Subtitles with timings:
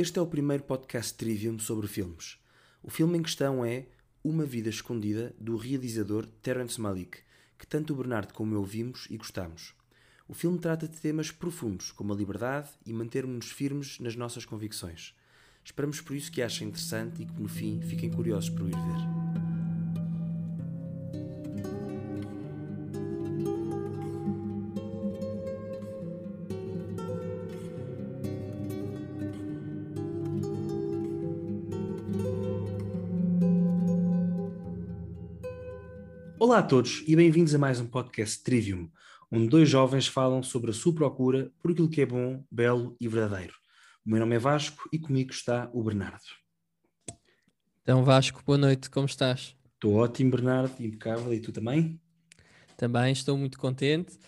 [0.00, 2.38] Este é o primeiro podcast Trivium sobre filmes.
[2.84, 3.86] O filme em questão é
[4.22, 7.18] Uma Vida Escondida, do realizador Terrence Malick,
[7.58, 9.74] que tanto o Bernardo como eu vimos e gostamos.
[10.28, 15.16] O filme trata de temas profundos, como a liberdade e mantermos-nos firmes nas nossas convicções.
[15.64, 19.17] Esperamos por isso que achem interessante e que no fim fiquem curiosos por ir ver.
[36.58, 38.90] Olá a todos e bem-vindos a mais um podcast Trivium,
[39.30, 43.06] onde dois jovens falam sobre a sua procura por aquilo que é bom, belo e
[43.06, 43.54] verdadeiro.
[44.04, 46.18] O meu nome é Vasco e comigo está o Bernardo.
[47.80, 49.54] Então, Vasco, boa noite, como estás?
[49.74, 52.00] Estou ótimo, Bernardo, impecável, e tu também?
[52.76, 54.18] Também estou muito contente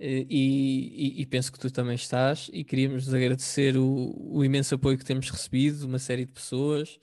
[0.00, 2.48] eh, e, e, e penso que tu também estás.
[2.50, 6.98] E queríamos agradecer o, o imenso apoio que temos recebido uma série de pessoas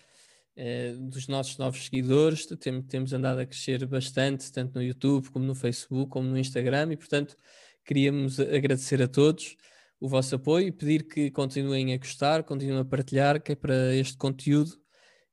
[1.10, 5.54] dos nossos novos seguidores, tem, temos andado a crescer bastante, tanto no YouTube como no
[5.54, 7.36] Facebook, como no Instagram, e portanto
[7.84, 9.56] queríamos agradecer a todos
[10.00, 13.94] o vosso apoio e pedir que continuem a gostar, continuem a partilhar, que é para
[13.96, 14.72] este conteúdo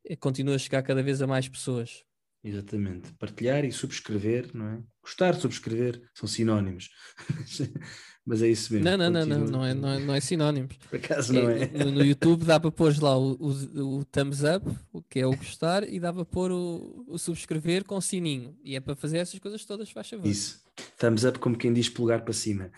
[0.05, 2.05] eh, continue a chegar cada vez a mais pessoas.
[2.45, 4.83] Exatamente, partilhar e subscrever, não é?
[5.01, 6.91] Gostar, subscrever são sinónimos.
[8.25, 8.89] Mas é isso mesmo.
[8.89, 10.77] Não, não, não, não, não, é, não, é, não é sinónimos.
[10.89, 11.65] Por acaso não é.
[11.65, 11.85] é.
[11.85, 15.27] No, no, YouTube dá para pôr lá o, o, o, thumbs up, o que é
[15.27, 18.57] o gostar, e dá para pôr o, o subscrever com sininho.
[18.63, 20.27] E é para fazer essas coisas todas, faz favor.
[20.27, 20.63] Isso.
[20.97, 22.71] Thumbs up como quem diz polegar para cima.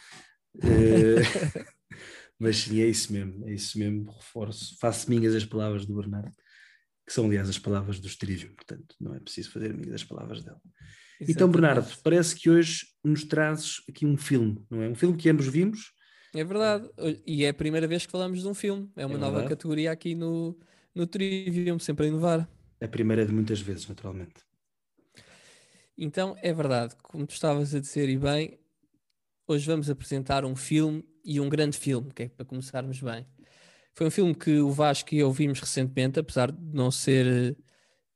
[0.56, 1.74] uh,
[2.40, 4.78] mas sim, é isso mesmo, é isso mesmo, reforço.
[4.80, 6.34] Faço minhas as palavras do Bernardo,
[7.06, 10.42] que são aliás as palavras do Trivium, portanto não é preciso fazer minhas as palavras
[10.42, 10.56] dele.
[11.20, 11.32] Exatamente.
[11.32, 14.88] Então, Bernardo, parece que hoje nos trazes aqui um filme, não é?
[14.88, 15.92] Um filme que ambos vimos.
[16.34, 16.90] É verdade,
[17.24, 19.92] e é a primeira vez que falamos de um filme, é uma é nova categoria
[19.92, 20.58] aqui no,
[20.92, 22.48] no Trivium, sempre a inovar.
[22.80, 24.34] A primeira de muitas vezes, naturalmente.
[25.96, 28.58] Então, é verdade, como tu estavas a dizer e bem,
[29.46, 33.24] hoje vamos apresentar um filme e um grande filme, que é para começarmos bem.
[33.94, 37.56] Foi um filme que o Vasco e eu vimos recentemente, apesar de não ser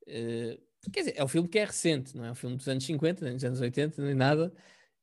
[0.08, 2.84] uh, Quer dizer, é um filme que é recente, não é um filme dos anos
[2.84, 4.52] 50, nem dos anos 80, nem nada,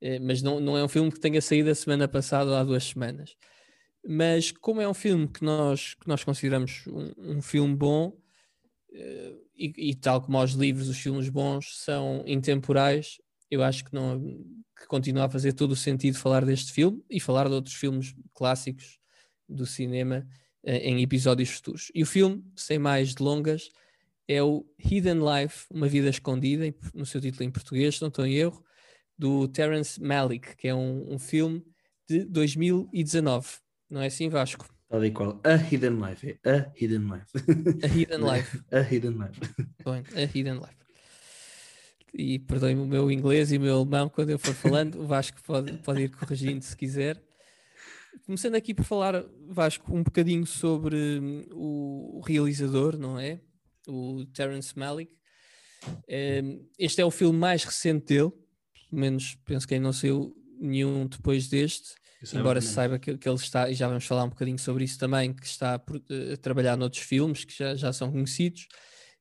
[0.02, 2.64] eh, mas não, não é um filme que tenha saído a semana passada ou há
[2.64, 3.36] duas semanas.
[4.08, 8.18] Mas como é um filme que nós, que nós consideramos um, um filme bom,
[8.94, 13.20] eh, e, e, tal como aos livros, os filmes bons são intemporais,
[13.50, 14.20] eu acho que, não,
[14.78, 18.16] que continua a fazer todo o sentido falar deste filme e falar de outros filmes
[18.34, 19.00] clássicos
[19.48, 20.28] do cinema
[20.64, 21.92] eh, em episódios futuros.
[21.94, 23.70] E o filme, sem mais delongas,
[24.28, 28.34] é o Hidden Life, Uma Vida Escondida, no seu título em português, não estou em
[28.34, 28.64] erro,
[29.18, 31.64] do Terence Malick, que é um, um filme
[32.08, 33.48] de 2019.
[33.90, 34.68] Não é assim, Vasco?
[34.90, 35.40] Tal e qual.
[35.44, 36.40] A Hidden Life.
[36.44, 37.84] É a Hidden Life.
[37.84, 38.62] A Hidden Life.
[38.72, 39.42] a Hidden Life.
[39.84, 40.86] Bem, a Hidden Life.
[42.14, 45.02] E perdoem-me o meu inglês e o meu alemão quando eu for falando.
[45.02, 47.22] O Vasco pode, pode ir corrigindo se quiser.
[48.26, 53.40] Começando aqui por falar, Vasco, um bocadinho sobre hum, o realizador, não é?
[53.88, 55.14] O Terence Malick.
[56.10, 58.32] Um, este é o filme mais recente dele,
[58.90, 61.96] pelo menos penso que ainda não saiu nenhum depois deste,
[62.34, 64.98] embora se saiba que, que, ele está, e já vamos falar um bocadinho sobre isso
[64.98, 68.68] também, que está a, eh, a trabalhar noutros filmes que já, já são conhecidos.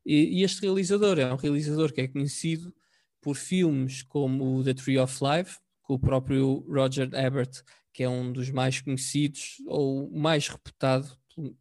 [0.06, 2.74] E, e, este realizador é um realizador que é conhecido
[3.20, 8.32] por filmes como The Tree of Life, com o próprio Roger Ebert, que é um
[8.32, 11.08] dos mais conhecidos ou mais reputado,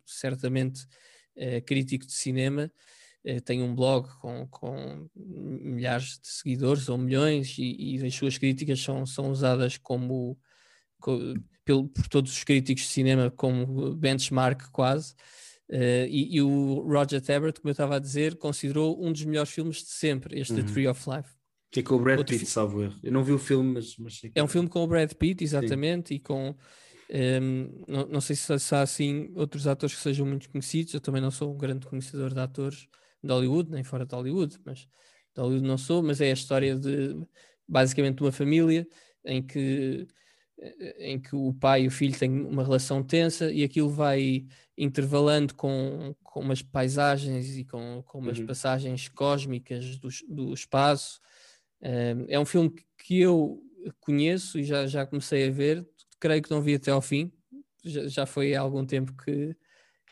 [0.06, 0.86] certamente,
[1.36, 2.72] é, crítico de cinema,
[3.26, 8.38] é, tem um blog com, com, milhares de seguidores ou milhões e, e as suas
[8.38, 10.38] críticas são, são usadas como,
[11.00, 11.34] como
[11.64, 15.14] pelo, por todos os críticos de cinema como benchmark quase.
[15.70, 19.52] Uh, e, e, o Roger Ebert, como eu estava a dizer, considerou um dos melhores
[19.52, 20.66] filmes de sempre, este uhum.
[20.66, 21.30] The Tree of Life.
[21.72, 23.00] Que é com o Brad Outro Pitt, salvo erro.
[23.02, 23.98] Eu não vi o filme, mas.
[23.98, 26.16] mas é um filme com o Brad Pitt, exatamente, Sim.
[26.16, 26.56] e com
[27.14, 30.94] um, não, não, sei se, se há assim outros atores que sejam muito conhecidos.
[30.94, 32.88] Eu também não sou um grande conhecedor de atores
[33.24, 36.02] de Hollywood, nem fora de Hollywood, mas de Hollywood não sou.
[36.02, 37.16] Mas é a história de
[37.68, 38.88] basicamente de uma família
[39.24, 40.08] em que,
[40.98, 44.46] em que o pai e o filho têm uma relação tensa e aquilo vai
[44.76, 48.48] intervalando com, com umas paisagens e com, com umas uhum.
[48.48, 51.22] passagens cósmicas do, do espaço.
[51.80, 53.62] Um, é um filme que eu
[54.00, 55.86] conheço e já, já comecei a ver
[56.24, 57.30] creio que não vi até ao fim.
[57.84, 59.54] Já, já foi há algum tempo que,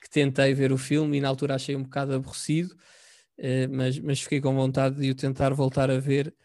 [0.01, 2.75] que tentei ver o filme e na altura achei um bocado aborrecido,
[3.39, 6.35] uh, mas, mas fiquei com vontade de o tentar voltar a ver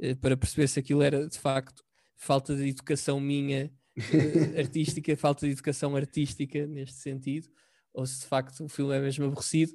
[0.00, 1.84] uh, para perceber se aquilo era de facto
[2.16, 7.48] falta de educação minha uh, artística, falta de educação artística neste sentido,
[7.94, 9.72] ou se de facto o filme é mesmo aborrecido.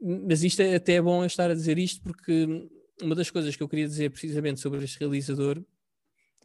[0.00, 2.68] Mas isto é até bom estar a dizer isto porque
[3.02, 5.62] uma das coisas que eu queria dizer precisamente sobre este realizador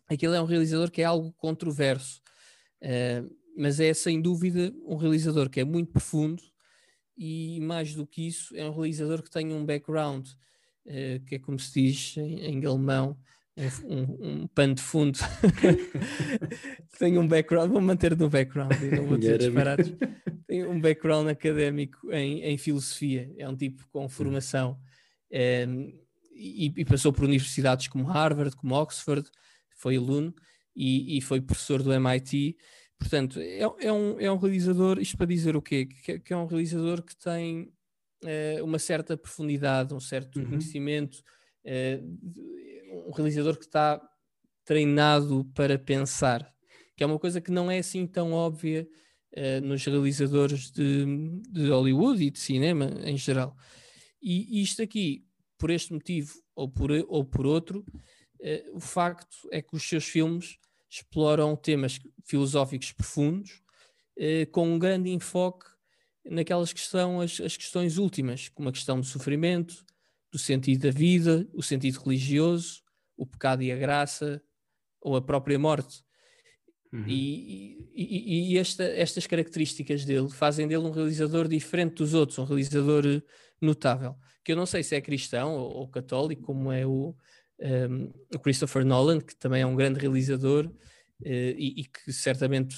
[0.10, 2.22] é que ele é um realizador que é algo controverso,
[2.82, 6.42] uh, mas é sem dúvida um realizador que é muito profundo
[7.18, 11.40] e mais do que isso é um realizador que tem um background uh, que é
[11.40, 13.18] como se diz em, em alemão
[13.86, 15.18] um, um, pano de fundo.
[17.00, 19.92] Tem um background, vou manter no background não vou dizer disparados.
[20.48, 24.10] Tem um background académico em, em filosofia é um tipo com hum.
[24.10, 24.80] formação
[25.32, 25.94] um, ehm,
[26.32, 29.28] e, e, passou por universidades como Harvard, como Oxford
[29.78, 30.34] foi aluno
[30.76, 32.58] e, e foi professor do MIT
[33.00, 35.86] portanto é, é, um, é um realizador, isto para dizer o quê?
[35.86, 37.72] que, que é um realizador que tem
[38.24, 40.50] uh, uma certa profundidade um certo uhum.
[40.50, 41.24] conhecimento
[41.66, 44.02] uh, um realizador que está
[44.68, 46.54] treinado para pensar,
[46.96, 48.86] que é uma coisa que não é assim tão óbvia
[49.36, 51.06] uh, nos realizadores de,
[51.50, 53.56] de, Hollywood e de cinema em geral.
[54.22, 55.26] E isto aqui,
[55.58, 57.86] por este motivo ou por, ou por outro,
[58.74, 60.58] o facto é que os seus filmes
[60.90, 63.62] exploram temas filosóficos profundos
[64.18, 65.66] uh, com um grande enfoque
[66.30, 69.86] naquelas que são as, as questões últimas, como a questão do sofrimento,
[70.32, 72.82] do sentido da vida, o sentido religioso,
[73.16, 74.42] o pecado e a graça,
[75.02, 76.04] ou a própria morte.
[76.92, 77.06] Uhum.
[77.08, 82.44] E, e, e esta, estas características dele fazem dele um realizador diferente dos outros, um
[82.44, 83.22] realizador eh,
[83.62, 84.16] notável.
[84.44, 87.16] Que eu não sei se é cristão ou, ou católico, como é o,
[87.60, 90.74] um, o, Christopher Nolan, que também é um grande realizador uh,
[91.26, 92.76] e, e, que certamente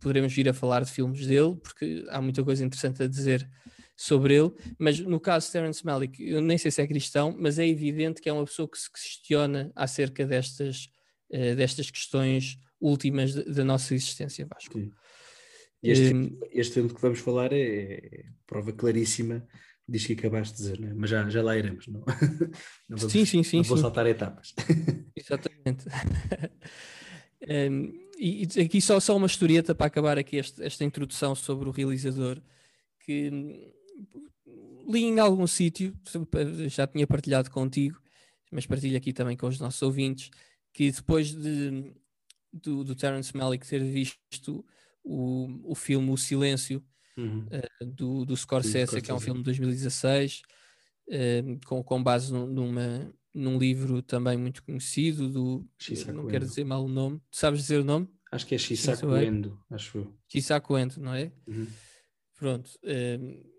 [0.00, 3.48] poderemos vir a falar de filmes dele, porque há muita coisa interessante a dizer
[3.96, 7.58] sobre ele, mas no caso de Terence Malick, eu nem sei se é cristão, mas
[7.58, 10.88] é evidente que é uma pessoa que se questiona acerca destas,
[11.30, 14.78] uh, destas questões últimas da nossa existência, Vasco.
[14.78, 14.90] Sim.
[15.82, 19.46] Este, um, este filme que vamos falar é, é prova claríssima
[19.90, 20.92] diz que acabaste de dizer, né?
[20.94, 21.86] mas já, já lá iremos.
[21.88, 22.00] Não,
[22.88, 23.56] não vamos, sim, sim, sim.
[23.58, 23.82] Não vou sim.
[23.82, 24.54] saltar etapas.
[25.16, 25.86] Exatamente.
[27.70, 31.68] um, e, e aqui só, só uma historieta para acabar aqui este, esta introdução sobre
[31.68, 32.40] o realizador,
[33.00, 33.72] que
[34.88, 35.96] li em algum sítio,
[36.68, 38.00] já tinha partilhado contigo,
[38.50, 40.30] mas partilho aqui também com os nossos ouvintes,
[40.72, 41.92] que depois de,
[42.52, 44.64] do, do Terence Malick ter visto
[45.02, 46.84] o, o filme O Silêncio
[47.20, 47.46] uhum.
[47.46, 50.42] uh, do, do Scorsese, Scorsese, que é um filme de 2016, uh,
[51.10, 55.68] eh, com, com base num, numa, num livro também muito conhecido do
[56.12, 58.08] não quero dizer mal o nome, sabes dizer o nome?
[58.32, 60.14] Acho que é Shisaku Endo, acho eu.
[60.28, 61.32] Shisaku Endo, não é?
[61.46, 61.66] Uhum.
[62.38, 62.70] Pronto.
[62.84, 63.50] Uh,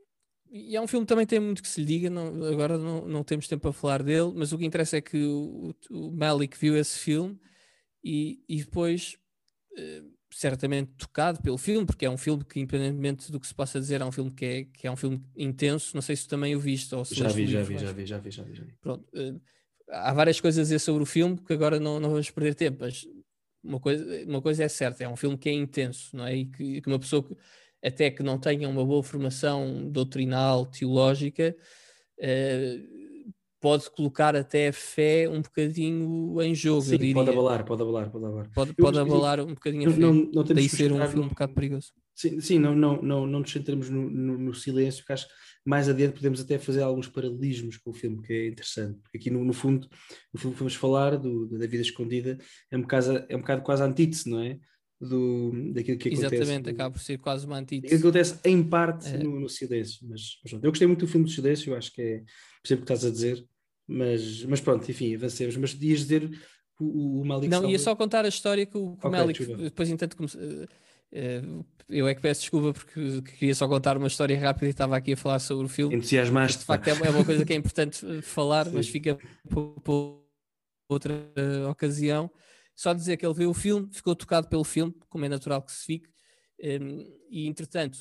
[0.54, 3.08] e é um filme que também tem muito que se lhe diga, não, agora não,
[3.08, 6.58] não temos tempo para falar dele, mas o que interessa é que o, o Malik
[6.58, 7.40] viu esse filme
[8.04, 9.18] e, e depois,
[9.78, 13.80] uh, certamente tocado pelo filme, porque é um filme que, independentemente do que se possa
[13.80, 15.92] dizer, é um filme que é, que é um filme intenso.
[15.94, 16.94] Não sei se tu também o viste.
[16.96, 18.74] Ou se já, vi, já, vi, já vi, já vi, já vi, já vi.
[18.82, 19.42] Pronto, uh,
[19.90, 22.78] há várias coisas a dizer sobre o filme que agora não, não vamos perder tempo,
[22.82, 23.06] mas
[23.64, 26.36] uma coisa, uma coisa é certa, é um filme que é intenso, não é?
[26.36, 27.36] E que, que uma pessoa que
[27.84, 31.56] até que não tenham uma boa formação doutrinal, teológica,
[32.20, 33.01] uh,
[33.62, 36.82] pode colocar até a fé um bocadinho em jogo.
[36.82, 38.50] Sim, pode abalar, pode abalar, pode abalar.
[38.54, 40.00] Pode, pode abalar um bocadinho a fé.
[40.00, 41.92] Não, não Daí ser um filme um bocado perigoso.
[42.16, 45.34] Sim, sim não, não, não, não nos centramos no, no, no, silêncio, porque acho que
[45.64, 49.00] mais adiante podemos até fazer alguns paralelismos com o filme, que é interessante.
[49.04, 49.88] Porque aqui, no, no fundo,
[50.34, 52.38] o filme que vamos falar, do, da vida escondida,
[52.72, 54.60] é um, bocado, é um bocado quase antítese, não é?
[55.02, 56.36] do, daquilo que acontece.
[56.36, 57.96] Exatamente, acaba por ser quase uma antítese.
[57.96, 59.18] Acontece em parte é.
[59.18, 62.24] no, no, silêncio, mas, mas eu gostei muito do filme do silêncio, acho que é
[62.62, 63.44] percebo o que estás a dizer,
[63.92, 65.56] mas, mas pronto, enfim, avancemos.
[65.58, 66.32] Mas dias dizer
[66.80, 67.72] o, o Malik Não, Salva...
[67.72, 70.64] ia só contar a história que o, que okay, o Malik, depois entanto como, uh,
[70.64, 74.96] uh, eu é que peço desculpa porque queria só contar uma história rápida e estava
[74.96, 75.96] aqui a falar sobre o filme.
[75.96, 76.60] Entusiasmaste.
[76.60, 78.72] De facto é, é uma coisa que é importante eh, falar, Sim.
[78.74, 80.04] mas fica para
[80.90, 82.32] outra uh, ocasião.
[82.76, 85.72] Só dizer que ele viu o filme, ficou tocado pelo filme, como é natural que
[85.72, 86.10] se fique,
[86.64, 88.00] um, e entretanto,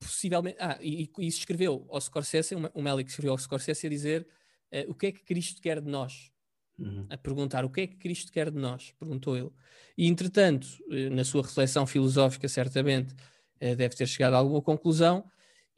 [0.00, 0.56] possivelmente.
[0.60, 4.26] Ah, e, e isso escreveu ao Scorsese, o Melick escreveu ao Scorsese a dizer
[4.74, 6.32] uh, o que é que Cristo quer de nós.
[6.78, 7.06] Uhum.
[7.08, 9.50] A perguntar o que é que Cristo quer de nós, perguntou ele.
[9.96, 15.24] E entretanto, eh, na sua reflexão filosófica, certamente uh, deve ter chegado a alguma conclusão,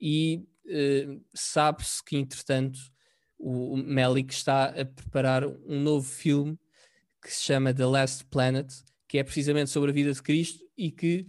[0.01, 2.79] e uh, sabe-se que entretanto
[3.39, 6.59] o, o Melick está a preparar um novo filme
[7.23, 8.73] que se chama The Last Planet,
[9.07, 11.27] que é precisamente sobre a vida de Cristo e que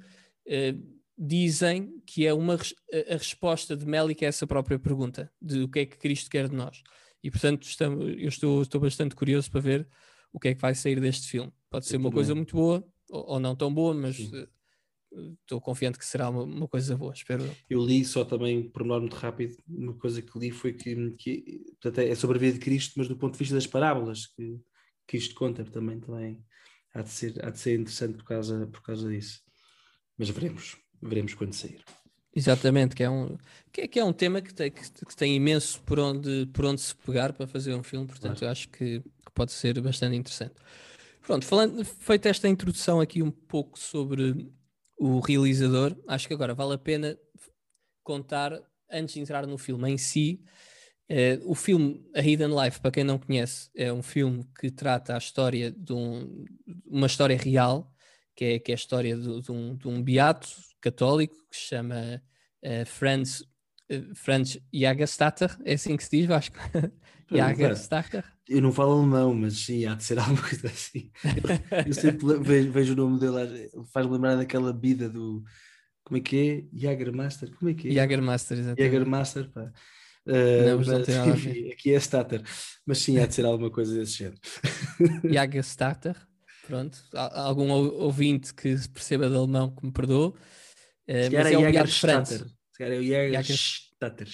[1.17, 5.67] dizem que é uma a, a resposta de Melick a essa própria pergunta, de o
[5.67, 6.83] que é que Cristo quer de nós.
[7.27, 9.85] E portanto, estamos, eu estou, estou bastante curioso para ver
[10.31, 11.51] o que é que vai sair deste filme.
[11.69, 14.47] Pode ser uma coisa muito boa ou, ou não tão boa, mas uh,
[15.41, 17.43] estou confiante que será uma, uma, coisa boa, espero.
[17.69, 21.65] Eu li só também, por nome muito rápido, uma coisa que li foi que, que
[21.81, 24.61] portanto, é sobre a vida de Cristo, mas do ponto de vista das parábolas que
[25.05, 26.41] Cristo conta também, também
[26.93, 29.41] há de ser, há de ser interessante por causa, por causa disso.
[30.17, 31.83] Mas veremos, veremos quando sair.
[32.37, 33.35] Exatamente, que é um,
[33.73, 36.79] que é, que é um tema que tem, que, tem imenso por onde, por onde
[36.79, 38.45] se pegar para fazer um filme, portanto claro.
[38.45, 40.53] eu acho que, que, pode ser bastante interessante.
[41.23, 44.53] Pronto, falando, feita esta introdução aqui um pouco sobre
[44.99, 47.17] o realizador, acho que agora vale a pena
[48.03, 48.53] contar,
[48.91, 50.39] antes de entrar no filme em si,
[51.09, 55.15] eh, o filme A Hidden Life, para quem não conhece, é um filme que trata
[55.15, 56.45] a história de um,
[56.85, 57.91] uma história real,
[58.35, 60.47] que é, que é a história de, de, um, de um beato
[60.81, 62.21] católico que se chama
[62.63, 63.41] uh, Franz,
[63.91, 66.57] uh, Franz Jagestatter, é assim que se diz, Vasco?
[67.31, 68.23] Jagestatter.
[68.47, 71.11] Eu não falo alemão, mas sim, há de ser alguma coisa assim.
[71.23, 75.43] Eu, eu sempre vejo, vejo, o nome dele, faz-me lembrar daquela vida do.
[76.03, 76.77] Como é que é?
[76.77, 77.53] Jagermaster?
[77.57, 77.91] Como é que é?
[77.91, 78.91] Jagermaster, exatamente.
[78.91, 79.73] Jagermaster, pá.
[80.25, 82.43] Uh, não, mas, não enfim, aqui é Statter,
[82.85, 84.39] mas sim, há de ser alguma coisa desse género.
[85.23, 86.15] Jagestatter,
[86.65, 86.97] pronto.
[87.13, 90.33] Algum ouvinte que perceba de alemão que me perdoe.
[91.07, 92.39] Uh, mas é o Jagerstatter.
[92.71, 94.27] Se calhar é o Jagerstatter.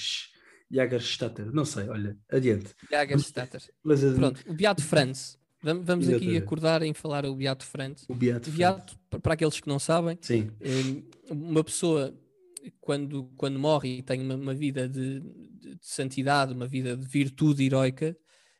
[0.71, 2.73] Jagerstatter, não sei, olha, adiante.
[2.89, 3.61] Jagerstatter.
[3.83, 5.37] Mas, mas, Pronto, o Beato Franz.
[5.61, 8.05] Vamos, vamos aqui acordar em falar o Beato Franz.
[8.09, 10.51] O Beato, Beato para aqueles que não sabem, Sim.
[10.59, 12.13] Eh, uma pessoa
[12.81, 17.07] quando, quando morre e tem uma, uma vida de, de, de, santidade, uma vida de
[17.07, 18.17] virtude heroica,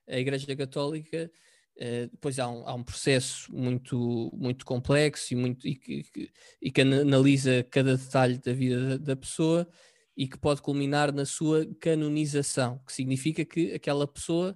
[0.08, 1.30] a Igreja Católica
[1.76, 6.72] Uh, depois há um, há um, processo muito, muito complexo e, muito, e, que, e
[6.72, 9.68] que analisa cada detalhe da vida da, pessoa
[10.16, 14.56] e que pode culminar na sua canonização, que significa que aquela pessoa,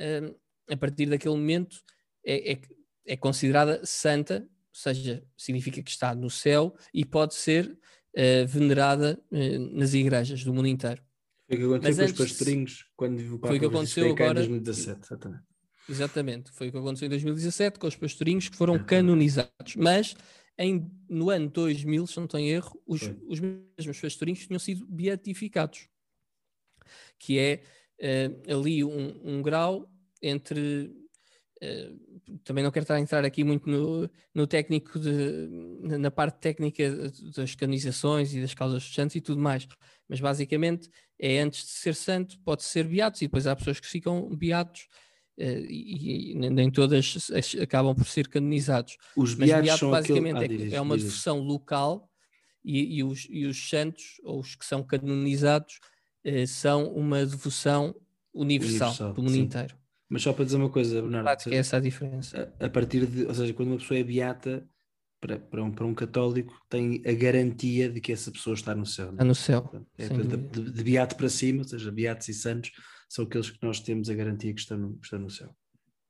[0.00, 0.40] uh,
[0.70, 1.76] a partir daquele momento,
[2.24, 2.60] é, é,
[3.08, 9.22] é, considerada santa, ou seja, significa que está no céu e pode ser uh, venerada
[9.70, 11.02] nas igrejas do mundo inteiro.
[11.46, 13.66] Foi o que aconteceu Mas com antes, os pastorinhos quando o Papa foi o que
[13.66, 15.53] aconteceu agora, em 2017, exatamente
[15.88, 19.76] Exatamente, foi o que aconteceu em 2017 com os pastorinhos que foram canonizados.
[19.76, 20.16] Mas
[20.56, 25.88] em, no ano 2000, se não tenho erro, os, os mesmos pastorinhos tinham sido beatificados,
[27.18, 27.62] que é
[28.00, 29.90] uh, ali um, um, grau
[30.22, 30.92] entre.
[31.62, 35.48] Uh, também não quero estar a entrar aqui muito no, no técnico, de,
[35.82, 39.66] na parte técnica das canonizações e das causas dos santos e tudo mais,
[40.08, 43.86] mas basicamente é antes de ser santo, pode ser beatos, e depois há pessoas que
[43.86, 44.88] ficam beatos
[45.38, 48.96] e, e, nem todas acabam por ser canonizados.
[49.16, 52.08] Os Mas beato basicamente ah, é, é, uma devoção local
[52.64, 55.80] e, e, os, e, os, santos, ou os que são canonizados,
[56.24, 57.94] uh, são uma devoção
[58.32, 59.40] universal, universal do mundo sim.
[59.40, 59.76] inteiro.
[60.08, 61.24] Mas só para dizer uma coisa, Bernardo.
[61.24, 62.54] Prática, seja, é essa a diferença.
[62.60, 64.66] A, a, partir de, ou seja, quando uma pessoa é beata,
[65.20, 68.84] para, para, um, para um católico, tem a garantia de que essa pessoa está no
[68.84, 69.10] céu.
[69.10, 69.86] Está no céu.
[69.96, 72.72] É, de, de, de, beato para cima, ou seja, beatos e santos,
[73.08, 75.54] são aqueles que nós temos a garantia que estão no, estão no céu.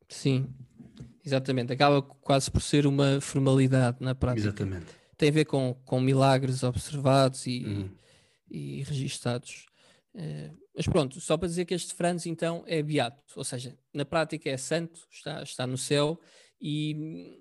[0.09, 0.49] Sim,
[1.25, 1.73] exatamente.
[1.73, 4.49] Acaba quase por ser uma formalidade na prática.
[4.49, 4.87] Exatamente.
[5.17, 7.91] Tem a ver com, com milagres observados e, uhum.
[8.51, 9.67] e registados.
[10.15, 14.05] Uh, mas pronto, só para dizer que este Franz então é beato, ou seja, na
[14.05, 16.21] prática é santo, está, está no céu
[16.61, 17.41] e,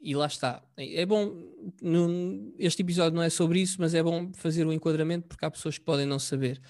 [0.00, 0.62] e lá está.
[0.76, 1.32] É bom,
[1.80, 5.44] no, este episódio não é sobre isso, mas é bom fazer o um enquadramento porque
[5.44, 6.60] há pessoas que podem não saber.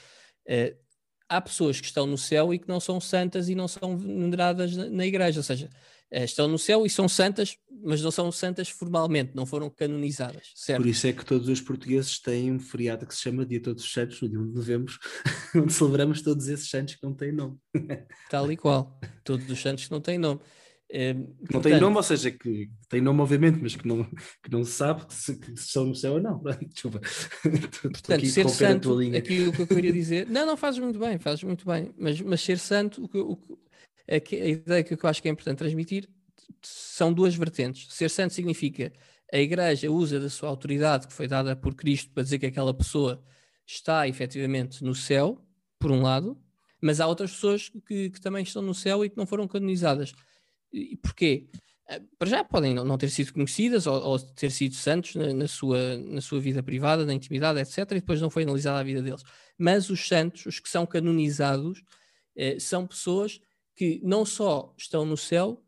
[0.46, 0.87] Uh,
[1.28, 4.74] há pessoas que estão no céu e que não são santas e não são veneradas
[4.76, 5.68] na, na igreja, ou seja,
[6.10, 10.52] eh, estão no céu e são santas, mas não são santas formalmente, não foram canonizadas,
[10.54, 10.82] certo?
[10.82, 13.84] Por isso é que todos os portugueses têm um feriado que se chama Dia Todos
[13.84, 14.94] os Santos, no dia 1 de novembro,
[15.54, 17.58] onde celebramos todos esses santos que não têm nome.
[18.30, 20.40] Tal e qual, todos os santos que não têm nome.
[20.90, 24.50] É, não portanto, tem nome, ou seja, que tem nome, obviamente, mas que não, que
[24.50, 26.42] não se sabe se, se estão no céu ou não.
[26.72, 27.00] Desculpa.
[27.82, 31.66] Portanto, ser santo, aquilo que eu queria dizer, não, não fazes muito bem, fazes muito
[31.66, 33.38] bem, mas, mas ser santo, o que, o,
[34.08, 36.08] a, a ideia que eu acho que é importante transmitir
[36.62, 37.92] são duas vertentes.
[37.92, 38.92] Ser santo significa
[39.32, 42.72] a Igreja usa da sua autoridade que foi dada por Cristo para dizer que aquela
[42.72, 43.22] pessoa
[43.66, 45.44] está efetivamente no céu,
[45.78, 46.40] por um lado,
[46.80, 50.14] mas há outras pessoas que, que também estão no céu e que não foram canonizadas.
[50.72, 51.48] E porquê?
[51.88, 55.48] Eh, para já podem não ter sido conhecidas ou, ou ter sido santos na, na,
[55.48, 59.02] sua, na sua vida privada, na intimidade, etc., e depois não foi analisada a vida
[59.02, 59.22] deles.
[59.56, 61.82] Mas os santos, os que são canonizados,
[62.36, 63.40] eh, são pessoas
[63.74, 65.64] que não só estão no céu,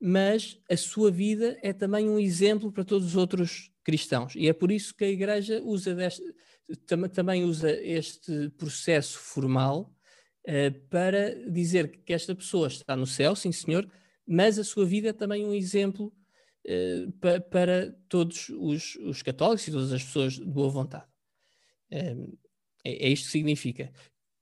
[0.00, 4.34] mas a sua vida é também um exemplo para todos os outros cristãos.
[4.36, 6.22] E é por isso que a Igreja usa deste,
[6.86, 9.92] tam, também usa este processo formal
[10.44, 13.88] eh, para dizer que esta pessoa está no céu, sim senhor,
[14.26, 16.12] mas a sua vida é também um exemplo
[16.66, 21.06] uh, pa, para todos os, os, católicos e todas as pessoas de boa vontade.
[21.92, 22.36] Um,
[22.84, 23.92] é, é, isto que significa.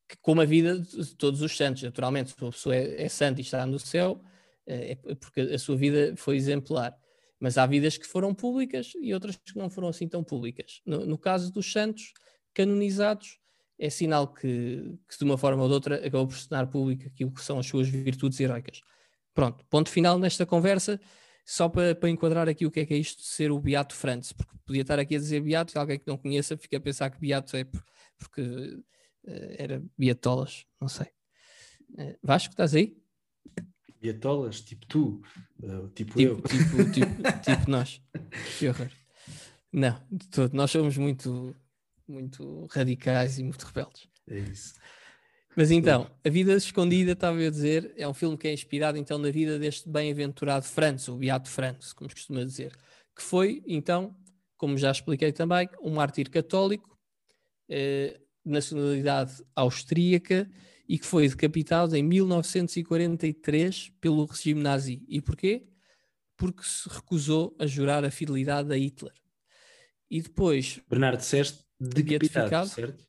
[0.09, 3.41] Que, como a vida de todos os santos, naturalmente, se uma pessoa é, é santa
[3.41, 4.23] e está no céu,
[4.67, 6.97] uh, é porque a sua vida foi exemplar.
[7.39, 10.81] Mas há vidas que foram públicas e outras que não foram assim tão públicas.
[10.87, 12.13] No, no caso dos santos
[12.55, 13.39] canonizados,
[13.79, 17.07] é sinal que, que, de uma forma ou de outra acabou por se tornar público
[17.07, 18.81] aquilo que são as suas virtudes heroicas.
[19.35, 21.01] Pronto, ponto final nesta conversa,
[21.45, 23.95] só para, para enquadrar aqui o que é que é isto de ser o Beato
[23.95, 26.81] Frantz, porque podia estar aqui a dizer Beato e alguém que não conheça fica a
[26.81, 27.67] pensar que Beato é
[28.17, 31.09] porque uh, era Beatolas, não sei.
[31.91, 32.97] Uh, Vasco, estás aí?
[34.01, 35.23] Beatolas, tipo tu,
[35.63, 36.41] uh, tipo, tipo, eu.
[36.41, 38.01] Tipo, tipo, tipo nós.
[38.59, 38.91] Que horror.
[39.73, 40.55] Não, de todo.
[40.55, 41.55] Nós somos muito
[42.07, 44.09] muito radicais e muito rebeldes.
[44.29, 44.75] É isso.
[45.57, 49.19] Mas então, A Vida Escondida, estava a dizer, é um filme que é inspirado então
[49.19, 52.73] na vida deste bem-aventurado Franz, o Beato Franz, como se costuma dizer,
[53.15, 54.17] que foi então,
[54.57, 56.99] como já expliquei também, um mártir católico,
[57.69, 60.51] eh, de nacionalidade austríaca
[60.87, 65.03] e que foi decapitado em 1943 pelo regime nazi.
[65.09, 65.67] E porquê?
[66.37, 69.15] Porque se recusou a jurar a fidelidade a Hitler.
[70.11, 70.81] E depois.
[70.89, 73.05] Bernardo, disseste Decapitado, certo?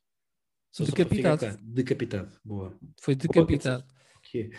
[0.76, 1.58] Só decapitado.
[1.62, 2.76] decapitado, boa.
[3.00, 3.82] Foi decapitado.
[4.22, 4.50] Que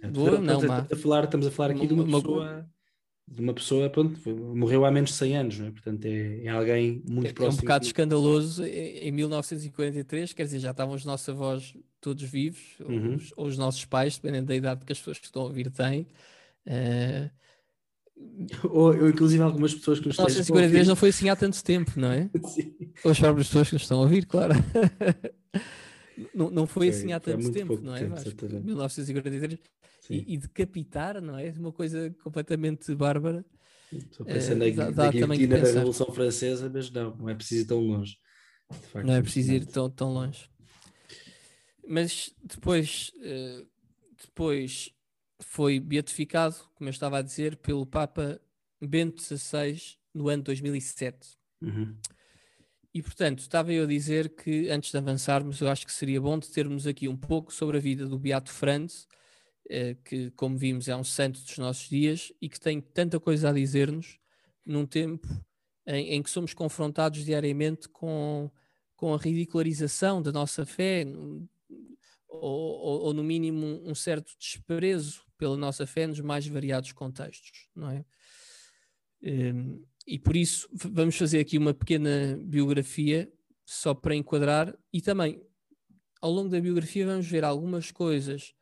[0.00, 0.08] é.
[0.08, 2.70] Boa, não, estamos, a falar, estamos a falar aqui de uma, uma pessoa,
[3.28, 5.70] de uma pessoa, pronto, morreu há menos de 100 anos, não é?
[5.70, 7.60] Portanto, é, é alguém muito é, próximo.
[7.60, 7.86] É um bocado de...
[7.86, 8.64] escandaloso.
[8.64, 13.10] Em 1943, quer dizer, já estavam os nossos avós todos vivos, uhum.
[13.10, 15.44] ou, os, ou, os, nossos pais, dependendo da idade que as pessoas que estão a
[15.44, 16.08] ouvir têm.
[16.66, 17.30] Uh,
[18.64, 22.10] ou, ou inclusive algumas pessoas que nos 1943 não foi assim há tanto tempo, não
[22.10, 22.30] é?
[22.48, 22.74] Sim.
[23.04, 24.54] Ou as próprias pessoas que nos estão a ouvir, claro.
[26.34, 28.00] não, não foi, foi assim há tanto tempo, não é?
[28.00, 29.58] Tempo, 1943.
[30.10, 31.50] E, e, decapitar, não é?
[31.56, 33.44] Uma coisa completamente bárbara.
[33.90, 37.62] Estou pensando é, na, dá, na guilhotina da Revolução Francesa, mas não, não é preciso
[37.62, 38.18] ir tão longe.
[38.92, 40.48] Facto, não é preciso ir tão, tão longe.
[41.86, 43.66] Mas depois, uh,
[44.22, 44.90] depois
[45.40, 48.40] foi beatificado, como eu estava a dizer, pelo Papa
[48.80, 49.80] Bento XVI
[50.12, 51.36] no ano 2007.
[51.60, 51.96] Uhum.
[52.92, 56.38] E portanto, estava eu a dizer que antes de avançarmos, eu acho que seria bom
[56.38, 59.08] de termos aqui um pouco sobre a vida do Beato Franz,
[59.68, 63.48] eh, que, como vimos, é um santo dos nossos dias e que tem tanta coisa
[63.48, 64.18] a dizer-nos
[64.64, 65.26] num tempo
[65.86, 68.50] em, em, que somos confrontados diariamente com,
[68.94, 71.04] com a ridicularização da nossa fé,
[72.40, 77.68] ou, ou, ou, no mínimo um certo desprezo pela nossa fé nos mais variados contextos,
[77.74, 78.04] não é?
[79.22, 83.32] Um, e por isso vamos fazer aqui uma pequena biografia
[83.64, 85.40] só para enquadrar e também
[86.20, 88.54] ao longo da biografia vamos ver algumas coisas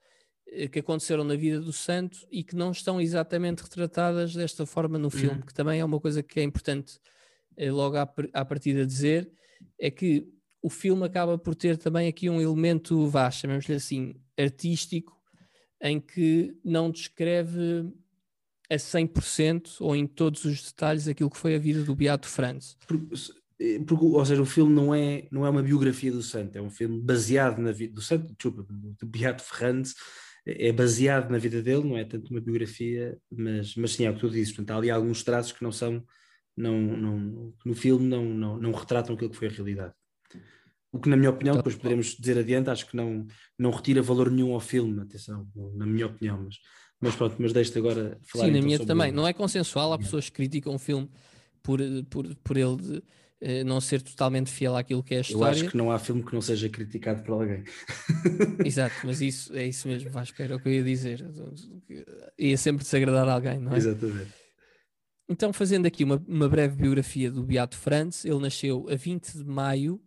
[0.49, 4.99] eh, que aconteceram na vida do santo e que não estão exatamente retratadas desta forma
[4.99, 5.47] no filme, uhum.
[5.47, 7.01] que também é uma coisa que é importante
[7.57, 9.31] eh, logo à, à partida dizer,
[9.79, 10.29] é que
[10.63, 15.13] o filme acaba por ter também aqui um elemento, vá, chamemos-lhe assim, artístico,
[15.83, 17.93] em que não descreve
[18.71, 22.77] a 100% ou em todos os detalhes aquilo que foi a vida do Beato Franz.
[22.87, 23.17] Porque,
[23.87, 26.71] porque, ou seja, o filme não é, não é uma biografia do santo, é um
[26.71, 29.95] filme baseado na vida do santo, desculpa, do Beato Franz,
[30.47, 34.15] é baseado na vida dele, não é tanto uma biografia, mas, mas sim, é o
[34.15, 36.05] que tu dizes, portanto, há ali alguns traços que não são,
[36.57, 39.95] não, não, no filme não, não, não retratam aquilo que foi a realidade.
[40.93, 43.27] O que, na minha opinião, depois poderemos dizer adiante, acho que não,
[43.59, 46.57] não retira valor nenhum ao filme, atenção, na minha opinião, mas,
[47.01, 48.45] mas pronto, mas deixe-te agora falar.
[48.45, 49.11] Sim, na então minha também.
[49.11, 51.09] Não é consensual, há pessoas que criticam o filme
[51.63, 53.03] por, por, por ele de,
[53.41, 55.59] eh, não ser totalmente fiel àquilo que é a história.
[55.59, 57.65] Eu acho que não há filme que não seja criticado por alguém.
[58.65, 61.27] Exato, mas isso é isso mesmo, acho que era o que eu ia dizer.
[62.39, 63.79] Ia sempre desagradar alguém, não é?
[63.79, 64.31] Exatamente.
[65.29, 69.45] Então, fazendo aqui uma, uma breve biografia do Beato Franz, ele nasceu a 20 de
[69.45, 70.01] maio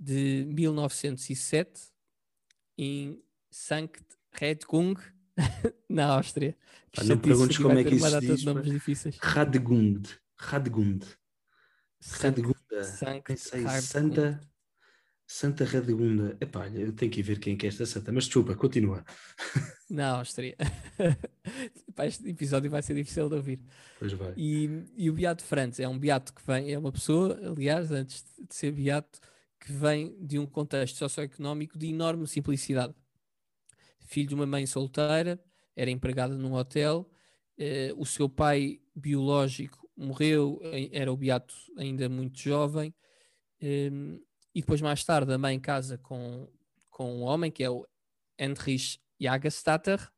[0.00, 1.90] de 1907
[2.78, 4.94] em Sankt Redgung,
[5.88, 6.56] na Áustria.
[6.96, 8.44] Ah, não perguntes como é que isso se diz.
[8.44, 9.18] Nomes difíceis.
[9.20, 10.08] Radegund.
[10.36, 11.06] Radegund.
[12.00, 12.84] Radegunda.
[12.84, 13.36] Sankt
[13.82, 14.40] Santa...
[15.26, 16.36] Santa Radegunda.
[16.40, 19.04] Epá, eu tenho que ir ver quem é, é esta santa, mas desculpa, continua.
[19.88, 20.56] Na Áustria.
[22.04, 23.60] este episódio vai ser difícil de ouvir.
[24.00, 24.32] Pois vai.
[24.36, 28.24] E, e o Beato Franz é um beato que vem, é uma pessoa, aliás, antes
[28.38, 29.20] de ser beato,
[29.60, 32.94] que vem de um contexto socioeconómico de enorme simplicidade.
[34.06, 35.40] Filho de uma mãe solteira,
[35.76, 37.08] era empregada num hotel,
[37.58, 42.94] eh, o seu pai biológico morreu, era o beato ainda muito jovem,
[43.60, 43.90] eh,
[44.54, 46.48] e depois mais tarde a mãe casa com,
[46.88, 47.86] com um homem que é o
[48.38, 50.10] Heinrich Jagerstatter,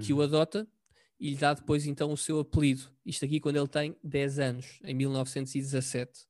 [0.00, 0.22] que o uhum.
[0.22, 0.66] adota,
[1.20, 2.90] e lhe dá depois então o seu apelido.
[3.06, 6.26] Isto aqui quando ele tem 10 anos, em 1917.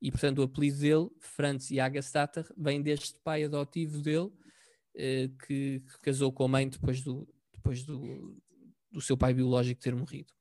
[0.00, 4.30] E portanto o apelido dele, Franz Jagerstatter, vem deste pai adotivo dele,
[4.94, 8.36] eh, que, que, casou com a mãe depois, do, depois do,
[8.90, 10.32] do seu pai biológico ter morrido.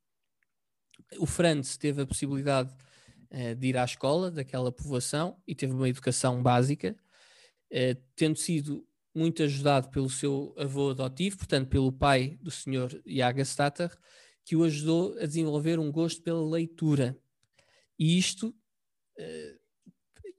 [1.20, 2.76] O Franz teve a possibilidade
[3.30, 6.96] eh, de ir à escola daquela povoação e teve uma educação básica,
[7.70, 13.96] eh, tendo sido muito ajudado pelo seu avô adotivo, portanto, pelo pai do senhor Jagerstatter,
[14.46, 17.18] que o ajudou a desenvolver um gosto pela leitura.
[18.00, 18.56] E isto,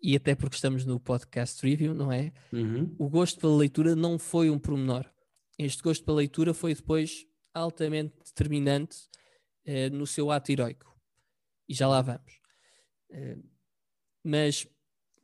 [0.03, 2.33] e até porque estamos no podcast review, não é?
[2.53, 2.95] Uhum.
[2.99, 5.05] O gosto pela leitura não foi um pormenor.
[5.59, 8.97] Este gosto pela leitura foi depois altamente determinante
[9.67, 10.97] uh, no seu ato heroico.
[11.69, 12.41] E já lá vamos.
[13.11, 13.43] Uh,
[14.23, 14.67] mas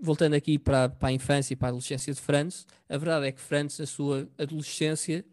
[0.00, 3.32] voltando aqui para, para a infância e para a adolescência de Franz, a verdade é
[3.32, 5.24] que Franz, na sua adolescência,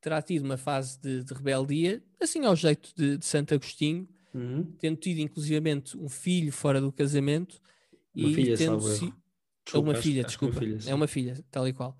[0.00, 4.64] terá tido uma fase de, de rebeldia, assim ao jeito de, de Santo Agostinho, uhum.
[4.78, 7.60] tendo tido inclusivamente um filho fora do casamento
[8.14, 9.12] uma e filha, tendo si...
[9.64, 11.96] desculpa, uma filha, desculpa, uma filha, é uma filha, tal e qual.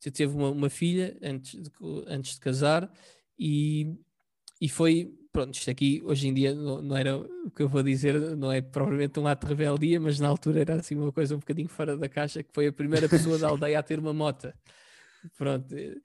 [0.00, 1.70] Teve uma, uma filha antes de,
[2.06, 2.90] antes de casar
[3.38, 3.96] e,
[4.60, 7.82] e foi pronto, isto aqui hoje em dia não, não, era o que eu vou
[7.82, 11.34] dizer, não é propriamente um ato de rebeldia, mas na altura era assim uma coisa
[11.34, 14.12] um bocadinho fora da caixa, que foi a primeira pessoa da aldeia a ter uma
[14.12, 14.54] mota.
[15.36, 16.00] Pronto, e,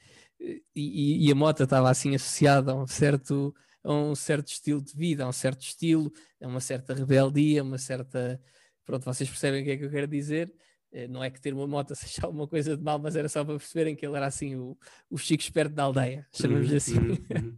[0.76, 4.96] e, e a moto estava assim associada a um certo a um certo estilo de
[4.96, 8.41] vida, a um certo estilo, a uma certa rebeldia, uma certa.
[8.86, 10.54] Pronto, vocês percebem o que é que eu quero dizer.
[10.91, 13.43] Eh, não é que ter uma moto seja alguma coisa de mal, mas era só
[13.43, 14.78] para perceberem que ele era assim o,
[15.10, 16.98] o chico esperto da aldeia, uhum, assim.
[16.98, 17.58] Uhum, uhum.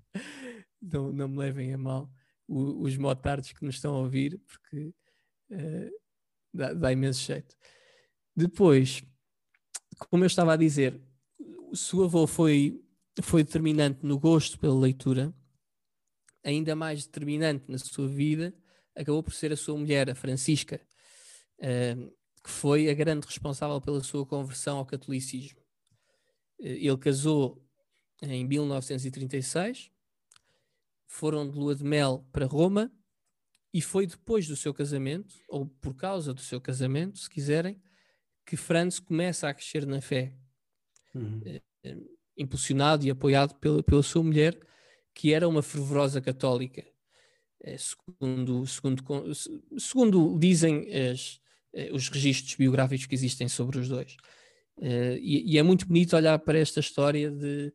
[0.81, 2.09] não, não me levem a mal
[2.47, 4.93] o, os motards que nos estão a ouvir, porque
[5.51, 5.91] uh,
[6.53, 7.55] dá, dá imenso jeito.
[8.35, 9.03] Depois,
[10.09, 11.01] como eu estava a dizer,
[11.69, 12.81] o seu avô foi,
[13.21, 15.33] foi determinante no gosto pela leitura,
[16.45, 18.53] ainda mais determinante na sua vida,
[18.95, 20.79] acabou por ser a sua mulher, a Francisca,
[21.59, 25.59] uh, que foi a grande responsável pela sua conversão ao catolicismo.
[26.59, 27.61] Uh, ele casou
[28.21, 29.91] em 1936
[31.15, 32.91] foram de lua de mel para Roma
[33.73, 37.81] e foi depois do seu casamento, ou por causa do seu casamento, se quiserem,
[38.45, 40.33] que Franz começa a crescer na fé,
[41.13, 41.41] uhum.
[41.45, 41.97] eh,
[42.37, 44.57] impulsionado e apoiado pela, pela sua mulher,
[45.15, 46.85] que era uma fervorosa católica.
[47.61, 49.03] Eh, segundo, segundo,
[49.79, 51.39] segundo dizem as,
[51.73, 54.15] eh, os registros biográficos que existem sobre os dois.
[54.77, 57.73] Uh, e, e, é muito bonito olhar para esta história de,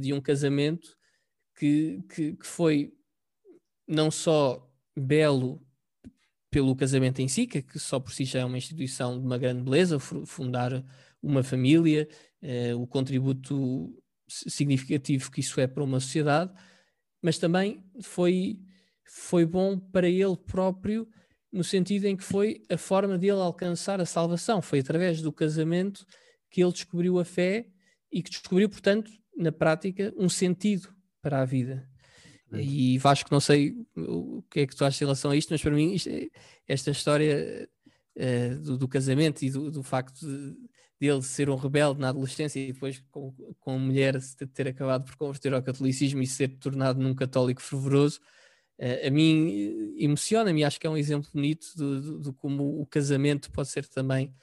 [0.00, 0.96] de um casamento
[1.56, 2.94] que, que, que foi
[3.88, 4.64] não só
[4.96, 5.60] belo
[6.50, 9.62] pelo casamento em si, que, só por si já é uma instituição de uma grande
[9.62, 10.84] beleza, fundar
[11.22, 12.08] uma família,
[12.40, 13.94] eh, o contributo
[14.28, 16.52] significativo que isso é para uma sociedade,
[17.22, 18.60] mas também foi,
[19.04, 21.08] foi bom para ele próprio,
[21.52, 24.60] no sentido em que foi a forma dele alcançar a salvação.
[24.60, 26.06] Foi através do casamento
[26.50, 27.66] que ele descobriu a fé
[28.12, 30.88] e que descobriu, portanto, na prática, um sentido
[31.22, 31.88] para a vida.
[32.52, 35.60] E Vasco, não sei o que é que tu achas em relação a isto, mas
[35.60, 36.28] para mim isto, é,
[36.66, 37.68] esta história
[38.16, 40.56] uh, do, do, casamento e do, do facto de,
[41.00, 44.18] dele ser um rebelde na adolescência e depois com, com a mulher
[44.52, 48.20] ter acabado por converter ao catolicismo e ser tornado num católico fervoroso,
[48.80, 53.50] uh, a mim emociona-me acho que é um exemplo bonito de, de, como o casamento
[53.52, 54.34] pode ser também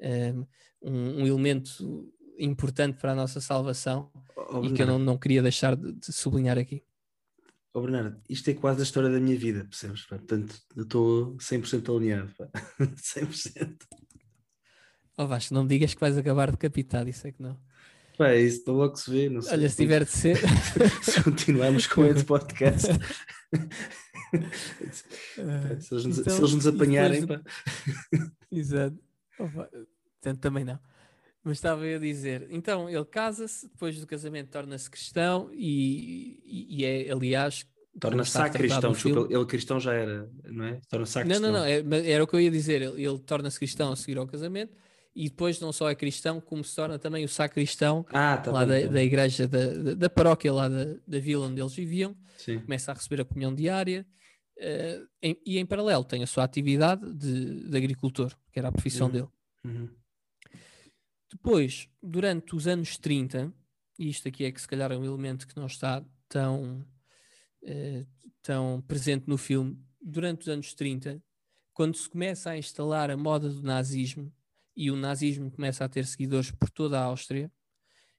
[0.00, 0.46] uh,
[0.82, 5.42] um, um elemento importante para a nossa salvação oh, e que eu não, não queria
[5.42, 6.82] deixar de, de sublinhar aqui.
[7.74, 10.04] Oh, Bernardo, isto é quase a história da minha vida, percebes?
[10.04, 10.18] Pá?
[10.18, 12.30] Portanto, eu estou 100% alinhado.
[12.36, 12.50] Pá.
[12.78, 13.76] 100%.
[15.16, 17.58] Oh Vasco, não me digas que vais acabar decapitado, isso é que não.
[18.16, 19.28] Pá, é isso para logo se vê.
[19.28, 19.52] Não sei.
[19.54, 20.36] Olha, se tiver de ser.
[21.02, 22.88] se continuarmos com esse podcast.
[25.80, 27.20] se, eles nos, então, se eles nos apanharem.
[27.26, 27.40] Depois...
[28.50, 28.98] Exato.
[29.38, 30.78] Oh, também não.
[31.44, 36.76] Mas estava eu a dizer, então ele casa-se, depois do casamento torna-se cristão e, e,
[36.78, 37.66] e, é, aliás.
[37.98, 40.80] Torna-se sacristão, desculpa, ele cristão já era, não é?
[40.88, 41.42] Torna-se sacristão.
[41.42, 43.96] Não, não, não, é, era o que eu ia dizer, ele, ele torna-se cristão a
[43.96, 44.72] seguir ao casamento
[45.14, 48.64] e depois não só é cristão, como se torna também o sacristão ah, tá lá
[48.64, 51.74] bem, da, tá da, igreja, da, da, da, paróquia lá da, da vila onde eles
[51.74, 52.60] viviam, Sim.
[52.60, 54.06] começa a receber a comunhão diária.
[54.58, 58.72] Uh, em, e em paralelo tem a sua atividade de, de agricultor, que era a
[58.72, 59.12] profissão uhum.
[59.12, 59.28] dele.
[59.64, 59.88] Uhum.
[61.30, 63.52] Depois, durante os anos 30,
[63.98, 66.86] e isto aqui é que se calhar é um elemento que não está tão,
[67.62, 68.06] uh,
[68.42, 71.22] tão presente no filme, durante os anos 30,
[71.74, 74.32] quando se começa a instalar a moda do nazismo
[74.76, 77.50] e o nazismo começa a ter seguidores por toda a Áustria,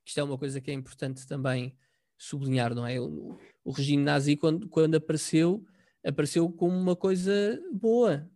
[0.06, 1.76] isto é uma coisa que é importante também
[2.18, 3.00] sublinhar, não é?
[3.00, 5.66] O, o regime nazi, quando, quando apareceu,
[6.06, 8.30] apareceu como uma coisa boa.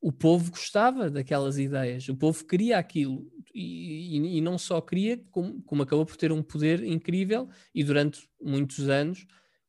[0.00, 5.22] O povo gostava daquelas ideias, o povo queria aquilo e, e, e não só queria,
[5.30, 9.26] como, como, acabou por ter um poder incrível e durante muitos anos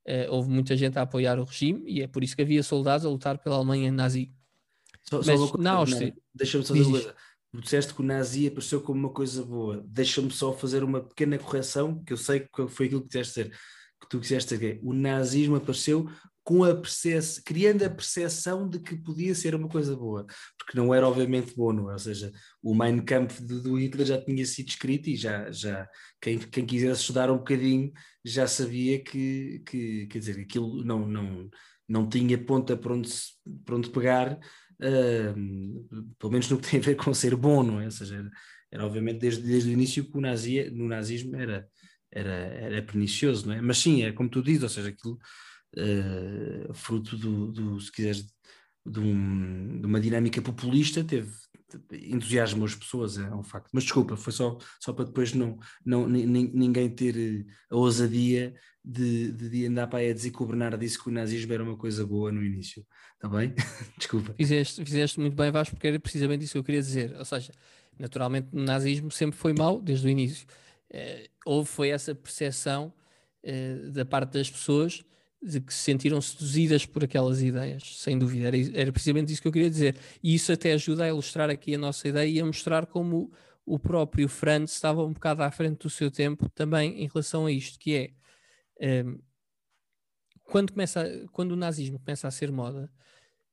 [0.07, 3.05] uh, houve muita gente a apoiar o regime e é por isso que havia soldados
[3.05, 4.33] a lutar pela Alemanha nazi.
[5.09, 6.15] Só, Mas só na Áustria.
[6.33, 7.15] Deixa-me só dizer uma coisa.
[7.55, 9.83] Disseste que o nazi apareceu como uma coisa boa.
[9.85, 13.57] Deixa-me só fazer uma pequena correção, que eu sei que foi aquilo que quiseste dizer.
[14.01, 14.79] Que tu quiseste dizer.
[14.83, 16.09] O nazismo apareceu
[16.43, 20.25] com a percepção, criando a percepção de que podia ser uma coisa boa,
[20.57, 21.93] porque não era obviamente bom, não é?
[21.93, 25.87] Ou seja, o Mein Kampf do Hitler já tinha sido escrito e já, já
[26.21, 27.93] quem, quem quisesse estudar um bocadinho
[28.25, 31.49] já sabia que, que quer dizer, aquilo não, não,
[31.87, 33.09] não tinha ponta para onde,
[33.63, 34.37] para onde pegar,
[34.81, 37.85] uh, pelo menos no que tem a ver com ser bom, não é?
[37.85, 38.31] Ou seja, era,
[38.71, 41.67] era obviamente desde, desde o início que o nazi, no nazismo era,
[42.11, 43.61] era, era pernicioso, não é?
[43.61, 45.19] Mas sim, é como tu dizes, ou seja, aquilo
[45.77, 48.25] uh, fruto do, do, se quiseres,
[48.85, 51.31] de, um, de, uma dinâmica populista, teve
[51.91, 53.69] entusiasmo as pessoas, é um facto.
[53.73, 59.31] Mas desculpa, foi só, só para depois não, não, ninguém ter eh, a ousadia de,
[59.31, 61.77] de andar para aí a dizer que o Bernardo disse que o nazismo era uma
[61.77, 62.85] coisa boa no início.
[63.15, 63.53] Está bem?
[63.97, 64.33] desculpa.
[64.33, 67.15] Fizeste, fizeste muito bem, Vasco, porque era precisamente isso que eu queria dizer.
[67.17, 67.51] Ou seja,
[67.97, 70.45] naturalmente o nazismo sempre foi mau desde o início.
[70.91, 72.93] Uh, houve foi essa percepção
[73.43, 75.03] uh, da parte das pessoas
[75.45, 78.47] de que se sentiram seduzidas por aquelas ideias, sem dúvida.
[78.47, 79.97] Era, era, precisamente isso que eu queria dizer.
[80.23, 83.31] E isso até ajuda a ilustrar aqui a nossa ideia e a mostrar como
[83.65, 87.51] o próprio Franz estava um bocado à frente do seu tempo também em relação a
[87.51, 88.09] isto, que é
[88.81, 89.19] um, ehm,
[90.43, 92.91] quando, começa, quando o nazismo começa a ser moda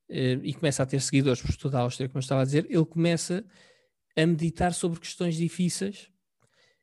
[0.08, 2.44] um, eh, e começa a ter seguidores por toda a Áustria, como eu estava a
[2.44, 3.44] dizer, ele começa
[4.16, 6.10] a meditar sobre questões difíceis,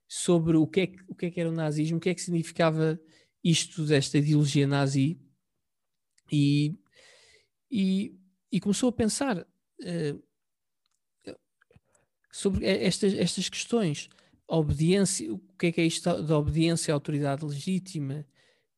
[0.08, 2.22] sobre o que é, o que, é que era o nazismo, o que é que
[2.22, 3.00] significava
[3.50, 5.18] isto desta ideologia nazi
[6.32, 6.76] e,
[7.72, 8.14] e,
[8.52, 10.24] e começou a pensar uh,
[12.32, 14.10] sobre estas, estas questões.
[14.50, 18.26] Obediência, o que é que é isto da obediência à autoridade legítima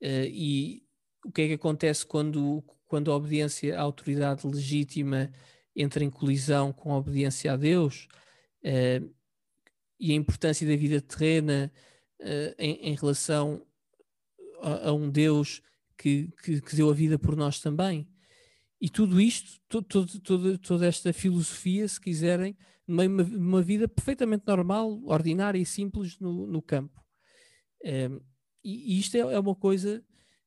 [0.01, 0.83] uh, e
[1.25, 5.31] o que é que acontece quando, quando a obediência à autoridade legítima
[5.75, 8.07] entra em colisão com a obediência a Deus
[8.63, 9.15] uh,
[9.99, 11.71] e a importância da vida terrena
[12.57, 13.65] em, em, relação
[14.61, 15.61] a, a um Deus
[15.97, 18.07] que, que, que, deu a vida por nós também.
[18.79, 25.01] E tudo isto, todo, todo, toda esta filosofia, se quiserem, numa uma vida perfeitamente normal,
[25.03, 27.03] ordinária e simples no, no campo.
[27.83, 28.19] Ehm,
[28.63, 30.03] e, e, isto é, é uma coisa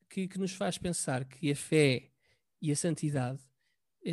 [0.09, 2.11] que, que, nos faz pensar que a fé
[2.61, 3.41] e a santidade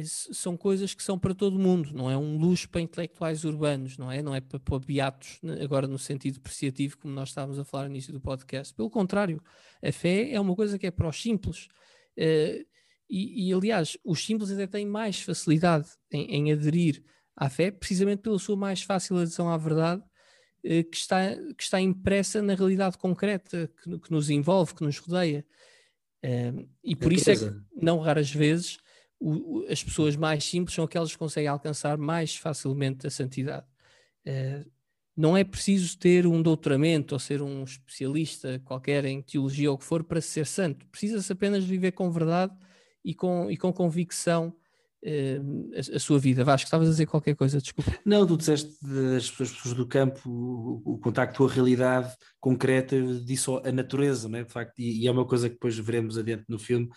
[0.03, 4.11] são coisas que são para todo mundo, não é um luxo para intelectuais urbanos, não
[4.11, 4.21] é?
[4.21, 7.85] Não é para, para beatos, né, agora no sentido depreciativo, como nós estávamos a falar
[7.85, 8.73] no início do podcast.
[8.73, 9.41] Pelo contrário,
[9.83, 11.67] a fé é uma coisa que é para os simples.
[12.17, 12.63] Uh,
[13.09, 17.03] e, e, aliás, os simples até têm mais facilidade em, em, aderir
[17.35, 21.81] à fé, precisamente pela sua mais fácil adesão à verdade, uh, que, está, que está
[21.81, 25.43] impressa na realidade concreta que, que nos envolve, que nos rodeia.
[26.23, 28.77] Uh, e por isso é que, não raras vezes,
[29.19, 33.65] o, as pessoas mais simples são aquelas que conseguem alcançar mais facilmente a santidade.
[34.25, 34.69] Uh,
[35.15, 39.77] não é preciso ter um doutoramento ou ser um especialista qualquer em teologia ou o
[39.77, 40.87] que for para ser santo.
[40.87, 42.53] Precisa-se apenas viver com verdade
[43.03, 44.53] e com, e com convicção
[45.03, 46.45] uh, a, a, sua vida.
[46.45, 47.93] Vasco, estavas a dizer qualquer coisa, desculpa.
[48.05, 53.71] Não, tu disseste das pessoas do campo, o, o contacto a realidade concreta, disso a
[53.73, 54.43] natureza, não é?
[54.43, 56.87] de facto, e, e, é uma coisa que depois veremos adiante no filme,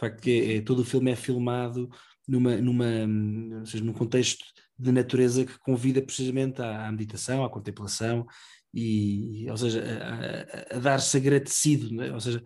[0.00, 1.88] facto que é, é, todo o filme é filmado
[2.26, 4.44] numa, numa, seja, num contexto
[4.78, 8.26] de natureza que convida precisamente à, meditação, à contemplação
[8.72, 12.12] e, ou seja, a, a, a dar-se agradecido, é?
[12.12, 12.44] ou seja,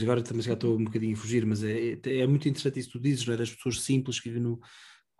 [0.00, 2.88] agora também já estou um bocadinho a fugir, mas é, é, é muito interessante isso
[2.88, 3.36] que tu dizes, não é?
[3.36, 4.60] das pessoas simples que vivem no,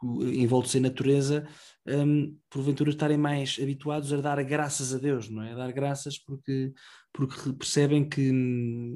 [0.03, 1.47] envoltos em natureza,
[1.87, 5.53] um, porventura estarem mais habituados a dar graças a Deus, não é?
[5.53, 6.73] A dar graças porque,
[7.13, 8.31] porque percebem que,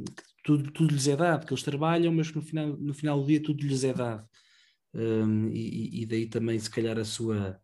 [0.05, 3.21] que tudo, tudo lhes é dado, que eles trabalham, mas que no final, no final
[3.21, 4.25] do dia tudo lhes é dado.
[4.95, 7.61] Um, e, e, daí também, se calhar, a sua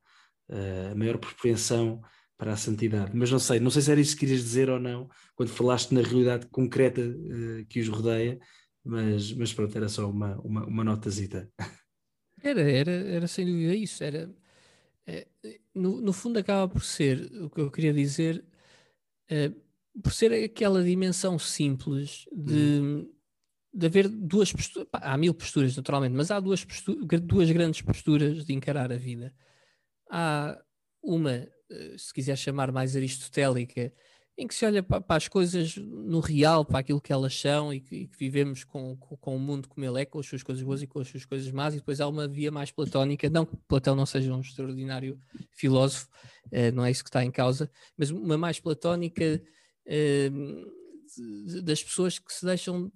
[0.51, 2.03] uh, maior propensão
[2.37, 3.13] para a santidade.
[3.15, 5.95] Mas não sei, não sei se era isso que querias dizer ou não, quando falaste
[5.95, 8.41] na realidade concreta uh, que os rodeia,
[8.85, 11.49] mas, mas pronto, era só uma, uma, uma notazita.
[12.43, 14.03] Era, era, era sem dúvida isso.
[14.03, 14.29] Era,
[15.07, 15.29] é,
[15.73, 18.45] no, no fundo, acaba por ser o que eu queria dizer,
[20.01, 23.13] por ser aquela dimensão simples de, uhum.
[23.75, 24.89] de haver duas posturas.
[24.93, 26.67] Há mil posturas, naturalmente, mas há duas,
[27.23, 29.35] duas grandes posturas de encarar a vida.
[30.11, 30.59] Há
[31.03, 31.33] uma,
[31.71, 33.93] eh, se quiser chamar mais aristotélica,
[34.37, 37.73] em que se olha para, para, as coisas no real, para aquilo que elas são
[37.73, 40.27] e que, e que vivemos com, com, com, o mundo como ele é, com as
[40.27, 42.71] suas coisas boas e com as suas coisas más, e depois há uma via mais
[42.71, 46.09] platónica, não que Platão não seja um extraordinário filósofo,
[46.47, 49.43] uh, não é isso que está em causa, mas uma mais platónica
[51.65, 52.91] das pessoas que se deixam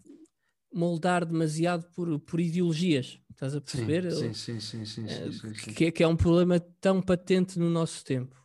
[0.72, 4.10] moldar demasiado por, por ideologias, estás a perceber?
[4.10, 5.72] Sim, sim, sim, sim, sim, sim, sim.
[5.72, 8.36] Que, que é um problema tão patente no nosso tempo.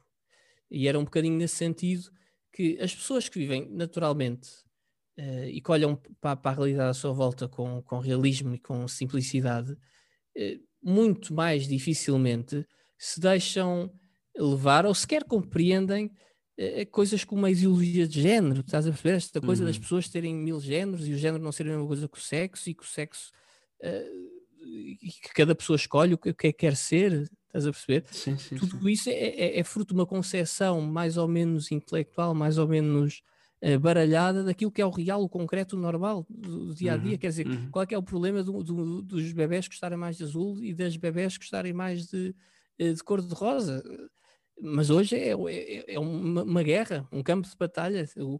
[0.70, 2.10] E era um bocadinho nesse sentido
[2.54, 4.50] que as pessoas que vivem naturalmente
[5.20, 8.60] uh, e que olham para, para, a realidade à sua volta com, com realismo e
[8.60, 12.66] com simplicidade, uh, muito mais dificilmente
[12.98, 13.92] se deixam
[14.38, 16.12] levar ou sequer compreendem
[16.62, 18.62] uh, coisas como a ideologia de género.
[18.62, 19.16] Estás a perceber?
[19.16, 19.68] Esta coisa uhum.
[19.68, 22.22] das pessoas terem mil géneros e o género não ser a mesma coisa que o
[22.22, 23.32] sexo e que o sexo.
[24.64, 28.06] e que cada pessoa escolhe o que, que é que quer ser, Estás a perceber?
[28.12, 28.90] Sim, sim, Tudo sim.
[28.90, 33.22] isso é, é, é, fruto de uma concepção mais ou menos intelectual, mais ou menos
[33.62, 37.12] uh, baralhada daquilo que é o real, o concreto, o normal do dia a dia.
[37.12, 37.70] Uhum, Quer dizer, uhum.
[37.70, 40.96] qual é, é o problema do, do, dos bebés gostarem mais de azul e das
[40.96, 42.34] bebés gostarem mais de,
[42.80, 43.84] eh, de cor de rosa?
[44.64, 48.08] Mas hoje é, é, é uma, uma, guerra, um campo de batalha.
[48.18, 48.40] O,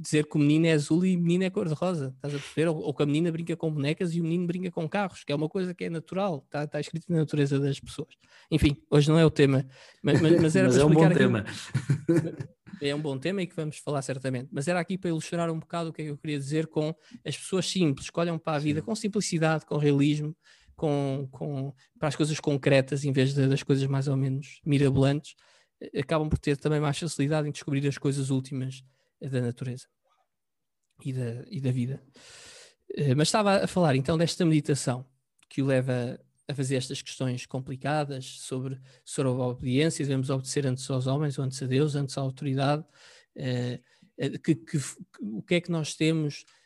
[0.00, 2.68] dizer que o menino é azul e o menino é cor-de-rosa, estás a perceber?
[2.68, 5.32] Ou, ou, que a menina brinca com bonecas e o menino brinca com carros, que
[5.32, 8.14] é uma coisa que é natural, está, está escrito na natureza das pessoas.
[8.50, 9.66] Enfim, hoje não é o tema,
[10.02, 11.44] mas, mas, mas era mas para é um bom tema.
[12.82, 15.58] É um bom tema e que vamos falar certamente, mas era aqui para ilustrar um
[15.58, 16.94] bocado o que é que eu queria dizer com
[17.26, 18.86] as pessoas simples, que olham para a vida Sim.
[18.86, 20.34] com simplicidade, com realismo,
[20.80, 25.34] com, com, para as coisas concretas em vez de, das coisas mais ou menos mirabolantes,
[25.78, 28.82] eh, acabam por ter também mais facilidade em descobrir as coisas últimas
[29.20, 29.86] da natureza
[31.04, 32.02] e da, e da vida.
[32.96, 35.04] Eh, mas estava a falar então desta meditação
[35.50, 40.90] que o leva a fazer estas questões complicadas sobre, sobre a obediência, devemos obedecer antes
[40.90, 42.84] aos homens, ou antes a Deus, antes à autoridade,
[43.36, 43.80] eh,
[44.42, 44.78] que, que,
[45.20, 46.59] o que é que nós temos eh,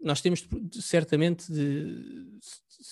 [0.00, 2.38] nós temos certamente de,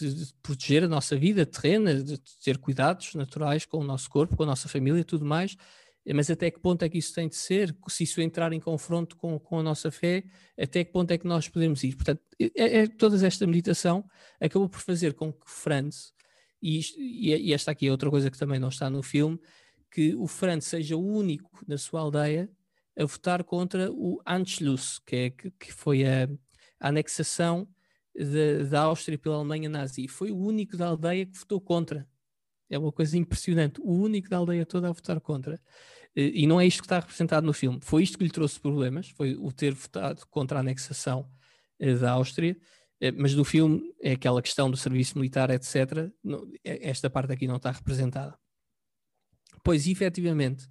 [0.00, 4.36] de, de, proteger a nossa vida terrena, de ter cuidados naturais com o nosso corpo,
[4.36, 5.56] com a nossa família e tudo mais,
[6.04, 7.76] eh, mas até que ponto é que isso tem de ser?
[7.88, 10.24] Se isso entrar em confronto com, com a nossa fé,
[10.58, 11.94] até que ponto é que nós podemos ir?
[11.94, 14.04] Portanto, é, é toda esta meditação
[14.40, 16.12] acabou por fazer com que Franz,
[16.60, 19.38] e, isto, e esta aqui é outra coisa que também não está no filme,
[19.90, 22.50] que o Franz seja o único na sua aldeia
[23.00, 26.28] a votar contra o Anschluss, que, é, que foi a,
[26.78, 27.66] a anexação
[28.70, 30.06] da Áustria pela Alemanha nazi.
[30.06, 32.06] Foi o único da aldeia que votou contra.
[32.68, 33.80] É uma coisa impressionante.
[33.80, 35.58] O único da aldeia toda a votar contra.
[36.14, 37.78] E não é isto que está representado no filme.
[37.82, 41.30] Foi isto que lhe trouxe problemas, foi o ter votado contra a anexação
[41.78, 42.56] eh, da Áustria.
[43.00, 46.10] Eh, mas no filme é aquela questão do serviço militar, etc.
[46.64, 48.36] Esta parte aqui não está representada.
[49.64, 50.68] Pois, efetivamente,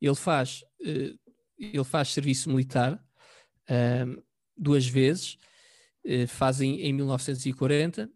[0.00, 1.14] ele faz eh,
[1.58, 4.22] ele faz serviço militar uh,
[4.56, 5.36] duas vezes,
[6.04, 8.10] uh, fazem em 1940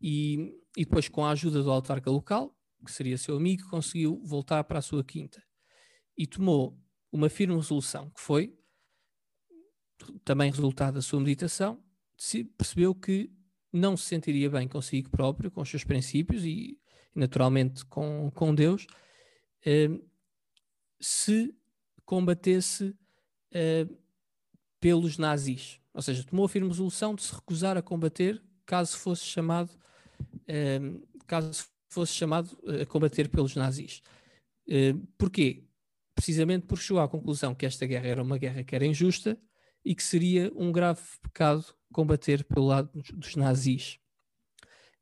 [0.00, 4.62] e, e depois com a ajuda do autarca local, que seria seu amigo, conseguiu voltar
[4.64, 5.42] para a sua quinta
[6.16, 6.78] e tomou
[7.12, 8.56] uma firme resolução que foi
[10.24, 11.82] também resultado da sua meditação,
[12.56, 13.30] percebeu que
[13.72, 16.78] não se sentiria bem consigo próprio, com os seus princípios e,
[17.14, 18.86] naturalmente com, com Deus,
[19.64, 19.88] eh,
[21.00, 21.54] se
[22.06, 22.84] combatesse
[23.52, 23.98] uh,
[24.80, 25.80] pelos nazis.
[25.92, 31.06] Ou seja, tomou a firme resolução de se recusar a combater caso fosse chamado, uh,
[31.26, 34.02] caso fosse chamado a combater pelos nazis.
[34.68, 35.64] Uh, porquê?
[36.14, 39.38] Precisamente porque chegou à conclusão que esta guerra era uma guerra que era injusta
[39.84, 43.98] e que seria um grave pecado combater pelo lado dos nazis.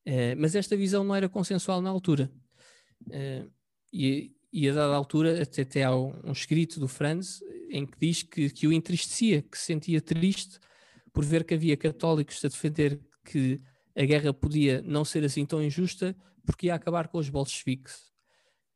[0.07, 2.31] Uh, mas esta visão não era consensual na altura.
[3.07, 3.51] Uh,
[3.93, 8.23] e, e a dada altura até, até há um, escrito do Franz em que diz
[8.23, 10.61] que, que o entristecia, que se sentia triste
[11.13, 13.61] por ver que havia católicos a defender que
[13.97, 18.13] a guerra podia não ser assim tão injusta porque ia acabar com os bolcheviques.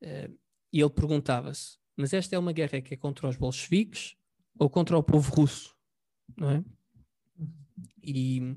[0.03, 0.37] Uh,
[0.73, 4.17] e ele perguntava-se, mas esta é uma guerra que é contra os bolcheviques
[4.59, 5.77] ou contra o povo russo?
[6.37, 6.65] Não é?
[8.03, 8.57] E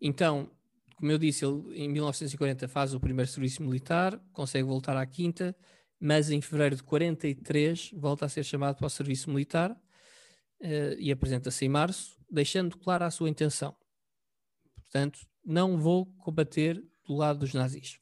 [0.00, 0.50] então,
[0.96, 5.54] como eu disse, ele em 1940 faz o primeiro serviço militar, consegue voltar à quinta,
[6.00, 11.10] mas em fevereiro de 43 volta a ser chamado para o serviço militar uh, e
[11.10, 13.74] apresenta-se em março, deixando clara a sua intenção.
[14.74, 17.98] Portanto, não vou combater do lado dos nazis.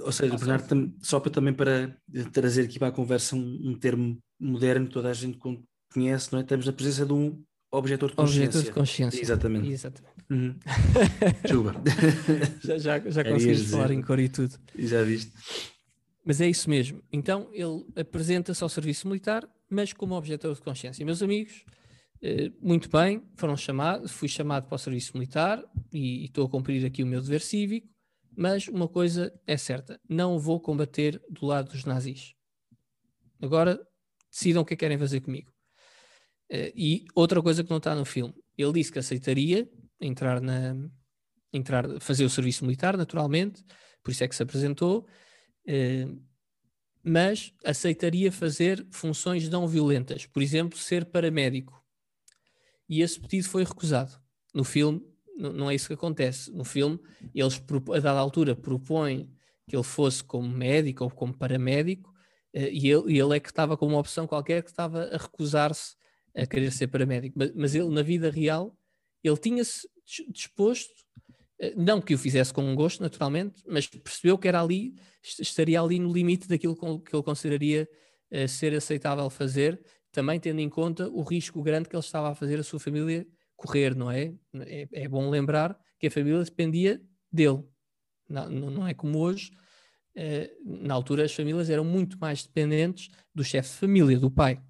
[0.00, 1.96] Ou seja, Bernardo, só para também para
[2.32, 5.38] trazer aqui para a conversa um, um termo moderno que toda a gente
[5.92, 6.42] conhece, não é?
[6.42, 7.42] Estamos na presença de um
[7.72, 8.46] objetor de consciência.
[8.46, 9.20] Objetor de consciência.
[9.20, 9.70] Exatamente.
[9.70, 10.14] Exatamente.
[10.30, 10.54] Uhum.
[12.62, 14.54] Já já, já conseguiste falar em cor e tudo.
[14.78, 15.32] Já viste.
[16.24, 17.02] Mas é isso mesmo.
[17.12, 21.04] Então ele apresenta-se ao serviço militar, mas como objetor de consciência.
[21.04, 21.64] Meus amigos,
[22.24, 25.62] Uh, muito bem, foram chamados, fui chamado para o serviço militar
[25.92, 27.86] e, e estou a cumprir aqui o meu dever cívico,
[28.34, 32.32] mas uma coisa é certa: não vou combater do lado dos nazis.
[33.42, 33.78] Agora
[34.32, 35.52] decidam o que é que querem fazer comigo.
[36.50, 39.68] Uh, e outra coisa que não está no filme: ele disse que aceitaria
[40.00, 40.74] entrar na.
[41.52, 43.62] Entrar, fazer o serviço militar, naturalmente,
[44.02, 45.06] por isso é que se apresentou,
[47.02, 51.84] mas aceitaria fazer funções não violentas, por exemplo, ser paramédico.
[52.88, 54.12] E esse pedido foi recusado.
[54.54, 55.02] No filme,
[55.36, 56.50] não é isso que acontece.
[56.52, 56.98] No filme,
[57.34, 57.62] eles,
[57.94, 59.30] a dada altura, propõem
[59.68, 62.10] que ele fosse como médico ou como paramédico,
[62.54, 65.96] uh, e ele, ele é que estava com uma opção qualquer que estava a recusar-se
[66.36, 67.38] a querer ser paramédico.
[67.38, 68.76] Mas, mas ele, na vida real,
[69.22, 69.88] ele tinha-se
[70.30, 70.92] disposto,
[71.76, 76.12] não que o fizesse com gosto, naturalmente, mas percebeu que era ali, estaria ali no
[76.12, 77.88] limite daquilo que ele consideraria
[78.32, 82.34] uh, ser aceitável fazer, também tendo em conta o risco grande que ele estava a
[82.34, 84.34] fazer a sua família correr, não é?
[84.66, 87.00] É, é bom lembrar que a família dependia
[87.32, 87.64] dele.
[88.28, 89.50] Não, não é como hoje.
[90.16, 94.60] Uh, na altura, as famílias eram muito mais dependentes do chefe de família, do pai.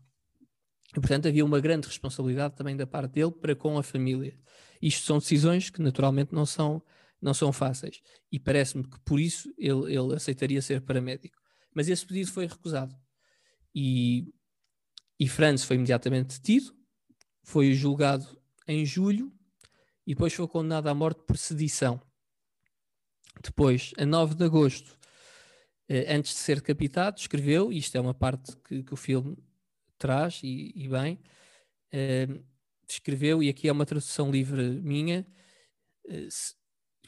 [0.96, 4.38] E, portanto, havia uma grande responsabilidade também da parte dele para com a família.
[4.86, 6.82] Isto são decisões que, naturalmente, não são,
[7.18, 8.02] não são fáceis.
[8.30, 11.40] E parece-me que, por isso, ele, ele aceitaria ser paramédico.
[11.72, 12.94] Mas esse pedido foi recusado.
[13.74, 14.30] E,
[15.18, 16.76] e Franz foi imediatamente detido,
[17.42, 19.32] foi julgado em julho
[20.06, 21.98] e depois foi condenado à morte por sedição.
[23.42, 24.98] Depois, a 9 de agosto,
[25.88, 29.34] eh, antes de ser decapitado, escreveu, e isto é uma parte que, que o filme
[29.96, 31.18] traz, e, e bem,
[31.90, 32.28] eh,
[32.94, 35.26] escreveu, e aqui é uma tradução livre minha,
[36.08, 36.28] eh,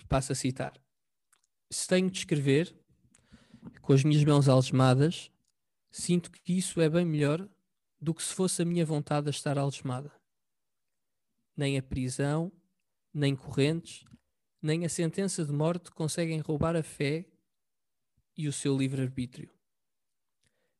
[0.08, 0.72] passo a citar:
[1.70, 2.74] Se tenho de escrever
[3.82, 5.30] com as minhas mãos algemadas,
[5.90, 7.48] sinto que isso é bem melhor
[8.00, 10.12] do que se fosse a minha vontade a estar algemada
[11.56, 12.52] nem a prisão,
[13.12, 14.04] nem correntes,
[14.60, 17.26] nem a sentença de morte conseguem roubar a fé
[18.36, 19.50] e o seu livre-arbítrio.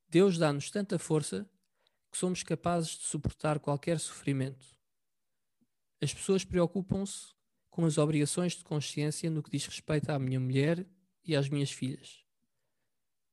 [0.09, 1.49] Deus dá-nos tanta força
[2.13, 4.76] que somos capazes de suportar qualquer sofrimento.
[6.01, 7.35] As pessoas preocupam-se
[7.71, 10.87] com as obrigações de consciência no que diz respeito à minha mulher
[11.25, 12.25] e às minhas filhas.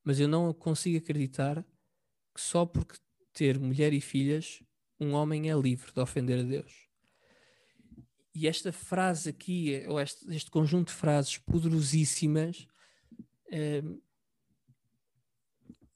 [0.03, 1.63] Mas eu não consigo acreditar
[2.33, 2.97] que só porque
[3.31, 4.61] ter mulher e filhas
[4.99, 6.87] um homem é livre de ofender a Deus.
[8.33, 12.67] E esta frase aqui, ou este, este conjunto de frases poderosíssimas,
[13.51, 13.83] eh,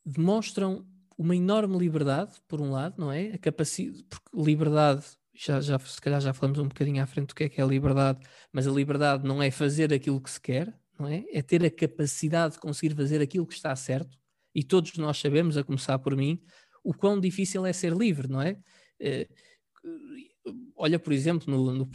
[0.05, 0.85] demonstram
[1.17, 3.33] uma enorme liberdade, por um lado, não é?
[3.33, 5.05] A capacidade, porque liberdade,
[5.37, 7.63] já, já, se calhar já falamos um bocadinho à frente do que é que é
[7.63, 8.19] a liberdade,
[8.51, 11.23] mas a liberdade não é fazer aquilo que se quer, não é?
[11.31, 14.17] É ter a capacidade de conseguir fazer aquilo que está certo,
[14.55, 16.41] e todos nós sabemos, a começar por mim,
[16.83, 18.57] o quão difícil é ser livre, não é?
[18.99, 19.27] Eh,
[20.75, 21.85] olha, por exemplo, no,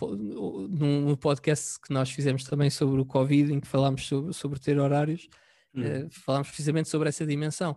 [0.68, 4.60] no, no, podcast que nós fizemos também sobre o Covid, em que falámos sobre, sobre
[4.60, 5.28] ter horários,
[5.74, 5.82] hum.
[5.82, 7.76] uh, falámos precisamente sobre essa dimensão.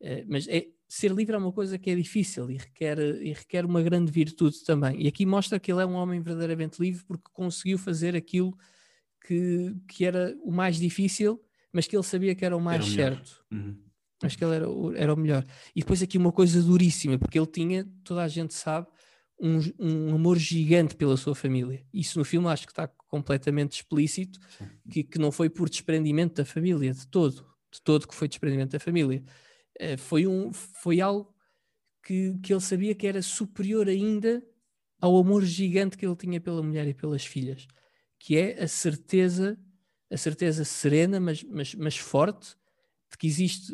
[0.00, 3.64] Uh, mas é, ser livre é uma coisa que é difícil e requer, e requer
[3.64, 5.02] uma grande virtude também.
[5.02, 8.56] E aqui mostra que ele é um homem verdadeiramente livre porque conseguiu fazer aquilo
[9.26, 11.40] que, que era o mais difícil,
[11.72, 13.44] mas que ele sabia que era o mais era certo.
[13.50, 13.76] Uhum.
[14.22, 15.44] Acho que ele era, era o melhor.
[15.74, 18.86] E depois aqui uma coisa duríssima, porque ele tinha, toda a gente sabe,
[19.40, 21.84] um, um, amor gigante pela sua família.
[21.92, 24.38] Isso no filme acho que está completamente explícito,
[24.88, 28.70] que, que não foi por desprendimento da família, de todo, de todo que foi desprendimento
[28.70, 29.24] da família.
[29.80, 31.34] Uh, foi, um, foi algo
[32.02, 34.42] que, que ele sabia que era superior ainda
[35.00, 37.66] ao amor gigante que ele tinha pela mulher e pelas filhas,
[38.18, 39.58] que é a certeza,
[40.10, 42.56] a certeza serena, mas, mas, mas forte,
[43.10, 43.72] de que existe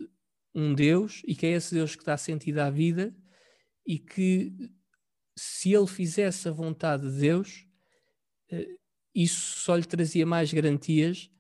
[0.55, 3.15] um Deus e que é esse Deus que está sentido à vida
[3.87, 4.53] e que
[5.37, 7.67] se ele fizesse a vontade de Deus,
[8.51, 8.69] eh,
[9.15, 11.31] isso só lhe trazia mais garantias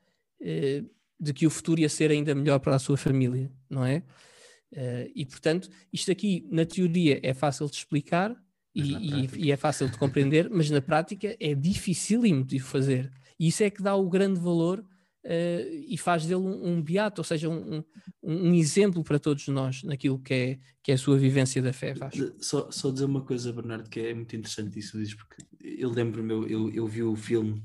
[0.40, 0.84] eh,
[1.18, 4.02] de que o futuro ia ser ainda melhor para a sua família, não é?
[4.72, 8.36] Eh, e portanto, isto aqui na teoria é fácil de explicar
[8.74, 13.10] e, e, e, é fácil de compreender, mas na prática é dificílimo de fazer.
[13.38, 17.20] E isso é que dá o grande valor uh, e faz dele um, um beato,
[17.20, 17.84] ou seja, um, um,
[18.22, 21.94] um, exemplo para todos nós naquilo que é, que é a sua vivência da fé.
[22.38, 26.32] Só, só dizer uma coisa, Bernardo, que é muito interessante isso, diz, porque eu lembro-me,
[26.32, 27.64] eu, eu, eu vi o filme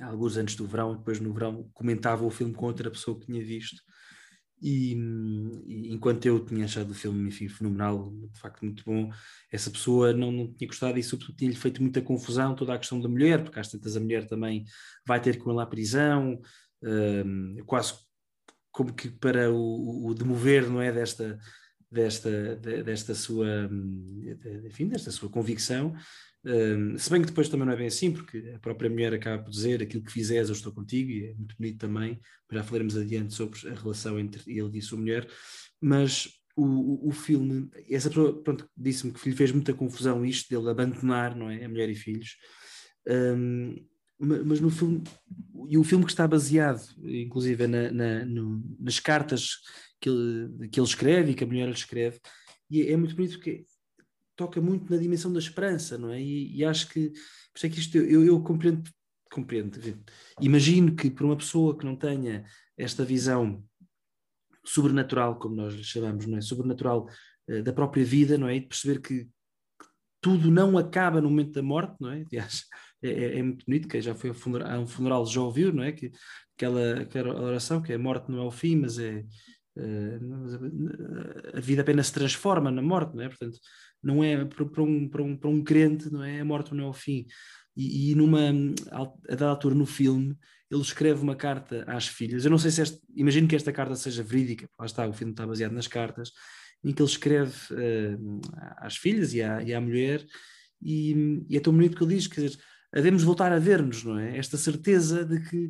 [0.00, 3.26] há alguns anos do verão, depois no verão comentava o filme com outra pessoa que
[3.26, 3.82] tinha visto
[4.60, 4.94] e,
[5.66, 9.10] e, enquanto eu tinha achado o filme enfim, fenomenal, de facto muito bom,
[9.50, 13.00] essa pessoa não, não tinha gostado e sobretudo tinha-lhe feito muita confusão toda a questão
[13.00, 14.64] da mulher, porque às tantas a mulher também
[15.06, 16.40] vai ter com ele à prisão,
[16.82, 17.94] um, quase
[18.70, 21.38] como que para o, o demover não é, desta,
[21.90, 23.68] desta, desta sua,
[24.64, 25.94] enfim, desta sua convicção.
[26.96, 29.50] Se bem que depois também não é bem assim, porque a própria mulher acaba por
[29.50, 32.18] dizer aquilo que fizeres, eu estou contigo, e é muito bonito também,
[32.50, 35.28] já falaremos adiante sobre a relação entre ele e a sua mulher,
[35.80, 40.70] mas o, o, filme, essa pessoa pronto, disse-me que lhe fez muita confusão isto dele
[40.70, 42.36] abandonar não é, a mulher e filhos,
[43.06, 43.76] um,
[44.18, 45.02] mas no filme,
[45.68, 49.56] e o filme que está baseado, inclusive na, na no, nas cartas
[50.00, 52.18] que ele, que ele escreve e que a mulher lhe escreve,
[52.70, 53.64] e é muito bonito porque
[54.40, 56.20] toca muito na dimensão da esperança, não é?
[56.20, 58.90] E, e acho que, por isso é que isto eu, eu compreendo,
[59.30, 59.78] compreendo.
[60.40, 62.44] Imagino que para uma pessoa que não tenha
[62.76, 63.62] esta visão
[64.64, 66.40] sobrenatural, como nós lhe chamamos, não é?
[66.40, 67.06] Sobrenatural
[67.50, 68.56] uh, da própria vida, não é?
[68.56, 69.28] E de perceber que,
[70.22, 72.24] tudo não acaba no momento da morte, não é?
[72.30, 72.64] Aliás,
[73.02, 75.82] é, é, é muito bonito, que já foi a, a um funeral, já ouviu, não
[75.82, 75.92] é?
[75.92, 76.10] Que,
[76.54, 79.24] aquela, aquela oração que a morte não é o fim, mas é,
[79.78, 80.18] eh,
[81.54, 83.28] a vida apenas se transforma na morte, não é?
[83.28, 83.58] Portanto,
[84.02, 86.40] não é para um, para um, para um crente, não é?
[86.40, 87.26] A morte não é o fim.
[87.76, 88.50] E, e numa,
[88.92, 90.36] a dada altura no filme,
[90.70, 92.44] ele escreve uma carta às filhas.
[92.44, 95.32] Eu não sei se este, imagino que esta carta seja verídica, lá está, o filme
[95.32, 96.32] está baseado nas cartas,
[96.84, 98.40] em que ele escreve uh,
[98.78, 100.24] às filhas e à, e à mulher,
[100.80, 102.48] e, e, é tão bonito que ele diz que
[102.94, 104.38] devemos voltar a ver-nos, não é?
[104.38, 105.66] Esta certeza de que,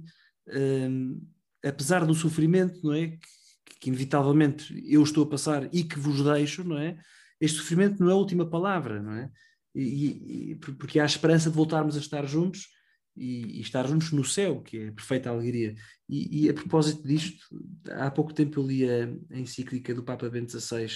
[0.49, 1.29] uh,
[1.65, 3.09] apesar do sofrimento, não é?
[3.09, 3.19] Que,
[3.81, 6.99] que inevitavelmente eu estou a passar e que vos deixo, não é?
[7.41, 9.31] Este sofrimento não é a última palavra, não é?
[9.75, 12.67] E, e, porque há a esperança de voltarmos a estar juntos
[13.17, 15.75] e, e, estar juntos no céu, que é perfeita alegria.
[16.09, 17.45] E, a propósito disto,
[17.91, 20.89] há pouco tempo eu li a, a encíclica do Papa Bento XVI,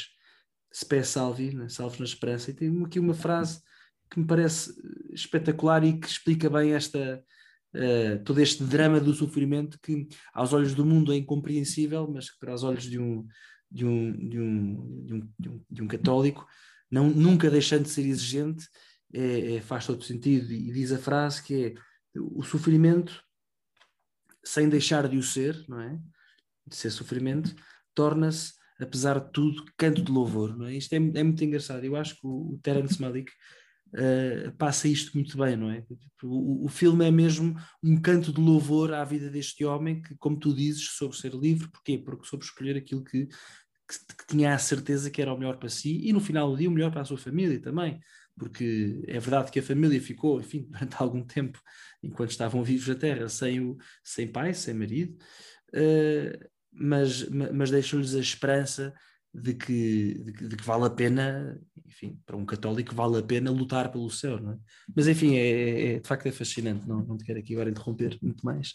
[0.74, 1.68] Spé Salvi, né?
[1.78, 3.60] Na Esperança, e tem aqui uma frase
[4.10, 4.72] que me parece
[5.12, 7.22] espetacular e que explica bem esta,
[7.74, 12.38] uh, todo este drama do sofrimento que aos olhos do mundo é incompreensível, mas que
[12.38, 13.26] para os olhos de um,
[13.74, 16.46] de um, de um, de um, de um, de um católico,
[16.88, 18.68] não, nunca deixando de ser exigente,
[19.12, 20.52] é, é, faz todo sentido.
[20.52, 21.74] E diz a frase que é
[22.16, 23.20] o sofrimento,
[24.44, 25.98] sem deixar de o ser, não é?
[26.66, 27.54] De ser sofrimento,
[27.94, 30.56] torna-se, apesar de tudo, canto de louvor.
[30.56, 30.74] Não é?
[30.74, 31.82] Isto é, é muito engraçado.
[31.84, 33.32] Eu acho que o, o Terence Malik
[33.88, 35.84] uh, passa isto muito bem, não é?
[36.22, 40.38] O, o, filme é mesmo um canto de louvor à vida deste homem que, como
[40.38, 41.68] tu dizes, soube ser livre.
[41.68, 41.98] Porquê?
[41.98, 43.28] Porque soube escolher aquilo que,
[43.88, 46.56] que, que tinha a certeza que era o melhor para si e no final do
[46.56, 48.00] dia o melhor para a sua família também.
[48.36, 51.60] Porque é verdade que a família ficou, enfim, durante algum tempo,
[52.02, 55.16] enquanto estavam vivos na Terra, sem, o, sem pai, sem marido,
[55.74, 58.92] uh, mas, mas deixou-lhes a esperança
[59.32, 63.22] de que, de que, de, que, vale a pena, enfim, para um católico vale a
[63.22, 64.58] pena lutar pelo céu, não é?
[64.94, 67.70] Mas enfim, é, é, é de facto é fascinante, não, não te quero aqui agora
[67.70, 68.72] interromper muito mais,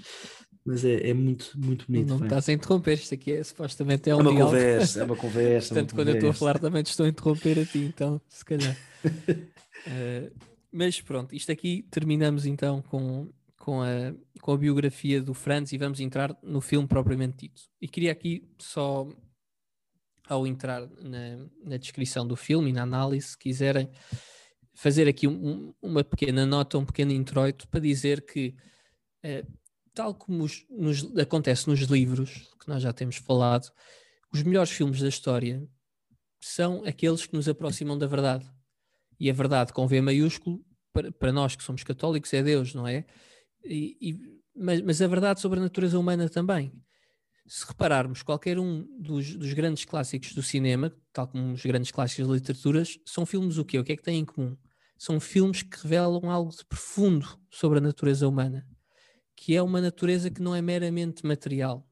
[0.70, 2.10] mas é, é muito, muito bonito.
[2.10, 4.52] Não me estás a interromper, isto aqui é supostamente é um É uma diálogo.
[4.52, 5.68] conversa, é uma conversa.
[5.74, 6.28] Portanto, uma quando conversa.
[6.28, 8.78] eu estou a falar também te estou a interromper a ti, então, se calhar.
[9.04, 10.32] uh,
[10.72, 15.78] mas pronto, isto aqui terminamos então com, com, a, com a biografia do Franz e
[15.80, 17.64] vamos entrar no filme propriamente dito.
[17.82, 19.08] E queria aqui só
[20.28, 23.90] ao entrar na, na, descrição do filme e na análise, se quiserem
[24.76, 28.56] fazer aqui um, uma pequena nota, um pequeno introito para dizer que,
[29.24, 29.44] eh,
[29.94, 33.70] tal como os, nos, acontece nos livros, que nós já temos falado,
[34.34, 35.68] os melhores filmes da história
[36.40, 38.50] são aqueles que nos aproximam da verdade.
[39.20, 40.64] E a verdade com V maiúsculo,
[40.94, 43.06] para, para nós que somos católicos, é Deus, não é?
[43.64, 46.72] E, e, mas, mas a verdade sobre a natureza humana também
[47.50, 52.28] se repararmos, qualquer um dos, dos, grandes clássicos do cinema, tal como os grandes clássicos
[52.28, 53.80] de literaturas, são filmes o quê?
[53.80, 54.56] O que é que têm em comum?
[54.96, 58.68] São filmes que revelam algo de profundo sobre a natureza humana,
[59.40, 61.88] que é uma natureza que não é meramente material.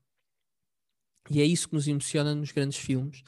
[1.30, 3.24] E é isso que nos emociona nos grandes filmes.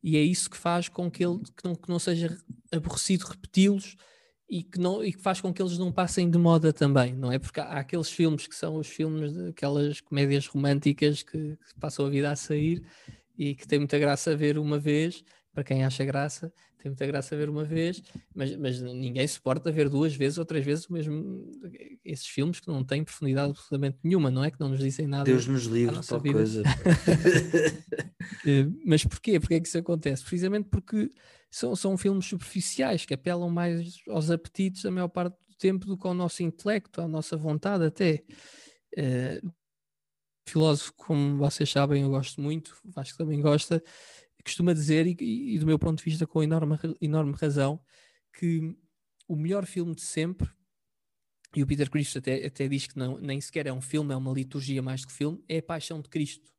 [0.00, 2.38] E é isso que faz com que ele que não, que não seja
[2.70, 3.96] aborrecido repeti-los
[4.48, 7.32] e que, não, e que faz com que eles não passem de moda também, não
[7.32, 7.38] é?
[7.38, 12.06] Porque há, há aqueles filmes que são os filmes, aquelas comédias românticas que, que, passam
[12.06, 12.86] a vida a sair
[13.36, 16.52] e que tem muita graça ver uma vez, para quem acha graça,
[16.84, 18.02] tem muita graça ver uma vez,
[18.34, 21.50] mas, mas ninguém suporta ver duas vezes ou três vezes o mesmo,
[22.04, 24.50] esses filmes que não têm profundidade absolutamente nenhuma, não é?
[24.50, 25.24] Que não nos dizem nada.
[25.24, 26.34] Deus nos livre, tal vida.
[26.34, 26.62] coisa.
[28.46, 29.38] Eh, mas porquê?
[29.38, 30.22] Porquê é que isso acontece?
[30.22, 31.10] Precisamente porque
[31.50, 35.96] são, são filmes superficiais que apelam mais aos apetites a maior parte do tempo do
[35.96, 38.22] que ao nosso intelecto, à nossa vontade até.
[38.98, 39.52] Uh,
[40.46, 43.82] filósofo, como vocês sabem, eu gosto muito, acho que também gosta,
[44.44, 47.80] costuma dizer, e, e, do meu ponto de vista com enorme, enorme razão,
[48.32, 48.76] que
[49.26, 50.48] o melhor filme de sempre,
[51.56, 54.16] e o Peter Cristo até, até diz que não, nem sequer é um filme, é
[54.16, 56.52] uma liturgia mais do que filme, é a Paixão de Cristo,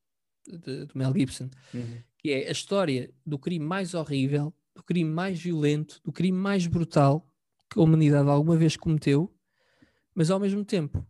[0.48, 1.50] de, de Mel Gibson.
[1.74, 6.36] Uhum que é a história do crime mais horrível, do crime mais violento, do crime
[6.36, 7.32] mais brutal
[7.72, 9.32] que a humanidade alguma vez cometeu,
[10.16, 11.06] mas ao mesmo tempo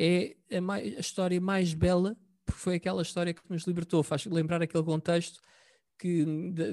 [0.00, 4.26] é a, mais, a história mais bela, porque foi aquela história que nos libertou, faz
[4.26, 5.40] lembrar aquele contexto
[6.02, 6.24] que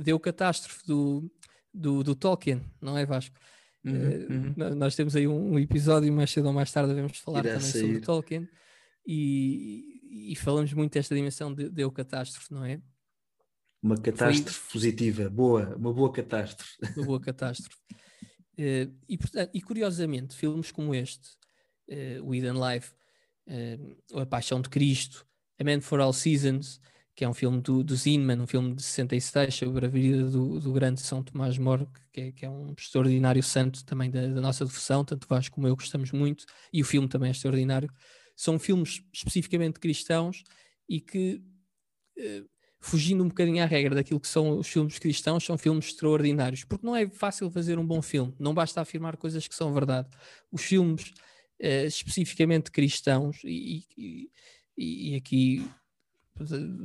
[0.01, 1.32] deu catástrofe do,
[1.71, 3.36] do, do Tolkien, não é Vasco?
[3.86, 4.75] Uhum, uh, uhum.
[4.75, 7.71] Nós temos aí um, um, episódio, mais cedo ou mais tarde devemos falar Irá também
[7.71, 7.82] sair.
[7.82, 8.49] sobre Tolkien
[9.05, 12.82] e, e, falamos muito desta dimensão de, de catástrofe, não é?
[13.82, 14.73] Uma catástrofe Foi...
[14.73, 16.73] positiva, boa, uma boa catástrofe.
[16.97, 17.77] Uma boa catástrofe.
[18.57, 21.30] uh, e, portanto, e curiosamente, filmes como este,
[21.89, 22.93] uh, o Eden Life,
[23.47, 25.25] uh, A Paixão de Cristo,
[25.59, 26.82] A Man for All Seasons,
[27.20, 30.57] que é um filme do, do Zinman, um filme de 66 sobre a vida do,
[30.57, 34.39] do grande São Tomás Moro, que é, que é um extraordinário santo também da, da,
[34.39, 37.91] nossa devoção, tanto Vasco como eu gostamos muito, e o filme também é extraordinário.
[38.38, 40.45] São filmes especificamente cristãos
[40.88, 41.43] e que,
[42.17, 42.43] eh,
[42.80, 46.86] fugindo um bocadinho à regra daquilo que são os filmes cristãos, são filmes extraordinários, porque
[46.86, 50.07] não é fácil fazer um bom filme, não basta afirmar coisas que são verdade.
[50.49, 51.11] Os filmes
[51.59, 54.32] eh, especificamente cristãos, e, e,
[54.78, 55.70] e aqui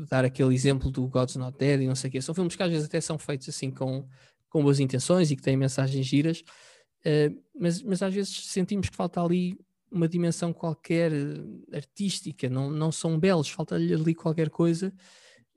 [0.09, 2.23] dar aquele exemplo do God's Not Dead e não sei o quê.
[2.23, 4.07] São filmes que às vezes até são feitos assim com,
[4.49, 6.41] com boas intenções e que têm mensagens giras,
[7.07, 9.59] uh, mas, mas às vezes sentimos que falta ali
[9.91, 14.93] uma dimensão qualquer uh, artística, não, não são belos, falta-lhe ali qualquer coisa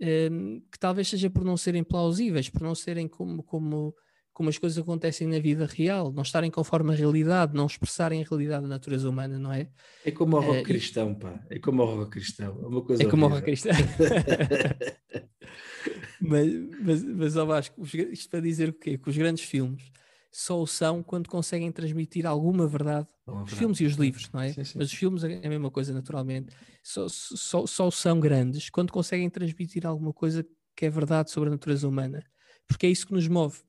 [0.01, 3.95] uh, que talvez seja por não serem plausíveis, por não serem como, como
[4.38, 8.23] como as coisas acontecem na vida real, não estarem conforme a realidade, não expressarem a
[8.23, 9.67] realidade da natureza humana, não é?
[10.05, 11.43] É como o rock uh, cristão, pá.
[11.49, 12.55] É como o rock cristão.
[12.61, 13.71] É uma coisa É como o rock cristão.
[16.21, 18.99] mas, mas, mas ó Vasco, isto para dizer o quê?
[18.99, 19.91] Que os grandes filmes
[20.31, 23.07] só o são quando conseguem transmitir alguma verdade.
[23.25, 24.53] Os filmes e os livros, não é?
[24.53, 24.77] Sim, sim.
[24.77, 26.55] Mas os filmes é a mesma coisa, naturalmente.
[26.83, 31.53] Só, só, só são grandes quando conseguem transmitir alguma coisa que é verdade sobre a
[31.53, 32.23] natureza humana.
[32.67, 33.65] Porque é isso que nos move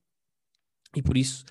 [0.96, 1.44] e por isso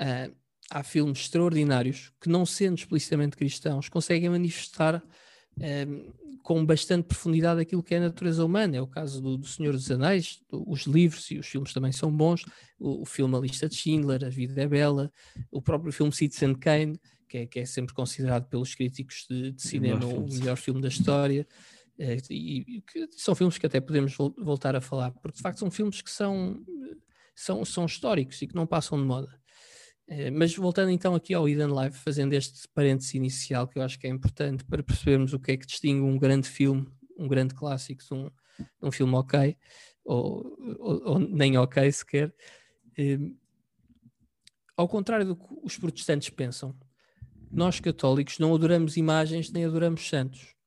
[0.00, 0.34] uh,
[0.70, 7.82] há filmes extraordinários que, não sendo explicitamente cristãos, conseguem manifestar uh, com bastante profundidade aquilo
[7.82, 8.76] que é a natureza humana.
[8.76, 11.92] É o caso do, do Senhor dos Anéis, do, os livros e os filmes também
[11.92, 12.44] são bons.
[12.78, 15.12] O, o, filme A Lista de Schindler, A Vida é Bela,
[15.50, 19.62] o próprio filme Citizen Kane, que é, que é sempre considerado pelos críticos de, de
[19.62, 21.46] cinema o melhor filme da história.
[21.98, 25.70] Uh, e, e, são filmes que até podemos voltar a falar, porque de facto são
[25.70, 26.64] filmes que são
[27.38, 29.28] são, são históricos e que não passam de moda.
[30.08, 33.96] Eh, mas voltando então aqui ao Eden Live, fazendo este parênteses inicial que eu acho
[33.96, 37.54] que é importante para percebermos o que é que distingue um grande filme, um grande
[37.54, 38.30] clássico de um,
[38.82, 39.56] um filme ok,
[40.04, 42.34] ou, ou, ou, nem ok sequer.
[42.98, 43.18] Eh,
[44.76, 46.76] ao contrário do que os protestantes pensam,
[47.52, 50.57] nós católicos não adoramos imagens nem adoramos santos.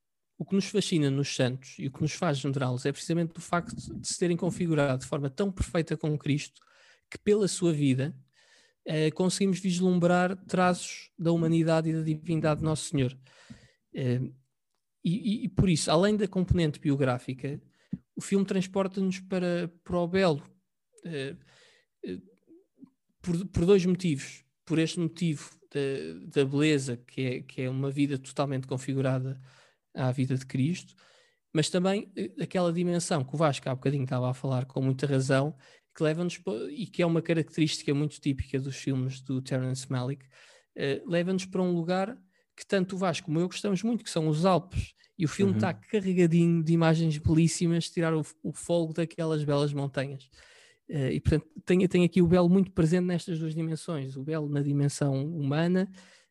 [0.42, 3.40] O que nos fascina nos santos e o que nos faz adorá-los é precisamente o
[3.40, 6.60] facto de se terem configurado de forma tão perfeita com Cristo
[7.08, 8.12] que, pela sua vida,
[8.84, 13.16] eh, conseguimos vislumbrar traços da humanidade e da divindade de Nosso Senhor.
[13.94, 14.20] Eh,
[15.04, 17.62] e, e, por isso, além da componente biográfica,
[18.16, 20.42] o filme transporta-nos para, para o belo
[21.04, 21.36] eh,
[22.04, 22.18] eh
[23.22, 24.44] por, por dois motivos.
[24.64, 29.40] Por este motivo da, da beleza, que é, que é uma vida totalmente configurada
[29.94, 30.94] à vida de Cristo,
[31.52, 35.06] mas também eh, aquela dimensão que o Vasco há bocadinho estava a falar com muita
[35.06, 35.54] razão,
[35.94, 36.40] que leva-nos,
[36.70, 41.62] e que é uma característica muito típica dos filmes do Terence Malick, uh, leva-nos para
[41.62, 42.16] um lugar
[42.56, 44.94] que tanto o Vasco como eu gostamos muito, que são os Alpes.
[45.18, 45.80] E o filme está uhum.
[45.90, 50.24] carregadinho de imagens belíssimas, tirar o, o fogo daquelas belas montanhas.
[50.88, 54.48] Uh, e portanto, tem, tem aqui o belo muito presente nestas duas dimensões: o belo
[54.48, 55.90] na dimensão humana,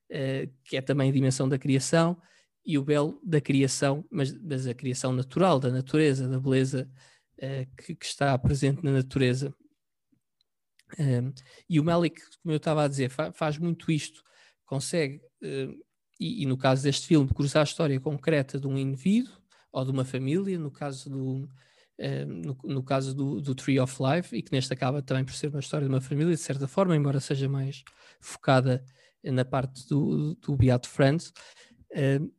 [0.10, 2.18] uh, que é também a dimensão da criação,
[2.66, 6.90] e o belo da criação, mas, mas a criação natural, da natureza, da beleza
[7.38, 9.54] uh, que, que, está presente na natureza.
[11.00, 11.34] Um,
[11.70, 14.22] e o Malik, como eu estava a dizer, fa faz muito isto,
[14.66, 15.74] consegue, uh,
[16.20, 19.34] e, e, no caso deste filme, cruzar a história concreta de um indivíduo
[19.72, 21.50] ou de uma família, no caso do,
[22.00, 25.34] uh, no, no, caso do, do, Tree of Life, e que neste acaba também por
[25.34, 27.84] ser uma história de uma família, de certa forma, embora seja mais
[28.20, 28.86] focada
[29.24, 31.34] na parte do, do Beato Friends.
[31.92, 32.32] Uh,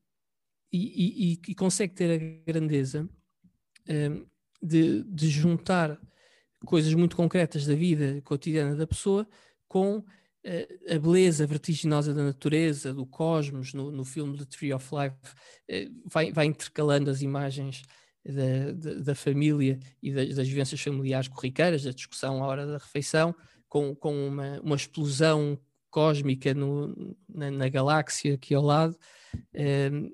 [0.79, 3.09] e, e, consegue ter a grandeza
[3.89, 4.27] um,
[4.62, 6.01] de, de, juntar
[6.64, 9.29] coisas muito concretas da vida cotidiana da pessoa
[9.68, 10.05] com uh,
[10.95, 15.16] a beleza vertiginosa da natureza, do cosmos, no, no filme The Tree of Life,
[15.70, 17.83] uh, vai, vai, intercalando as imagens
[18.25, 22.79] da, da, da família e das, das, vivências familiares corriqueiras, da discussão à hora da
[22.79, 23.35] refeição,
[23.68, 25.59] com, com uma, uma explosão
[25.91, 28.97] cósmica no, na, na, galáxia aqui ao lado.
[29.55, 30.12] Um,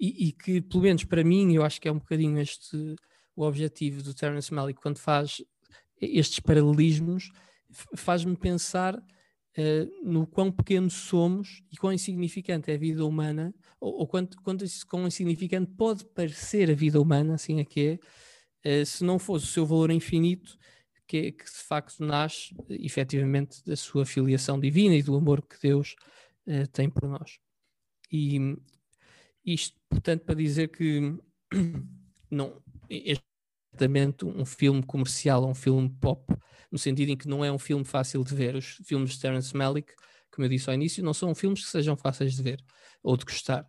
[0.00, 2.96] e, e, que, pelo menos para mim, eu acho que é um bocadinho este
[3.36, 5.42] o objetivo do Terence Malick quando faz
[6.00, 7.30] estes paralelismos
[7.94, 14.00] faz-me pensar uh, no quão pequenos somos e quão insignificante é a vida humana, ou,
[14.00, 18.00] ou quanto, quanto quão insignificante pode parecer a vida humana, assim é que
[18.64, 20.58] é, uh, se não fosse o seu valor infinito,
[21.06, 25.94] que, que, de facto nasce efetivamente da sua filiação divina e do amor que Deus
[26.46, 27.38] uh, tem por nós.
[28.12, 28.38] E
[29.44, 31.16] isto, portanto, para dizer que
[32.30, 33.24] não, este
[33.80, 36.24] exatamente um filme comercial, um filme pop,
[36.70, 38.54] no sentido em que não é um filme fácil de ver.
[38.54, 39.92] Os filmes de Terence Malick,
[40.30, 42.62] como eu disse ao início, não são filmes que sejam fáceis de ver
[43.02, 43.66] ou de gostar.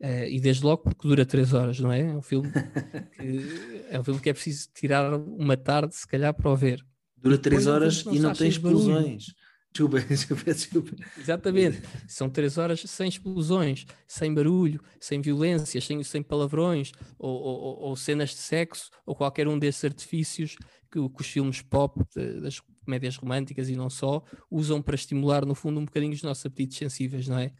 [0.00, 2.00] Uh, e desde logo porque dura três horas, não é?
[2.00, 2.50] É um filme
[3.16, 6.84] que é, um filme que é preciso tirar uma tarde, se calhar, para o ver.
[7.16, 9.26] Dura três horas e não tem explosões.
[10.08, 10.96] Desculpa, desculpa.
[11.18, 11.82] Exatamente.
[12.06, 17.96] São três horas sem explosões, sem barulho, sem violências, sem, sem palavrões, ou, ou, ou,
[17.96, 20.56] cenas de sexo, ou qualquer um desses artifícios
[20.90, 25.46] que, que os filmes pop, de, das comédias românticas e não só, usam para estimular,
[25.46, 27.52] no fundo, um bocadinho os nossos apetites sensíveis, não é?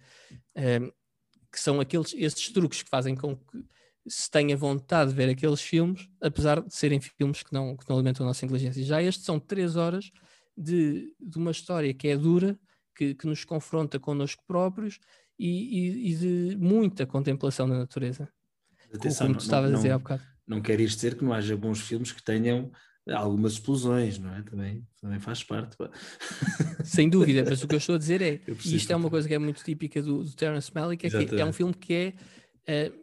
[1.51, 3.65] Que são aqueles, esses truques que fazem com que
[4.07, 7.97] se tenha vontade de ver aqueles filmes, apesar de serem filmes que não, que não
[7.97, 8.83] alimentam a nossa inteligência.
[8.83, 10.11] Já estes são três horas
[10.57, 12.59] de, de uma história que é dura,
[12.95, 14.99] que, que nos confronta connosco próprios
[15.39, 18.29] e, e, e, de muita contemplação da natureza.
[18.95, 20.23] Atenção, como tu estavas a dizer há bocado.
[20.47, 22.71] Não quer isto dizer que não haja bons filmes que tenham
[23.11, 24.43] algumas explosões, não é?
[24.43, 25.77] Também, também faz parte.
[26.85, 29.27] Sem dúvida, mas o que eu estou a dizer é, e isto é uma coisa
[29.27, 31.35] que é muito típica do, do Terence Malick, é Exatamente.
[31.35, 33.03] que é um filme que é, uh,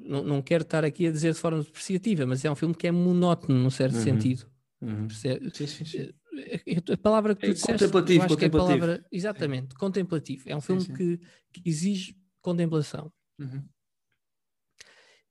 [0.00, 2.86] não, não quero estar aqui a dizer de forma depreciativa, mas é um filme que
[2.86, 4.02] é monótono num certo uhum.
[4.02, 4.46] sentido.
[4.80, 5.08] Uhum.
[5.10, 6.10] Sim, sim, sim.
[6.36, 8.38] Eh, a palavra que tu é disseste, contemplativo, acho contemplativo.
[8.38, 9.78] que é a palavra, exatamente, sim.
[9.78, 10.44] contemplativo.
[10.46, 10.94] É um filme sim, sim.
[10.94, 11.20] Que,
[11.52, 13.12] que, exige contemplação.
[13.38, 13.64] Uhum.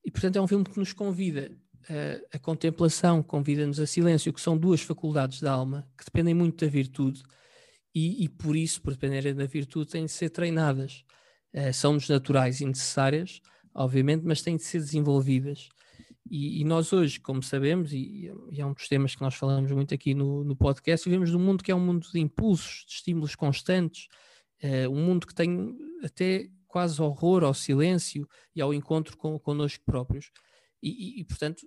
[0.04, 1.52] E portanto é um filme que nos convida
[1.90, 6.64] a, a contemplação, convida-nos a silêncio, que são duas faculdades da alma que dependem muito
[6.66, 7.24] da virtude
[7.94, 11.04] e, e por isso, por dependerem da virtude, têm de ser treinadas.
[11.54, 13.42] Uh, São-nos naturais e necessárias,
[13.74, 15.70] obviamente, mas têm de ser desenvolvidas.
[16.30, 19.72] E, e, nós hoje, como sabemos, e, e, é um dos temas que nós falamos
[19.72, 22.94] muito aqui no, no podcast, vivemos num mundo que é um mundo de impulsos, de
[22.94, 24.08] estímulos constantes,
[24.64, 29.84] uh, um mundo que tem até quase horror ao silêncio e ao encontro com, connosco
[29.84, 30.32] próprios.
[30.84, 31.66] E, e, portanto,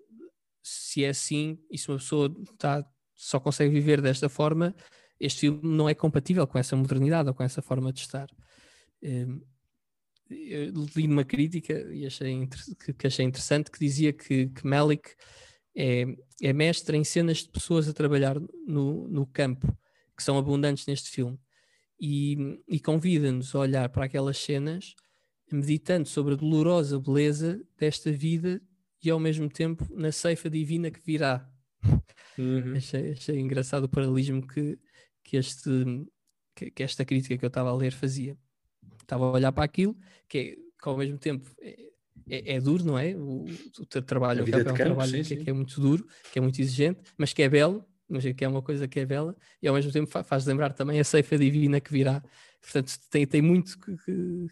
[0.62, 2.84] se é assim, e se uma pessoa tá,
[3.16, 4.74] só consegue viver desta forma,
[5.18, 8.28] este filme não é compatível com essa modernidade ou com essa forma de estar.
[9.02, 9.44] Uh,
[10.96, 12.48] li uma crítica e achei
[12.96, 15.14] que, achei interessante que dizia que, que Malik
[15.74, 16.04] é,
[16.40, 19.76] é mestre em cenas de pessoas a trabalhar no, no campo,
[20.16, 21.38] que são abundantes neste filme,
[22.00, 24.94] e, e convida-nos a olhar para aquelas cenas
[25.50, 28.60] meditando sobre a dolorosa beleza desta vida
[29.02, 31.48] e ao mesmo tempo na ceifa divina que virá.
[32.38, 32.74] Uhum.
[32.76, 34.78] achei, achei engraçado o paralelismo que,
[35.22, 35.70] que, este,
[36.54, 38.36] que, que esta crítica que eu estava a ler fazia
[39.12, 39.96] estava a olhar para aquilo,
[40.28, 41.76] que, é, que ao mesmo tempo é,
[42.28, 43.14] é, é, duro, não é?
[43.14, 43.44] O,
[43.78, 45.44] o teu trabalho, o campo é um campo, trabalho sim, que, sim.
[45.44, 48.48] que, é muito duro, que é muito exigente, mas que é belo, mas que é
[48.48, 51.80] uma coisa que é bela, e ao mesmo tempo faz lembrar também a ceifa divina
[51.80, 52.22] que virá.
[52.60, 54.46] Portanto, tem, tem muito que,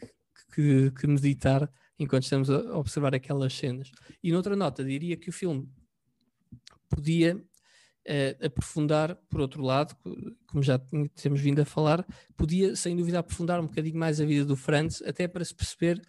[0.55, 3.91] que, que meditar enquanto estamos a observar aquelas cenas.
[4.23, 5.69] E noutra nota, diria que o filme
[6.89, 7.41] podia
[8.09, 9.97] uh, aprofundar, por outro lado,
[10.47, 10.79] como já
[11.15, 15.03] temos vindo a falar, podia sem dúvida aprofundar um bocadinho mais a vida do Franz,
[15.03, 16.01] até para se perceber,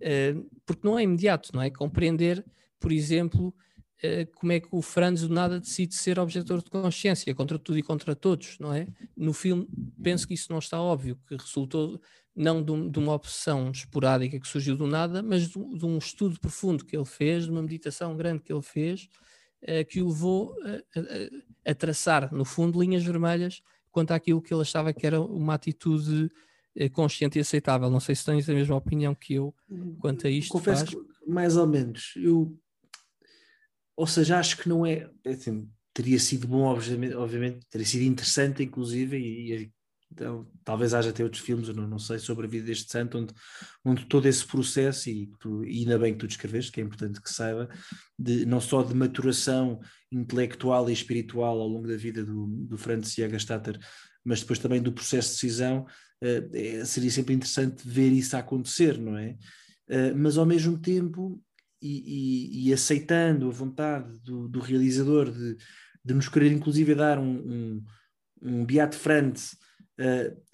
[0.00, 1.70] uh, porque não é imediato, não é?
[1.70, 2.44] Compreender,
[2.78, 7.34] por exemplo, uh, como é que o Franz do nada decide ser objetor de consciência
[7.34, 8.86] contra tudo e contra todos, não é?
[9.16, 9.68] No filme,
[10.02, 12.00] penso que isso não está óbvio, que resultou
[12.36, 16.40] não de, um, uma obsessão esporádica que surgiu do nada, mas de, de, um estudo
[16.40, 19.08] profundo que ele fez, de uma meditação grande que ele fez,
[19.88, 24.62] que o levou a, a, a, traçar, no fundo, linhas vermelhas quanto àquilo que ele
[24.62, 26.30] achava que era uma atitude
[26.76, 27.88] uh, consciente e aceitável.
[27.88, 29.54] Não sei se tens a mesma opinião que eu
[30.00, 30.50] quanto a isto.
[30.50, 30.94] Confesso faz.
[30.94, 32.58] que, mais ou menos, eu.
[33.96, 35.08] Ou seja, acho que não é.
[35.24, 39.72] é assim, teria sido bom, obviamente, obviamente, teria sido interessante, inclusive, e, e
[40.14, 43.18] então, talvez haja até outros filmes, eu não, não, sei, sobre a vida deste santo,
[43.18, 43.34] onde,
[43.84, 47.20] onde todo esse processo, e, tu, e ainda bem que tu descreveste, que é importante
[47.20, 47.68] que saiba,
[48.16, 49.80] de, não só de maturação
[50.12, 53.76] intelectual e espiritual ao longo da vida do, do Francis Jägerstatter,
[54.24, 55.82] mas depois também do processo de decisão,
[56.22, 59.36] uh, é, seria sempre interessante ver isso acontecer, não é?
[59.90, 61.42] Uh, mas ao mesmo tempo,
[61.82, 65.56] e, e, e aceitando a vontade do, do realizador de,
[66.04, 67.84] de, nos querer inclusive dar um, um,
[68.40, 69.63] um Beat Franz uh,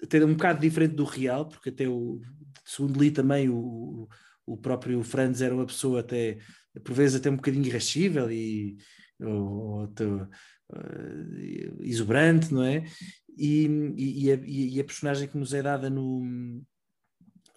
[0.01, 2.21] até um bocado diferente do real, porque até o,
[2.65, 4.07] segundo li também, o,
[4.45, 6.37] o próprio Franz era uma pessoa até,
[6.83, 8.77] por vezes até um bocadinho irascível e
[9.19, 10.29] ou, ou uh,
[11.81, 12.83] exuberante, não é?
[13.37, 13.65] E,
[13.95, 16.21] e, e, a, e, a, personagem que nos é dada no,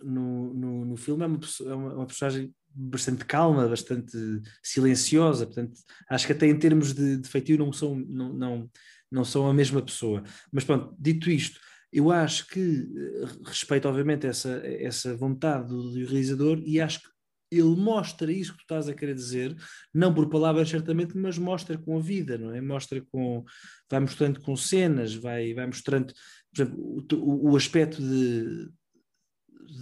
[0.02, 4.16] no, no, no filme é uma, é uma, personagem bastante calma, bastante
[4.62, 5.74] silenciosa, portanto,
[6.08, 8.70] acho que até em termos de, de feitio não são, não, não,
[9.10, 10.22] não são a mesma pessoa.
[10.52, 11.60] Mas pronto, dito isto,
[11.94, 17.08] eu acho que eh, respeito obviamente essa, essa vontade do, do realizador e acho que
[17.50, 19.56] ele mostra isso que tu estás a querer dizer,
[19.92, 22.60] não por palavras certamente, mas mostra com a vida, não é?
[22.60, 23.44] Mostra com,
[23.88, 26.12] vai mostrando com cenas, vai, vai mostrando,
[26.52, 28.68] por exemplo, o, o aspecto de,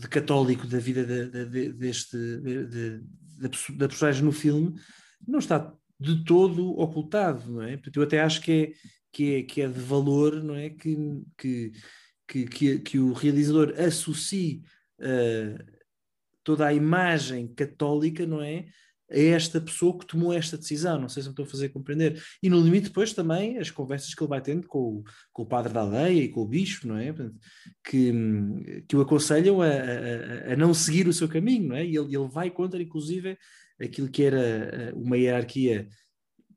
[0.00, 3.00] de católico da vida de, de, deste, de,
[3.76, 4.74] da personagem no filme
[5.26, 7.76] não está de todo ocultado, não é?
[7.76, 8.72] Portanto, eu até acho que é,
[9.12, 10.68] que é, que é de valor, não é?
[10.68, 10.96] Que,
[11.38, 11.72] que,
[12.32, 14.62] que, que, que o realizador associe
[15.00, 15.62] uh,
[16.42, 18.64] toda a imagem católica, não é?
[19.10, 22.22] A esta pessoa que tomou esta decisão, não sei se me estou a fazer compreender.
[22.42, 25.46] E no limite, depois também as conversas que ele vai tendo com o, com o
[25.46, 27.14] padre da aldeia e com o bispo, não é?
[27.84, 28.12] Que,
[28.88, 31.84] que o aconselham a, a, a não seguir o seu caminho, não é?
[31.84, 33.36] E ele, ele vai contra, inclusive,
[33.78, 35.86] aquilo que era eh, uma hierarquia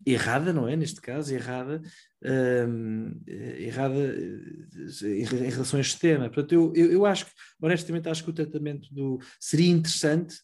[0.06, 0.76] errada, não é?
[0.76, 1.82] Neste caso, errada,
[2.24, 6.30] hum, errada eh, em, relação a este tema.
[6.30, 9.20] Portanto, eu, eu, eu, acho que, honestamente, acho que o tratamento do.
[9.39, 10.36] seria interessante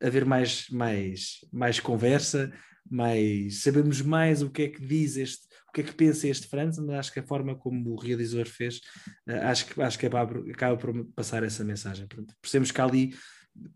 [0.00, 2.52] haver mais, mais, mais conversa,
[2.88, 3.62] mais.
[3.62, 5.46] sabemos mais o que é que diz este.
[5.68, 8.46] o que é que pensa este Franz, mas acho que a forma como o realizador
[8.46, 8.80] fez,
[9.26, 12.06] eh, acho que, acho que acaba, acaba por passar essa mensagem.
[12.06, 13.14] Portanto, percebemos que ali,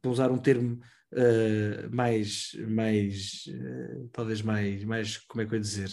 [0.01, 0.79] para usar um termo
[1.13, 5.91] uh, mais, mais uh, talvez mais, mais, como é que eu ia dizer?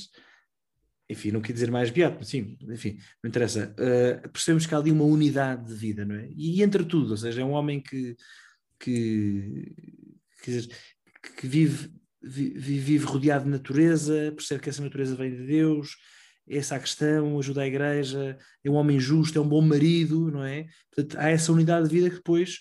[1.10, 3.74] Enfim, não quer dizer mais beato, sim, enfim, não interessa.
[3.74, 6.30] Uh, percebemos que há ali uma unidade de vida, não é?
[6.36, 8.16] E, e entre tudo, ou seja, é um homem que,
[8.80, 9.74] que,
[10.44, 10.70] que,
[11.38, 11.92] que vive,
[12.22, 15.96] vive, vive rodeado de natureza, percebe que essa natureza vem de Deus,
[16.48, 20.32] essa é a questão, ajuda a igreja, é um homem justo, é um bom marido,
[20.32, 20.68] não é?
[20.94, 22.60] Portanto, há essa unidade de vida que depois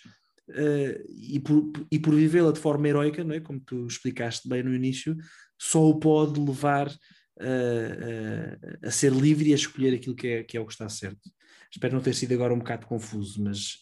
[0.50, 3.40] uh, e por, e por vivê-la de forma heroica, não é?
[3.40, 5.16] como tu explicaste bem no início,
[5.58, 10.56] só o pode levar uh, a ser livre e a escolher aquilo que é, que
[10.56, 11.30] é o que está certo.
[11.70, 13.78] Espero não ter sido agora um bocado confuso, mas,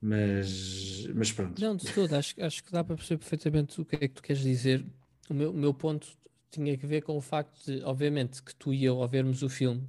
[0.00, 1.60] mas, mas pronto.
[1.60, 4.22] Não, de todo, acho, acho que dá para perceber perfeitamente o que é que tu
[4.22, 4.84] queres dizer.
[5.28, 6.06] O meu, o meu ponto
[6.54, 9.48] tinha que ver com o facto de, obviamente, que tu e eu, ao vermos o
[9.48, 9.88] filme,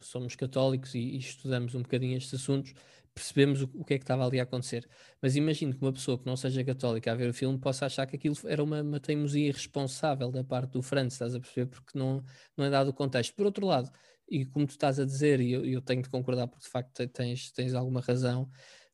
[0.00, 2.74] somos católicos e, e estudamos um bocadinho estes assuntos,
[3.14, 4.88] percebemos o, o, que é que estava ali a acontecer.
[5.20, 8.06] Mas imagino que uma pessoa que não seja católica a ver o filme possa achar
[8.06, 11.66] que aquilo era uma, uma teimosia irresponsável da parte do Franz, estás a perceber?
[11.66, 12.24] Porque não,
[12.56, 13.34] não é dado o contexto.
[13.34, 13.90] Por outro lado,
[14.28, 17.06] e como tu estás a dizer, e eu, eu tenho de concordar porque de facto
[17.08, 18.50] tens, tens alguma razão,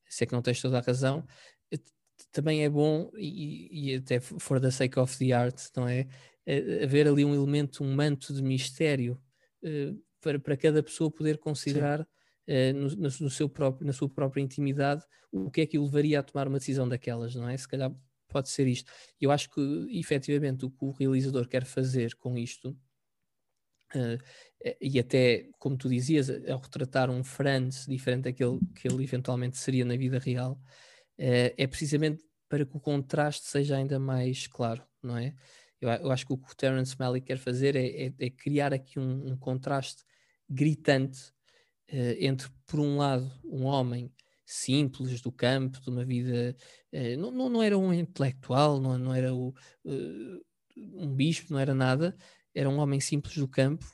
[0.09, 1.25] se é que não tens toda a razão,
[1.73, 1.79] eh,
[2.33, 6.09] também é bom, e, e até for the sake of the art, não é?
[6.49, 9.21] Eh, haver ali um elemento, um manto de mistério
[9.63, 12.01] uh, para, para cada pessoa poder considerar.
[12.49, 16.21] Uh, no, no, seu próprio, na sua própria intimidade, o que é que o levaria
[16.21, 17.55] a tomar uma decisão daquelas, não é?
[17.55, 17.95] Se calhar
[18.27, 18.91] pode ser isto.
[19.21, 22.71] Eu acho que, efetivamente, o que o realizador quer fazer com isto,
[23.95, 24.19] uh,
[24.81, 29.85] e até, como tu dizias, ao retratar um Franz diferente daquele que ele eventualmente seria
[29.85, 35.19] na vida real, uh, é precisamente para que o contraste seja ainda mais claro, não
[35.19, 35.35] é?
[35.81, 38.73] Eu, eu acho que o que o Terence Malick quer fazer é, é, é criar
[38.73, 40.05] aqui um, um contraste
[40.49, 41.33] gritante
[41.93, 44.13] uh, entre, por um lado, um homem
[44.45, 46.57] simples do campo, de uma vida.
[46.93, 49.55] Uh, não, não, não, era um intelectual, não, não era o,
[49.85, 50.45] uh,
[50.77, 52.17] um bispo, não era nada,
[52.55, 53.85] era um homem simples do campo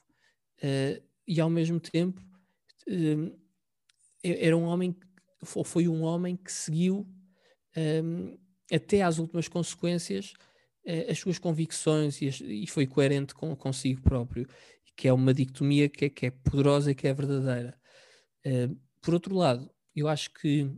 [1.26, 2.22] e, ao mesmo tempo,
[4.22, 4.96] era um homem,
[5.54, 7.06] ou foi um homem que seguiu
[7.76, 8.38] um,
[8.72, 10.32] até às últimas consequências
[11.10, 14.46] as suas convicções e, as, e foi coerente com, consigo próprio,
[14.96, 17.78] que é uma dicotomia que é, que é poderosa e que é verdadeira.
[18.46, 20.70] Uh, por outro lado, eu acho que,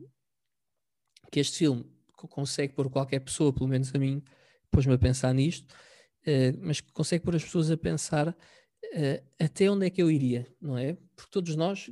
[1.30, 4.22] que este filme consegue pôr qualquer pessoa, pelo menos a mim,
[4.70, 9.86] pôs-me a pensar nisto, uh, mas consegue pôr as pessoas a pensar uh, até onde
[9.86, 10.94] é que eu iria, não é?
[11.14, 11.90] Porque todos nós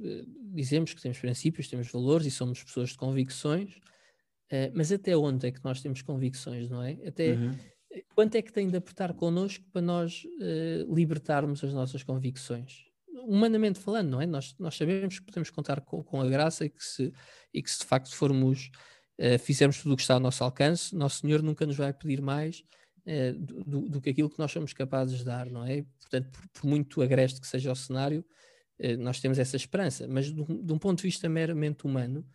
[0.54, 3.78] dizemos que temos princípios, temos valores e somos pessoas de convicções,
[4.72, 6.92] mas até onde é que nós temos convicções, não é?
[7.06, 7.56] Até uhum.
[8.14, 10.26] Quanto é que tem de apertar connosco para nós
[10.88, 12.84] libertarmos as nossas convicções?
[13.26, 14.26] humanamente falando, não é?
[14.26, 17.12] Nós, nós sabemos que podemos contar com, com a graça e que, se,
[17.52, 18.70] e que se de facto formos,
[19.18, 22.20] uh, fizermos tudo o que está ao nosso alcance, Nosso Senhor nunca nos vai pedir
[22.20, 22.64] mais
[23.06, 25.84] uh, do, do, que aquilo que nós somos capazes de dar, não é?
[26.00, 28.24] Portanto, por, por muito agreste que seja o cenário,
[28.80, 32.26] uh, nós temos essa esperança, mas de, de, um ponto de vista meramente humano,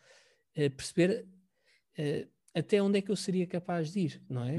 [0.76, 1.26] perceber
[2.54, 4.58] até onde é que eu seria capaz de ir, não é?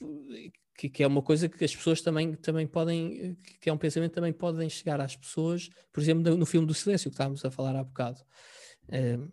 [0.00, 0.34] Hum.
[0.76, 4.10] que, que, é uma coisa que as pessoas também, também podem, que é um pensamento
[4.10, 7.50] que também podem chegar às pessoas, por exemplo, no filme do Silêncio, que estávamos a
[7.50, 8.20] falar há bocado.
[8.84, 9.30] Uh,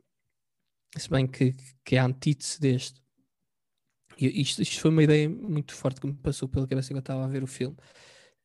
[0.97, 3.01] se bem que, que é a antítese deste.
[4.17, 7.25] E isto, isto foi uma ideia muito forte que me passou pela cabeça eu estava
[7.25, 7.75] a ver o filme.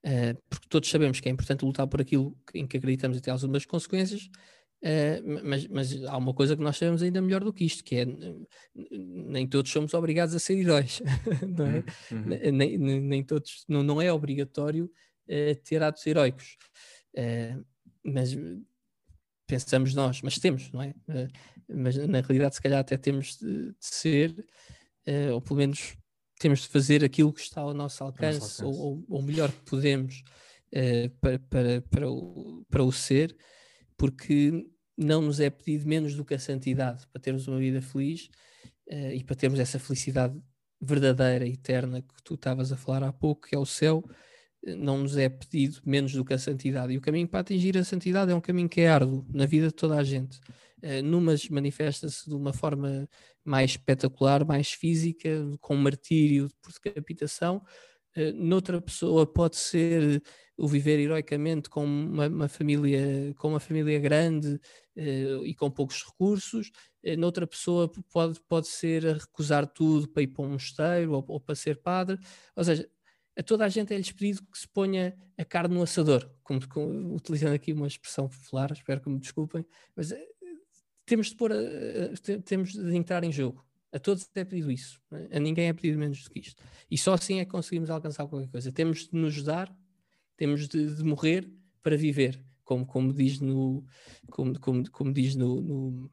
[0.05, 3.31] Uh, porque todos sabemos que é importante lutar por aquilo em que acreditamos e ter
[3.31, 4.29] algumas consequências,
[4.83, 7.97] uh, mas, mas, há uma coisa que nós sabemos ainda melhor do que isto, que
[7.97, 8.07] é
[8.75, 11.01] nem todos somos obrigados a ser heróis,
[11.57, 11.85] não é?
[12.11, 12.53] Uhum.
[12.53, 16.57] Nem, nem, nem, todos, não, não é obrigatório uh, ter atos heróicos,
[18.05, 18.37] mas
[19.47, 20.95] pensamos nós, mas temos, não é?
[21.69, 24.35] mas na realidade se calhar até temos de, de ser,
[25.33, 25.97] ou pelo menos
[26.39, 28.81] temos de fazer aquilo que está ao nosso alcance, nosso alcance.
[28.81, 30.23] Ou, ou, melhor que podemos
[31.21, 33.37] para, para, para, o, para o ser,
[34.01, 38.31] porque não nos é pedido menos do que a santidade para termos uma vida feliz
[38.91, 40.41] uh, e para termos essa felicidade
[40.81, 44.03] verdadeira, eterna que tu estavas a falar há pouco, que é o céu,
[44.65, 46.95] eh, não nos é pedido menos do que a santidade.
[46.95, 49.67] E o caminho para atingir a santidade é um caminho que é árduo na vida
[49.67, 50.41] de toda a gente.
[50.83, 53.07] Uh, numas manifesta-se de uma forma
[53.45, 55.29] mais espetacular, mais física,
[55.61, 57.63] com martírio por decapitação.
[58.21, 60.23] Uh, noutra pessoa pode ser
[60.57, 64.61] o viver heroicamente com uma, uma família com uma família grande
[64.97, 66.71] uh, e com poucos recursos.
[67.17, 71.41] Noutra pessoa pode, pode ser a recusar tudo para ir para um mosteiro ou, ou
[71.41, 72.19] para ser padre.
[72.55, 72.87] Ou seja,
[73.39, 77.15] a toda a gente é-lhes pedido que se ponha a carne no assador, como, como,
[77.15, 79.65] utilizando aqui uma expressão popular, espero que me desculpem,
[79.97, 80.13] mas
[81.07, 81.57] temos de pôr, a,
[82.45, 83.65] temos de entrar em jogo.
[83.93, 85.37] A todos é pedido isso, é?
[85.37, 86.63] a ninguém é pedido menos do que isto.
[86.91, 88.71] E só assim é que conseguimos alcançar qualquer coisa.
[88.71, 89.75] Temos de nos dar,
[90.37, 91.51] temos de, de morrer
[91.83, 93.85] para viver, como, como diz no,
[94.31, 96.11] como, como, como diz no, no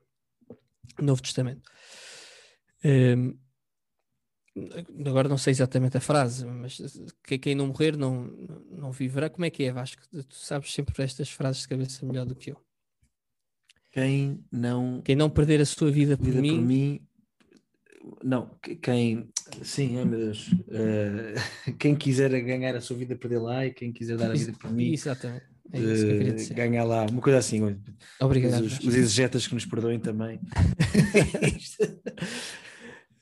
[1.00, 1.70] Novo Testamento.
[2.84, 3.38] Um,
[5.06, 6.80] agora não sei exatamente a frase, mas
[7.24, 8.26] quem não morrer não,
[8.72, 9.30] não viverá.
[9.30, 10.02] Como é que é, Vasco?
[10.10, 12.58] Tu sabes sempre estas frases de cabeça melhor do que eu.
[13.92, 15.02] Quem não.
[15.02, 16.56] Quem não perder a sua vida, vida por, mim...
[16.56, 17.08] por mim.
[18.24, 18.50] Não,
[18.82, 19.30] quem.
[19.64, 20.52] Sim, ai meu Deus.
[20.52, 24.54] Uh, quem quiser ganhar a sua vida, perder lá, e quem quiser dar a vida
[24.60, 24.94] por mim.
[24.94, 25.46] Exatamente.
[25.72, 26.54] É isso que eu queria dizer.
[26.54, 27.62] ganhar lá, uma coisa assim.
[28.22, 28.64] Obrigado.
[28.64, 30.40] Os, os exegetas que nos perdoem também.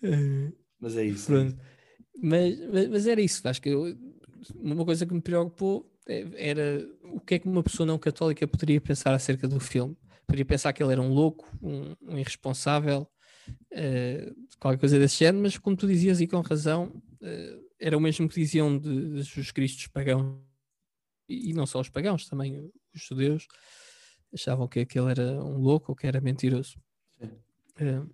[0.80, 1.32] mas é isso.
[2.22, 3.98] Mas, mas, mas, era isso, acho que eu,
[4.56, 8.48] uma coisa que me preocupou é, era o que é que uma pessoa não católica
[8.48, 13.08] poderia pensar acerca do filme poderia pensar que ele era um louco, um, um irresponsável,
[13.50, 16.88] uh, qualquer coisa desse género, mas como tu dizias e com razão,
[17.22, 20.42] uh, era o mesmo que diziam de, de Jesus Cristo pagãos,
[21.28, 23.48] e, e, não só os pagãos, também os judeus,
[24.34, 26.80] achavam que aquele era um louco ou que era mentiroso.
[27.80, 28.10] Uh,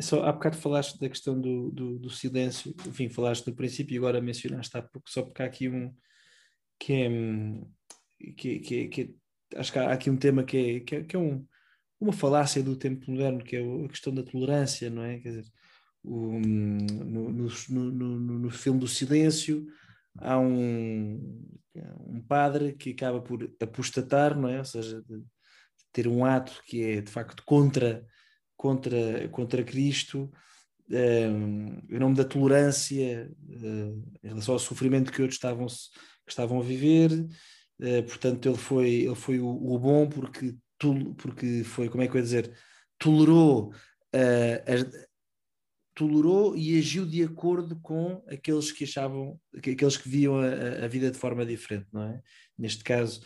[0.00, 3.98] só há bocado falaste da questão do, do, do, silêncio, enfim, falaste no princípio e
[3.98, 5.92] agora mencionaste há pouco, só porque há aqui um
[6.78, 7.68] que é, hum,
[8.36, 9.16] que, que, que
[9.56, 11.44] acho que há aqui um tema que é, que é, que é um,
[12.04, 15.18] uma falácia do tempo moderno, que é a questão da tolerância, não é?
[15.18, 15.44] Quer dizer,
[16.02, 19.66] o, no, no, no, no, filme do Silêncio
[20.18, 21.48] há um,
[22.06, 24.58] um padre que acaba por apostatar, não é?
[24.58, 25.02] Ou seja,
[25.92, 28.04] ter um ato que é de facto contra,
[28.54, 30.30] contra, contra Cristo,
[30.90, 36.60] um, em nome da tolerância uh, em relação ao sofrimento que outros estavam, que estavam
[36.60, 37.10] a viver.
[37.80, 40.54] Uh, portanto, ele foi, ele foi o, o bom porque
[41.14, 42.52] porque foi, como é que eu ia dizer,
[42.98, 43.72] tolerou,
[44.14, 45.06] uh,
[45.94, 51.10] tolerou e agiu de acordo com aqueles que achavam, aqueles que viam a, a vida
[51.10, 52.20] de forma diferente, não é?
[52.58, 53.20] Neste caso,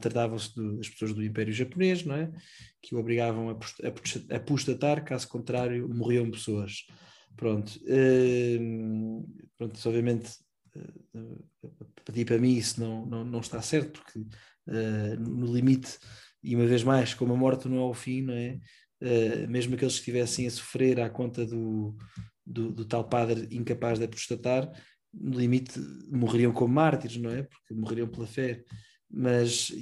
[0.00, 2.32] tratavam-se das pessoas do Império Japonês, não é?
[2.82, 6.86] Que o obrigavam a apostatar, caso contrário, morriam pessoas.
[7.36, 7.78] Pronto.
[7.82, 10.32] Uh, pronto, obviamente,
[10.76, 15.98] uh, para mim isso não, não, não está certo, porque uh, no limite
[16.44, 18.60] e uma vez mais, como a morte não é o fim, não é?
[19.02, 21.96] Uh, mesmo aqueles que estivessem a sofrer à conta do,
[22.46, 24.70] do, do, tal padre incapaz de apostatar,
[25.12, 25.80] no limite
[26.10, 27.42] morreriam como mártires, não é?
[27.42, 28.62] Porque morreriam pela fé.
[29.10, 29.72] Mas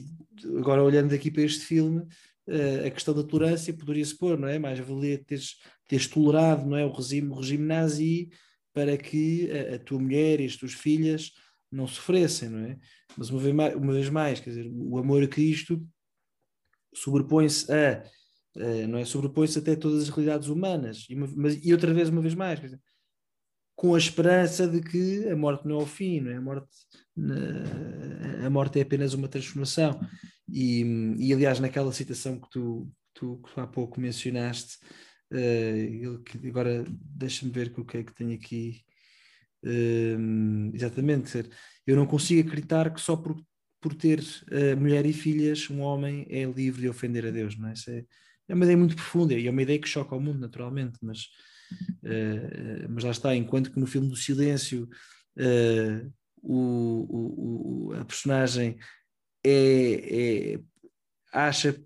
[0.56, 4.58] agora olhando aqui para este filme, uh, a questão da tolerância poderia-se pôr, não é?
[4.58, 5.56] Mais valia teres,
[5.88, 6.86] teres tolerado, não é?
[6.86, 8.30] O regime, o regime nazi
[8.72, 11.32] para que a, a tua mulher e as tuas filhas
[11.72, 12.78] não sofressem, não é?
[13.16, 15.84] Mas uma vez mais, uma vez mais quer dizer, o amor a Cristo
[16.94, 18.04] sobrepõe-se a,
[18.88, 19.04] não é?
[19.04, 21.06] Sobrepõe-se até todas as realidades humanas.
[21.08, 22.80] E, uma, mas, e outra vez, uma vez mais, dizer,
[23.74, 26.36] com a esperança de que a morte não é o fim, não é?
[26.36, 26.68] A morte,
[28.44, 30.00] a morte é apenas uma transformação.
[30.48, 30.82] E,
[31.18, 34.78] e aliás, naquela citação que tu, tu, que há pouco mencionaste,
[35.32, 38.84] uh, que agora deixa-me ver o que é que tenho aqui.
[39.64, 41.48] Uh, exatamente.
[41.86, 43.36] Eu não consigo acreditar que só por,
[43.82, 47.58] por ter uh, mulher e filhas, um homem é livre de ofender a Deus.
[47.58, 47.72] Não é?
[47.72, 48.04] Isso é,
[48.48, 51.24] é uma ideia muito profunda e é uma ideia que choca ao mundo, naturalmente, mas,
[52.04, 53.34] uh, mas lá está.
[53.34, 54.88] Enquanto que no filme do Silêncio
[56.42, 58.78] o, o, o, a personagem
[59.44, 60.60] é, é,
[61.32, 61.80] acha,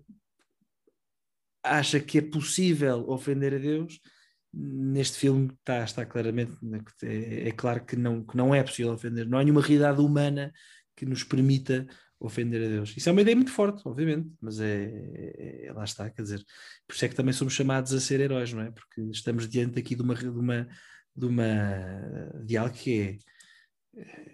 [1.63, 3.99] acha que é possível ofender a Deus
[4.53, 6.53] neste filme está, está claramente
[7.03, 10.51] é, é, claro que não, que não é possível ofender, não há nenhuma realidade humana
[10.97, 11.87] que nos permita
[12.19, 12.97] ofender a Deus.
[12.97, 16.43] Isso é uma ideia muito forte, obviamente, mas é, é, é, lá está, quer dizer,
[16.87, 18.71] por isso é que também somos chamados a ser heróis, não é?
[18.71, 20.67] Porque estamos diante aqui de uma de uma
[21.15, 23.17] de, uma, de algo que é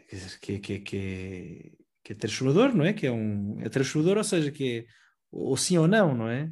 [0.07, 1.72] quer dizer, que é, que é, que é,
[2.03, 2.93] que é transformador, não é?
[2.93, 4.86] Que é um é transformador, ou seja, que é
[5.32, 6.51] ou sim ou não, não é?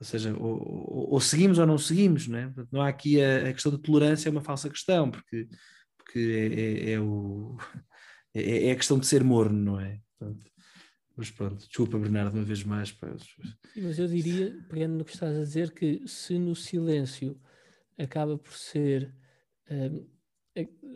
[0.00, 2.44] Ou seja, ou, ou, ou, seguimos ou não seguimos, não é?
[2.46, 5.48] Portanto, não há aqui a, a, questão da tolerância, é uma falsa questão, porque,
[5.96, 7.56] porque é, é, é o,
[8.34, 10.00] é, é, a questão de ser morno, não é?
[10.18, 10.50] Portanto,
[11.16, 12.90] mas pronto, desculpa, Bernardo, uma vez mais.
[12.90, 13.08] Pá.
[13.76, 17.40] Mas eu diria, pegando no que estás a dizer, que se no silêncio
[17.96, 19.14] acaba por ser
[19.70, 20.06] um,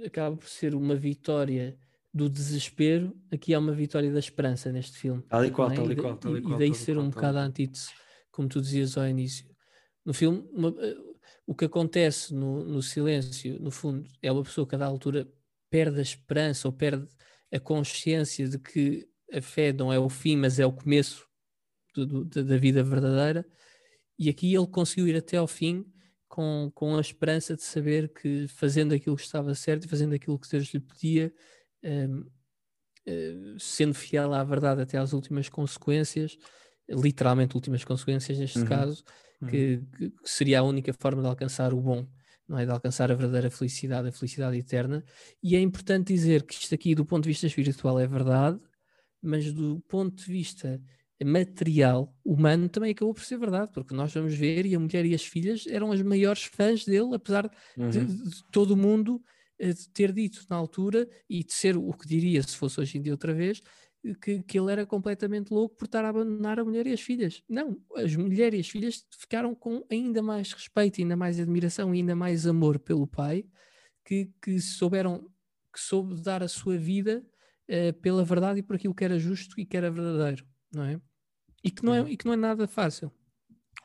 [0.05, 1.79] acaba por ser uma vitória
[2.13, 5.23] do desespero, aqui há uma vitória da esperança neste filme.
[5.29, 5.75] Tal e qual, é?
[5.77, 6.55] tal e qual, tal e qual.
[6.55, 7.91] E daí ser um bocado a antítese
[8.31, 9.45] como tu dizias ao início.
[10.05, 10.97] No filme, uma, eh,
[11.45, 15.29] o que acontece no, no, silêncio, no fundo, é uma pessoa que a da altura
[15.69, 17.07] perde a esperança ou perde
[17.53, 21.27] a consciência de que a fé não é o fim, mas é o começo
[21.95, 23.47] do, do, da vida verdadeira.
[24.19, 25.85] E aqui ele conseguiu ir até ao fim
[26.29, 30.39] com, com a esperança de saber que fazendo aquilo que estava certo e fazendo aquilo
[30.39, 31.33] que Deus lhe pedia,
[31.83, 32.31] um, uh,
[33.07, 36.37] eh, sendo fiel à verdade até às últimas consequências,
[36.89, 38.67] literalmente últimas consequências neste uhum.
[38.67, 39.05] caso,
[39.41, 39.49] uhum.
[39.49, 42.07] que, que, seria a única forma de alcançar o bom,
[42.49, 42.65] não é?
[42.65, 45.05] De alcançar a verdadeira felicidade, a felicidade eterna.
[45.43, 48.59] E é importante dizer que isto aqui, do ponto de vista espiritual, é verdade,
[49.21, 50.81] mas do ponto de vista
[51.25, 55.15] material, humano, também acabou por ser verdade, porque nós vamos ver, e a mulher e
[55.15, 57.91] as filhas eram as maiores fãs dele, apesar uhum.
[57.91, 59.21] de, de todo o mundo
[59.59, 63.03] eh, ter dito na altura e de ser o que diria se fosse hoje em
[63.03, 63.61] dia outra vez,
[64.15, 67.43] que, que ele era completamente louco por estar a abandonar a mulher e as filhas.
[67.49, 72.15] Não, as mulheres e as filhas ficaram com ainda mais respeito, ainda mais admiração, ainda
[72.15, 73.45] mais amor pelo pai,
[74.05, 75.31] que, que souberam,
[75.73, 77.25] que soube dar a sua vida
[77.69, 81.01] uh, pela verdade e por aquilo que era justo e que era verdadeiro, não é?
[81.63, 82.09] E que não é, uhum.
[82.09, 83.13] e que não é nada fácil.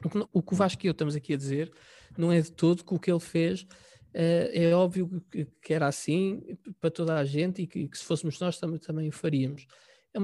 [0.04, 1.72] O que, o que o Vasco e eu estamos aqui a dizer
[2.18, 3.66] não é de todo que o que ele fez
[4.14, 5.26] Uh, é óbvio
[5.60, 9.10] que, era assim para toda a gente e que, que se fôssemos nós também, também
[9.10, 9.66] o faríamos.
[10.14, 10.20] É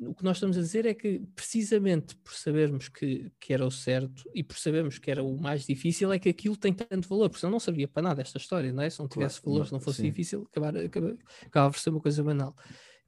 [0.00, 3.70] o que nós estamos a dizer é que, precisamente por sabermos que, que era o
[3.70, 7.30] certo e por sabermos que era o mais difícil, é que aquilo tem tanto valor,
[7.30, 8.90] porque eu não sabia para nada esta história, não é?
[8.90, 10.08] Se não tivesse claro, valor, se não fosse sim.
[10.08, 12.54] difícil, acabar, acaba, acabava por ser uma coisa banal.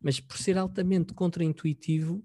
[0.00, 2.24] Mas por ser altamente contraintuitivo,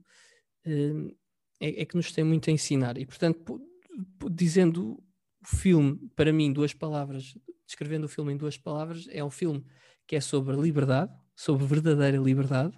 [0.66, 1.18] uh,
[1.60, 2.98] é, é, que nos tem muito a ensinar.
[2.98, 3.62] E, portanto,
[4.32, 4.94] dizendo
[5.42, 9.66] o filme, para mim, duas palavras, descrevendo o filme em duas palavras, é um filme
[10.08, 12.78] que é sobre liberdade, sobre verdadeira liberdade,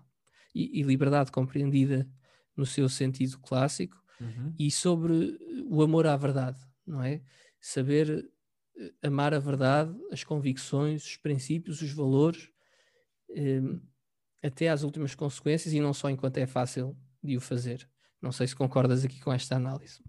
[0.56, 2.10] e, e liberdade compreendida
[2.56, 4.54] no seu sentido clássico, uhum.
[4.58, 5.38] e sobre
[5.70, 7.22] o amor à verdade, não é?
[7.60, 8.32] Saber
[8.78, 12.50] eh, amar a verdade, as convicções, os princípios, os valores,
[13.30, 13.82] um,
[14.42, 17.88] até às últimas consequências e não só enquanto é fácil de o fazer.
[18.22, 20.02] Não sei se concordas aqui com esta análise.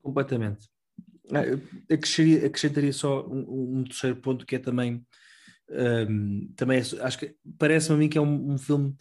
[0.00, 0.68] Completamente.
[1.30, 1.42] Ah,
[1.92, 5.04] acrescentaria, acrescentaria só um, um, terceiro ponto que é também,
[6.08, 8.94] um, também é, acho que parece-me a mim que é um, um filme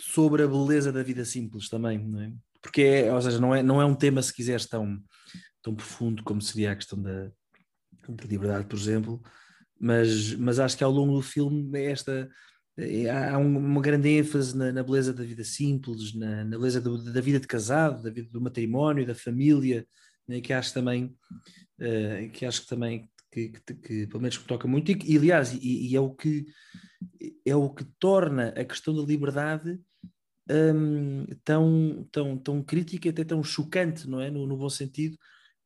[0.00, 2.32] sobre a beleza da vida simples também, não é?
[2.60, 4.98] Porque é, ou seja, não é, não é um tema, se quiseres, tão,
[5.62, 7.30] tão profundo como seria a questão da,
[8.08, 9.22] da liberdade, por exemplo,
[9.78, 12.28] mas, mas acho que ao longo do filme é esta
[12.78, 17.02] é, há uma grande ênfase na, na beleza da vida simples, na, na beleza do,
[17.02, 19.86] da vida de casado, da vida do matrimónio, da família,
[20.28, 21.16] né, que acho também
[21.80, 25.18] uh, que acho que também que, que, que, pelo menos me toca muito e, e
[25.18, 26.46] aliás e, e, é o que
[27.44, 29.78] é o que torna a questão da liberdade
[30.50, 34.30] um, tão, tão, tão crítica, até tão chocante, não é?
[34.30, 35.18] No, no, bom sentido,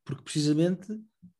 [0.03, 0.87] porque precisamente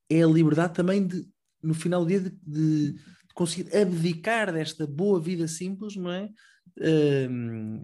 [0.09, 1.27] é a liberdade também de,
[1.61, 6.29] no final do dia, de, de, de conseguir abdicar desta boa vida simples, não é?
[6.79, 7.81] Um,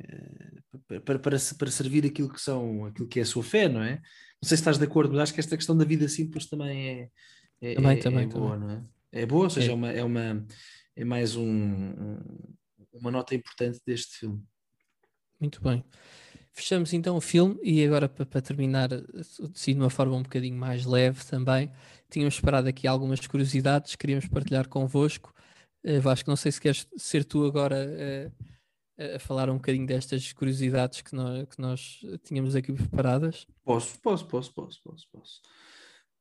[1.03, 3.95] para, para, para servir aquilo que são aquilo que é a sua fé, não é?
[4.41, 6.87] Não sei se estás de acordo, mas acho que esta questão da vida simples também
[6.87, 7.09] é,
[7.61, 8.67] é, também, é, também, é boa, também.
[8.67, 8.83] não é?
[9.11, 10.47] É boa, ou seja, é, é uma, é, uma,
[10.95, 12.19] é mais um, um,
[12.93, 14.43] uma nota importante deste filme.
[15.39, 15.83] Muito bem.
[16.51, 18.89] Fechamos então o filme e agora para, para terminar,
[19.53, 21.71] assim, de uma forma um bocadinho mais leve também,
[22.09, 25.33] tínhamos esperado aqui algumas curiosidades, queríamos partilhar convosco.
[25.83, 27.87] Uh, Vasco, não sei se queres ser tu agora
[28.99, 33.45] uh, a falar um bocadinho destas curiosidades que nós, que nós tínhamos aqui preparadas.
[33.63, 35.41] Posso, posso, posso, posso, posso, posso.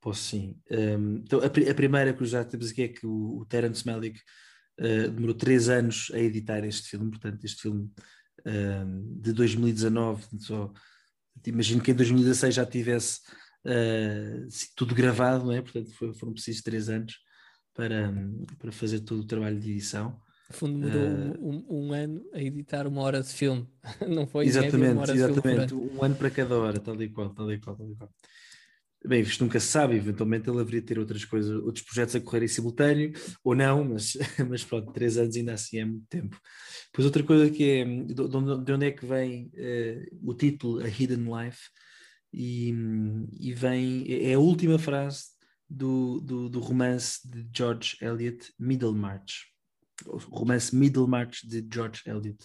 [0.06, 0.56] Posso sim.
[0.70, 4.20] Um, então, a, a, primeira curiosidade que temos aqui é que o, o Terence Malick
[4.78, 7.90] uh, demorou três anos a editar este filme, portanto, este filme
[8.46, 10.72] um, de 2019, só,
[11.44, 13.18] imagino que em 2016 já tivesse
[13.66, 14.46] uh,
[14.76, 15.60] tudo gravado, não é?
[15.60, 17.18] portanto foi, foram precisos três anos
[17.74, 18.14] para,
[18.60, 20.22] para fazer todo o trabalho de edição.
[20.50, 23.66] No fundo, demorou uh, um, um, ano a editar uma hora de filme,
[24.08, 24.46] não foi?
[24.46, 27.96] Exatamente, exatamente, um ano para cada hora, tal e qual, tal e qual, tal e
[27.96, 28.08] qual.
[29.06, 32.20] Bem, isto nunca se sabe, eventualmente ele haveria de ter outras coisas, outros projetos a
[32.20, 33.12] correr em simultâneo,
[33.44, 34.16] ou não, mas,
[34.48, 36.40] mas pronto, três anos ainda assim é muito tempo.
[36.86, 41.24] Depois outra coisa que é, de onde é que vem uh, o título A Hidden
[41.24, 41.60] Life,
[42.32, 42.74] e,
[43.40, 45.24] e vem, é a última frase
[45.68, 49.46] do, do, do romance de George Eliot, Middlemarch.
[50.06, 52.44] O romance Middlemarch de George Eliot.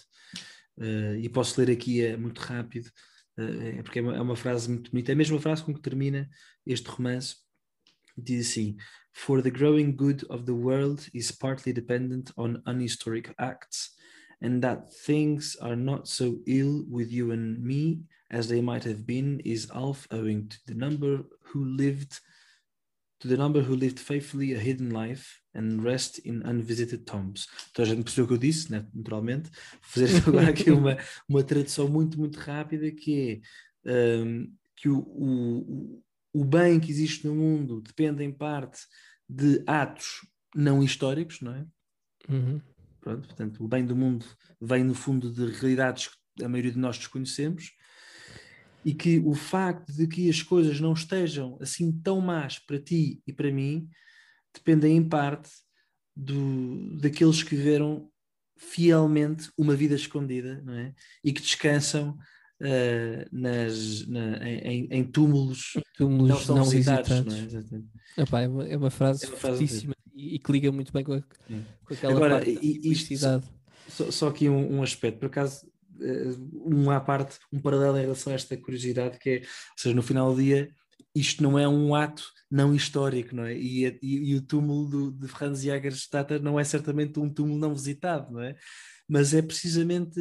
[0.78, 2.90] Uh, e posso ler aqui é muito rápido,
[3.36, 5.12] é porque é uma, é uma, frase muito bonita.
[5.12, 6.28] É a mesma frase com que termina
[6.66, 7.36] este romance.
[8.16, 8.76] Diz assim:
[9.12, 13.90] For the growing good of the world is partly dependent on unhistoric acts,
[14.42, 19.04] and that things are not so ill with you and me as they might have
[19.06, 22.20] been is half owing to the number who lived
[23.20, 27.46] to the number who lived faithfully a hidden life and rest in unvisited tombs.
[27.70, 28.86] Então a gente percebeu o que eu disse, né?
[28.94, 29.50] naturalmente.
[29.50, 30.96] Vou fazer agora aqui uma,
[31.28, 33.42] uma tradução muito, muito rápida que
[33.84, 36.02] é um, que o, o,
[36.32, 38.80] o bem que existe no mundo depende em parte
[39.28, 41.66] de atos não históricos, não é?
[42.28, 42.60] Uhum.
[43.00, 44.24] Pronto, portanto, o bem do mundo
[44.60, 47.72] vem no fundo de realidades que a maioria de nós desconhecemos
[48.84, 53.22] e que o facto de que as coisas não estejam assim tão más para ti
[53.26, 53.88] e para mim
[54.54, 55.50] dependem em parte
[56.16, 58.08] do, daqueles que viveram
[58.56, 60.94] fielmente uma vida escondida não é?
[61.24, 62.16] e que descansam
[62.60, 67.24] uh, nas, na, em, em, túmulos, túmulos não, não visitados.
[67.24, 67.78] Não
[68.16, 68.22] é?
[68.22, 70.92] Epá, é, uma, é, uma, frase, é uma frase fortíssima e, e, que liga muito
[70.92, 73.16] bem com, a, com aquela Agora, parte e, isto,
[73.88, 75.66] só, só, aqui um, um aspecto, por acaso
[76.00, 79.94] eh, um à parte, um paralelo em relação a esta curiosidade, que é, ou seja,
[79.94, 80.70] no final do dia,
[81.14, 83.56] isto não é um ato não histórico, não é?
[83.56, 87.74] E, e, e o túmulo do, de Franz Jagerstatter não é certamente um túmulo não
[87.74, 88.56] visitado, não é?
[89.08, 90.20] Mas é precisamente.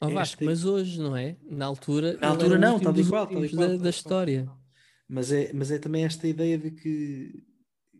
[0.00, 1.36] Oh, Vasco, mas hoje, não é?
[1.42, 2.16] Na altura.
[2.20, 4.48] Na altura não, tal e qual, tal Da, da história.
[5.08, 7.42] Mas é, mas é também esta ideia de que,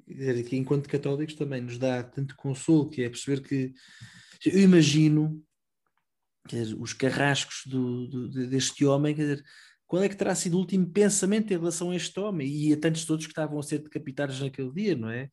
[0.07, 3.75] dizer, que enquanto católicos também nos dá tanto consolo, que é perceber que
[4.47, 5.43] eu imagino
[6.49, 9.45] dizer, os carrascos do, do, deste homem, quer dizer,
[9.91, 12.77] qual é que terá sido o último pensamento em relação a este homem e a
[12.77, 15.29] tantos todos que estavam a ser decapitados naquele dia, não é?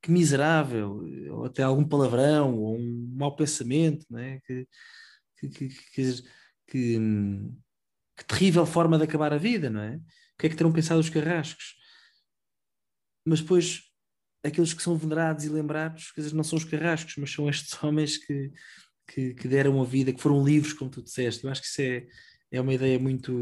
[0.00, 4.40] Que miserável, ou até algum palavrão, ou um mau pensamento, não é?
[4.46, 4.66] Que,
[5.36, 6.22] que, que,
[6.66, 6.98] que
[8.26, 9.96] terrível forma de acabar a vida, não é?
[9.96, 10.00] O
[10.38, 11.76] que é que terão pensado os carrascos?
[13.22, 13.82] Mas depois,
[14.42, 17.76] aqueles que são venerados e lembrados, quer dizer, não são os carrascos, mas são estes
[17.84, 18.50] homens que,
[19.06, 21.44] que, que, deram a vida, que foram livres, como tu disseste.
[21.44, 22.06] Eu acho que isso é,
[22.52, 23.32] é uma ideia muito,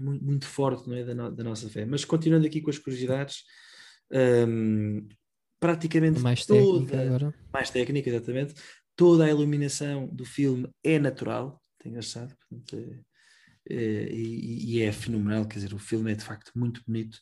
[0.00, 1.84] muito, muito forte não é, da, no, da, nossa fé.
[1.84, 3.44] Mas continuando aqui com as curiosidades,
[4.48, 5.06] um,
[5.60, 7.34] praticamente mais toda, técnica agora.
[7.52, 8.54] mais técnica, exatamente,
[8.96, 14.90] toda a iluminação do filme é natural, tenho achado, portanto, é, é, e, e, é
[14.90, 17.20] fenomenal, quer dizer, o filme é de facto muito bonito.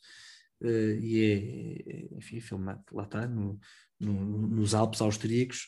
[0.61, 3.59] Uh, e é, enfim, filmado lá está, no,
[3.99, 5.67] no, nos Alpes austríacos,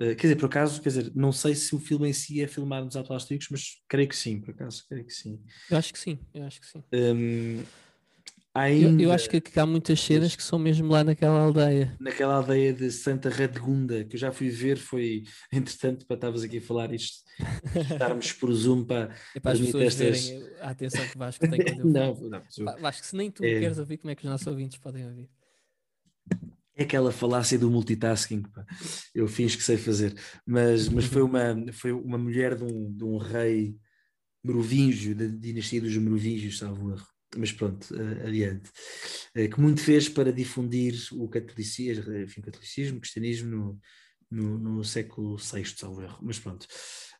[0.00, 2.46] eh, quer dizer, por acaso, quer dizer, não sei se o filme em si é
[2.46, 5.38] filmado nos Austríacos, mas creio que sim, por acaso, creio que sim.
[5.70, 6.82] Eu acho que sim, eu acho que sim.
[6.90, 7.62] Um,
[8.54, 9.02] ainda...
[9.02, 11.94] eu, eu, acho que, que, há muitas cenas que são mesmo lá naquela aldeia.
[12.00, 16.56] Naquela aldeia de Santa Radegunda, que eu já fui ver, foi, entretanto, para estavas aqui
[16.56, 17.18] a falar isto,
[17.74, 20.28] estarmos por Zoom para, é para as pessoas estas...
[20.28, 23.60] verem a atenção que Vasco tem quando eu não, não, Vasco, se nem tu é...
[23.60, 25.28] queres ouvir, como é que os nossos ouvintes podem ouvir?
[26.80, 28.64] É aquela falácia do multitasking, pá.
[29.14, 30.14] eu fiz que sei fazer,
[30.46, 33.76] mas, mas foi, uma, foi uma mulher de um, de um rei
[34.42, 37.06] merovingio, da dinastia dos merovingios, salvo erro.
[37.36, 38.70] Mas pronto, uh, adiante.
[39.36, 43.78] Uh, que muito fez para difundir o catolicismo, enfim, catolicismo, o cristianismo no,
[44.30, 46.18] no, no século VI, salvo erro.
[46.22, 46.66] Mas pronto.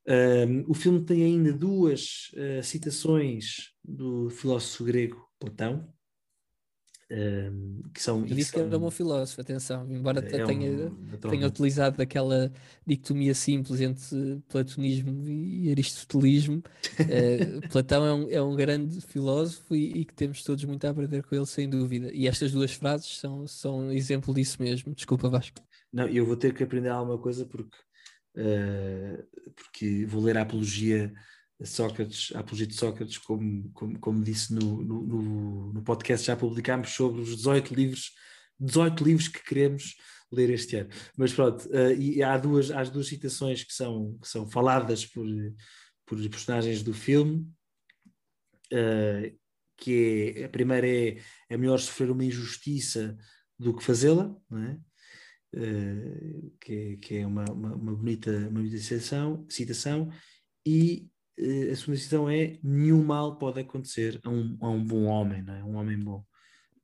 [0.08, 2.30] Uh, o filme tem ainda duas
[2.62, 5.92] citações do filósofo grego Platão,
[7.12, 11.16] Um, que são, Eu disse que, são, era um filósofo, atenção, embora é tenha, um,
[11.28, 12.52] tenha utilizado aquela
[12.86, 16.58] dicotomia simples entre platonismo e aristotelismo.
[17.00, 20.90] uh, Platão é um, é um grande filósofo e, e, que temos todos muito a
[20.90, 22.12] aprender com ele, sem dúvida.
[22.14, 24.94] E estas duas frases são, são um exemplo disso mesmo.
[24.94, 25.60] Desculpa, Vasco.
[25.92, 27.76] Não, eu vou ter que aprender alguma coisa porque,
[28.36, 29.26] uh,
[29.56, 31.12] porque vou ler a apologia
[31.64, 36.90] Sócrates, a apologia de Sócrates, como, como, como disse no, no, no, podcast, já publicámos
[36.90, 38.12] sobre os 18 livros,
[38.58, 39.96] 18 livros que queremos
[40.32, 40.90] ler este ano.
[41.16, 45.26] Mas pronto, uh, e há duas, há duas citações que são, que são faladas por,
[46.06, 47.46] por personagens do filme,
[48.72, 49.38] uh,
[49.76, 51.18] que é, a primeira é,
[51.48, 53.16] é melhor sofrer uma injustiça
[53.58, 54.80] do que fazê-la, não é?
[55.52, 60.08] Uh, que, é, que é uma, uma, uma bonita, uma bonita citação, citação
[60.64, 61.09] e
[61.72, 65.54] a segunda decisão é nenhum mal pode acontecer a um, a um bom homem, não
[65.54, 65.64] é?
[65.64, 66.24] um homem bom.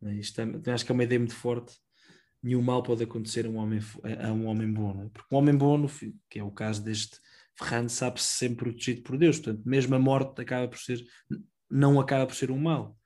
[0.02, 0.14] É?
[0.14, 1.76] Isto é, acho que é uma ideia muito forte.
[2.42, 3.80] Nenhum mal pode acontecer a um homem,
[4.22, 5.08] a um homem bom, é?
[5.08, 5.86] porque um homem bom,
[6.30, 7.18] que é o caso deste
[7.58, 9.38] Ferrando, sabe-se sempre protegido por Deus.
[9.38, 11.02] Portanto, mesmo a morte acaba por ser,
[11.70, 12.96] não acaba por ser um mal.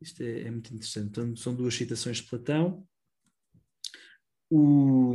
[0.00, 1.08] Isto é, é muito interessante.
[1.08, 2.84] Então, são duas citações de Platão.
[4.50, 5.14] O,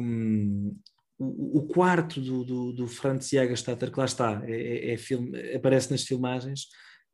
[1.22, 5.91] o, o quarto do, do, do Franz Jägerstatter, que lá está, é, é, é aparece
[5.91, 6.64] nas filmagens,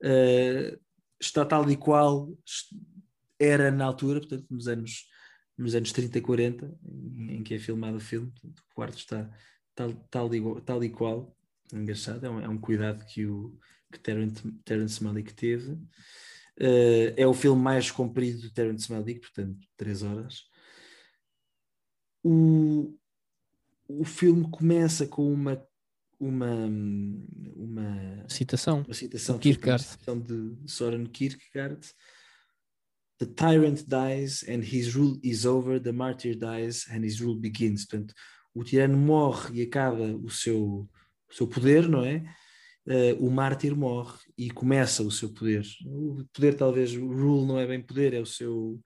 [0.01, 0.79] uh,
[1.19, 2.31] está tal e qual
[3.37, 5.07] era na altura, portanto, nos anos,
[5.57, 6.79] nos anos 30 e 40,
[7.17, 9.29] em, que é filmado o filme, portanto, o quarto está
[9.75, 11.35] tal, tal, igual, tal e qual,
[11.73, 13.59] engraçado, é um, é um cuidado que o
[13.91, 15.71] que Terence, Malick teve.
[16.59, 20.43] Uh, é o filme mais comprido de Terence Malick, portanto, três horas.
[22.21, 22.97] O,
[23.87, 25.61] o filme começa com uma
[26.19, 26.67] uma
[27.55, 29.83] uma citação, uma citação, Kierkegaard.
[29.83, 31.87] Uma citação de Soren Kierkegaard
[33.19, 37.85] The tyrant dies and his rule is over, the martyr dies and his rule begins.
[37.85, 38.13] Portanto,
[38.53, 40.87] o tirano morre e acaba o seu,
[41.27, 42.23] o seu poder, não é?
[42.85, 45.65] Uh, o mártir morre e começa o seu poder.
[45.83, 48.79] O poder, talvez, o rule não é bem poder, é o seu,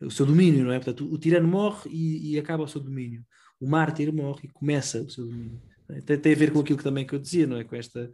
[0.00, 0.78] o seu domínio, não é?
[0.78, 3.22] Portanto, o, o tirano morre e, e acaba o seu domínio
[3.60, 5.60] o mártir morre e começa o seu domínio.
[6.04, 7.64] Tem, tem, a ver com aquilo que também que eu dizia, não é?
[7.64, 8.10] Com esta,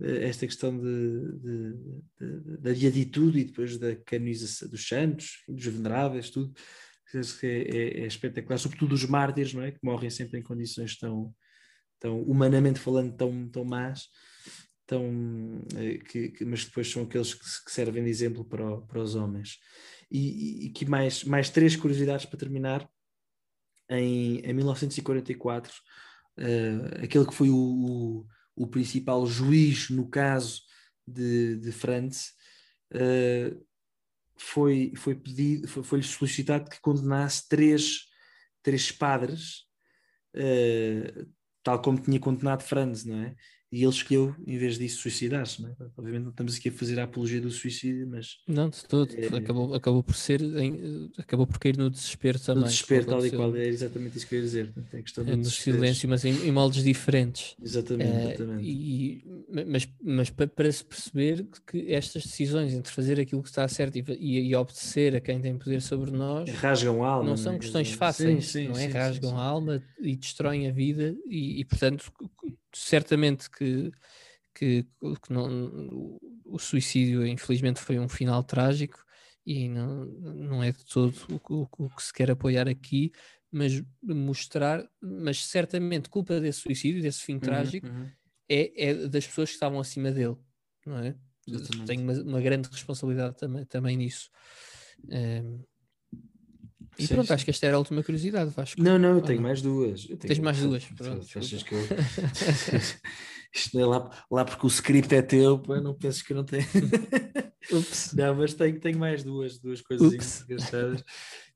[0.00, 1.74] eh, esta questão de,
[2.60, 6.52] da beatitude e depois da canonização dos santos, dos veneráveis, tudo.
[7.42, 9.70] É, é, é, espetacular, sobretudo os mártires, não é?
[9.70, 11.32] Que morrem sempre em condições tão,
[12.00, 14.08] tão humanamente falando, tão, tão más,
[14.86, 18.82] tão, eh, que, que, mas depois são aqueles que, que servem de exemplo para, o,
[18.82, 19.58] para os homens.
[20.10, 22.88] E, e, que mais, mais três curiosidades para terminar
[23.88, 25.72] em, em 1944,
[26.38, 30.62] uh, aquele que foi o, o, o, principal juiz no caso
[31.06, 32.32] de, de Franz,
[32.92, 33.64] uh,
[34.36, 38.06] foi, foi pedido, foi, foi-lhe solicitado que condenasse três,
[38.62, 39.64] três padres,
[40.36, 41.30] uh,
[41.62, 43.34] tal como tinha condenado Franz, não é?
[43.74, 45.60] E ele escolheu, em vez disso, suicidar-se.
[45.60, 45.74] Não é?
[45.96, 48.38] Obviamente não estamos aqui a fazer a apologia do suicídio, mas...
[48.46, 49.12] Não, de todo.
[49.16, 49.26] É...
[49.36, 52.62] Acabou, acabou por ser, em, acabou por cair no desespero também.
[52.62, 54.72] No desespero, tal e qual, é exatamente isso que eu ia dizer.
[54.92, 57.56] É questão é, no silêncio, mas em, em, moldes diferentes.
[57.60, 58.70] Exatamente, é, exatamente.
[58.70, 59.24] E,
[59.66, 64.04] mas, mas para, se perceber que estas decisões entre fazer aquilo que está certo e,
[64.20, 66.48] e, e obedecer a quem tem poder sobre nós...
[66.48, 67.30] Rasgam a alma.
[67.30, 68.86] Não são questões fáceis, sim, sim, não é?
[68.86, 72.12] Sim, Rasgam a alma e destroem a vida e, e portanto
[72.74, 73.90] certamente que,
[74.54, 74.86] que,
[75.22, 79.04] que não, o suicídio, infelizmente, foi um final trágico
[79.46, 81.14] e não, não é de todo
[81.48, 83.12] o, o, o que se quer apoiar aqui,
[83.50, 88.10] mas mostrar, mas certamente culpa desse suicídio, desse fim uhum, trágico, uhum.
[88.46, 90.36] É, é das pessoas que estavam acima dele,
[90.84, 91.16] não é?
[91.48, 91.86] Exatamente.
[91.86, 94.30] Tenho uma, uma, grande responsabilidade também, também nisso.
[95.08, 95.64] Um, ehm,
[96.98, 97.34] e sim, pronto, sim.
[97.34, 98.82] acho que esta era a última curiosidade, Vasco.
[98.82, 100.02] Não, não, eu tenho mais duas.
[100.02, 100.34] Eu tenho...
[100.34, 101.26] Tens mais duas, pronto.
[101.38, 101.80] Achas que eu...
[103.54, 106.44] Isto não é lá, lá porque o script é teu, pô, não penses que não
[106.44, 106.66] tenho.
[107.70, 108.12] Ups.
[108.12, 111.04] Não, mas tenho, tenho mais duas, duas coisas engraçadas.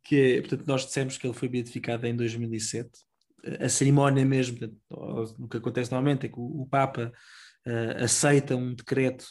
[0.04, 2.88] Que é, portanto, nós dissemos que ele foi beatificado em 2007.
[3.60, 4.80] A cerimónia mesmo, portanto,
[5.38, 7.12] o que acontece normalmente é que o, o Papa
[7.66, 9.26] uh, aceita um decreto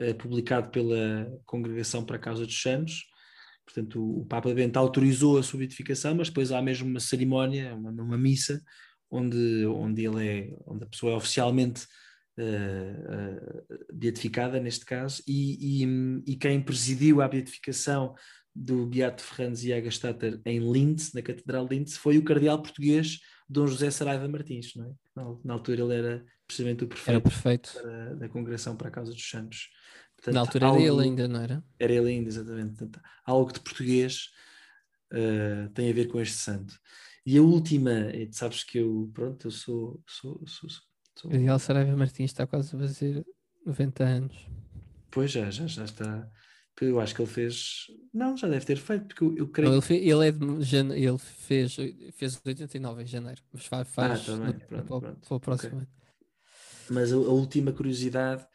[0.00, 3.04] uh, publicado pela Congregação para a Causa dos Santos,
[3.66, 7.90] Portanto, o, Papa Bento autorizou a sua beatificação, mas depois há mesmo uma cerimónia, uma,
[7.90, 8.62] uma missa,
[9.10, 11.84] onde, onde, ele é, onde a pessoa é oficialmente
[12.38, 18.14] uh, uh, beatificada, neste caso, e, e, e, quem presidiu a beatificação
[18.54, 23.18] do Beato Franz Jägerstatter em Linz, na Catedral de Linz, foi o cardeal português
[23.48, 24.92] Dom José Saraiva Martins, não é?
[25.14, 27.74] na, na altura ele era precisamente o prefeito, prefeito.
[27.82, 29.68] Da, da Congregação para a Causa dos Santos.
[30.26, 31.64] Portanto, Na altura algo, era ele ainda, não era?
[31.78, 32.76] Era ele ainda, exatamente.
[32.76, 34.30] Portanto, algo de português
[35.12, 36.74] uh, tem a ver com este santo.
[37.24, 40.02] E a última, é, sabes que eu, pronto, eu sou.
[40.06, 40.82] sou, sou, sou,
[41.16, 41.30] sou...
[41.30, 43.24] Miguel Saraiva Martins está quase a fazer
[43.64, 44.36] 90 anos.
[45.10, 46.28] Pois já, já, já está.
[46.80, 47.86] Eu acho que ele fez.
[48.12, 49.70] Não, já deve ter feito, porque eu, eu creio.
[49.70, 50.94] Não, ele, fez, ele, é de jane...
[50.94, 51.76] ele fez,
[52.14, 54.52] fez 89 em janeiro, mas faz, faz ah, também.
[54.52, 55.28] Tá pronto, para, pronto.
[55.28, 55.88] para o próximo okay.
[56.90, 58.46] Mas a, a, última curiosidade,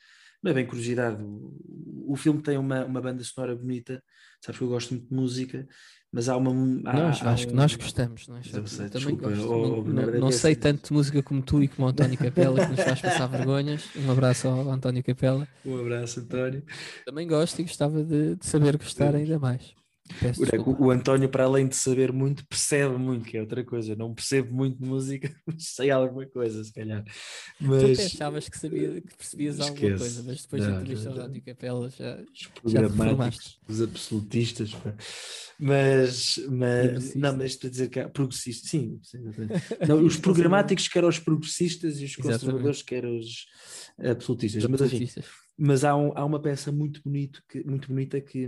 [0.42, 4.04] não é bem curiosidade, o, o filme tem uma, uma banda sonora bonita,
[4.44, 5.68] sabes que eu gosto muito de música,
[6.14, 6.52] mas há uma.
[6.90, 7.50] Há, nós, há acho um...
[7.50, 8.42] que nós gostamos, não é?
[8.54, 9.50] Eu sei, também desculpa, gosto.
[9.50, 12.66] oh, não, não, não sei tanto de música como tu e como o António Capela,
[12.66, 13.90] que nos faz passar vergonhas.
[13.96, 15.48] Um abraço ao António Capela.
[15.66, 16.64] Um abraço, António.
[17.06, 19.74] Também gosto e gostava de, de saber gostar ainda mais.
[20.66, 23.96] O, o, António, para além de saber muito, percebe muito, que é outra coisa.
[23.96, 27.04] Não percebo muito de música, mas sei alguma coisa, se calhar.
[27.60, 27.98] Mas...
[27.98, 29.72] Tu achavas que, sabia, que percebias Esquece.
[29.72, 32.20] alguma coisa, mas depois de entrevista ao Rádio Capela já.
[32.64, 34.74] Os programáticos, os absolutistas.
[34.74, 34.94] Pá.
[35.64, 39.00] Mas, mas não, mas para dizer que há progressistas, sim,
[39.88, 43.46] não, os programáticos que eram os progressistas e os conservadores que eram os
[44.04, 44.66] absolutistas.
[44.66, 45.08] Mas, enfim,
[45.64, 48.48] mas há, um, há uma peça muito, bonito que, muito bonita que,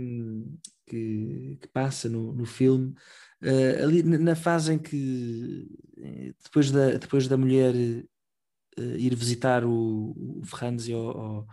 [0.84, 2.92] que, que passa no, no filme,
[3.40, 9.64] uh, ali na fase em que eh, depois da, depois da mulher uh, ir visitar
[9.64, 11.46] o, o Ferranzi ao, ao,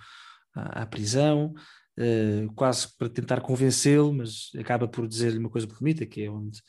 [0.55, 1.53] à, à, prisão,
[1.99, 6.59] uh, quase para tentar convencê-lo, mas acaba por dizer-lhe uma coisa bonita, que é onde,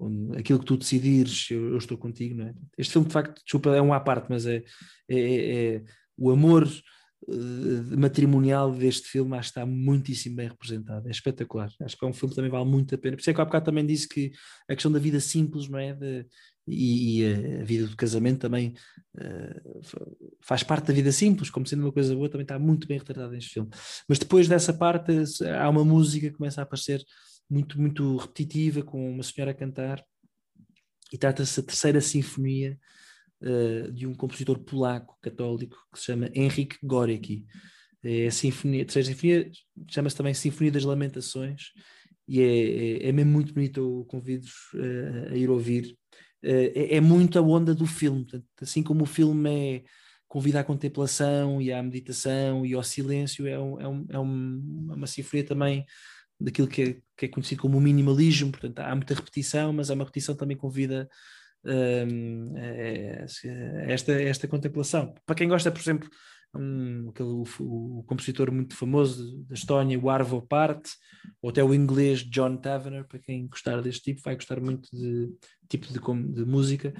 [0.00, 2.52] onde aquilo que tu decidires, eu, eu, estou contigo, é?
[2.76, 4.64] Este filme, de facto, desculpa, é um à parte, mas é,
[5.08, 5.84] é, é, é
[6.18, 6.68] o amor
[7.28, 11.70] uh, matrimonial deste filme acho que está muitíssimo bem representado, é espetacular.
[11.80, 13.16] Acho que é um filme que também vale muito a pena.
[13.16, 14.32] Por isso é que há bocado também disse que
[14.68, 15.92] a questão da vida simples, não é?
[15.94, 16.26] De,
[16.66, 18.74] e, e, a vida do casamento também
[19.16, 19.80] uh,
[20.40, 23.32] faz parte da vida simples, como sendo uma coisa boa, também está muito bem retratada
[23.32, 23.70] neste filme.
[24.08, 25.12] Mas depois dessa parte
[25.58, 27.02] há uma música que começa a aparecer
[27.50, 30.04] muito, muito repetitiva, com uma senhora a cantar,
[31.12, 32.78] e trata-se da terceira sinfonia
[33.42, 37.46] uh, de um compositor polaco católico que se chama Henryk Gorecki.
[38.04, 39.50] É a sinfonia, a terceira sinfonia
[39.88, 41.72] chama-se também Sinfonia das Lamentações
[42.26, 45.96] e é, é, é mesmo muito bonito, eu convido-vos uh, a ir ouvir.
[46.42, 49.84] Uh, é, é, muito a onda do filme, portanto, assim como o filme é
[50.26, 55.06] convida à contemplação e à meditação e ao silêncio, é, um, é, um, é uma
[55.06, 55.84] sinfonia também
[56.40, 59.94] daquilo que é, que é, conhecido como o minimalismo, portanto há muita repetição, mas é
[59.94, 61.08] uma repetição também convida um, é,
[63.86, 65.14] esta, esta contemplação.
[65.24, 66.08] Para quem gosta, por exemplo,
[66.54, 70.90] um, aquele, o, o, compositor muito famoso da Estónia, o Arvo Part,
[71.40, 75.30] ou até o inglês John Tavener, para quem gostar deste tipo, vai gostar muito de
[75.68, 75.98] tipo de,
[76.32, 76.92] de música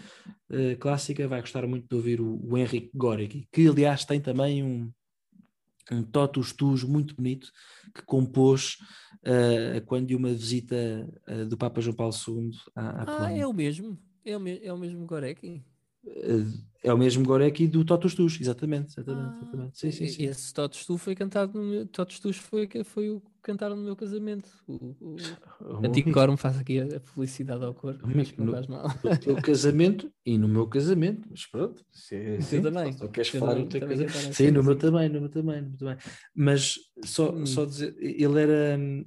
[0.51, 4.63] uh, clássica, vai gostar muito de ouvir o, o Henrique Gorecki, que aliás tem também
[4.63, 4.91] um,
[5.91, 7.51] um totus tus muito bonito
[7.95, 8.79] que compôs
[9.27, 13.47] uh, quando de uma visita uh, do Papa João Paulo II à, à Ah, é
[13.47, 14.01] o mesmo?
[14.25, 15.65] É o, me é o mesmo Gorecki?
[16.83, 19.79] É o mesmo Gorecki do Totus Tus, exatamente, exatamente, ah, exatamente.
[19.79, 20.25] Sim, sim, sim.
[20.25, 23.85] Esse Totus Tus foi cantado no meu, Totus Tus foi, foi o que cantaram no
[23.85, 24.51] meu casamento.
[24.67, 25.17] O, o,
[25.61, 28.89] o antigo coro me faz aqui a, publicidade ao corpo, mas não faz mal.
[29.05, 31.85] No teu casamento e no meu casamento, mas pronto.
[31.93, 32.93] Se é assim, também.
[32.95, 34.35] Só queres falar no teu casamento.
[34.35, 35.97] Sim, no meu também, no meu também, no meu também.
[36.35, 37.47] Mas só, hum.
[37.47, 39.05] só dizer, ele era hum,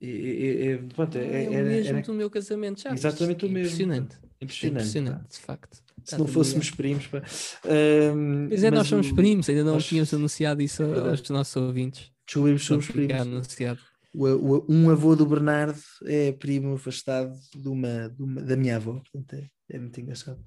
[0.00, 2.02] é, é, pronto, é, é, o mesmo era...
[2.02, 2.92] do meu casamento, já.
[2.92, 3.66] Exatamente o mesmo.
[3.66, 4.27] Impressionante.
[4.40, 5.82] Impressionante, impressionante de facto.
[6.04, 7.06] Se não fôssemos primos.
[7.06, 7.22] Pá.
[7.64, 9.14] Um, pois é, nós somos o...
[9.14, 9.86] primos, ainda não nós...
[9.86, 12.10] tínhamos anunciado isso é aos nossos ouvintes.
[12.26, 13.20] Descobrimos somos primos.
[13.20, 13.80] Anunciado.
[14.14, 18.76] O, o, um avô do Bernardo é primo afastado de uma, de uma da minha
[18.76, 20.42] avó, portanto é, é muito engraçado.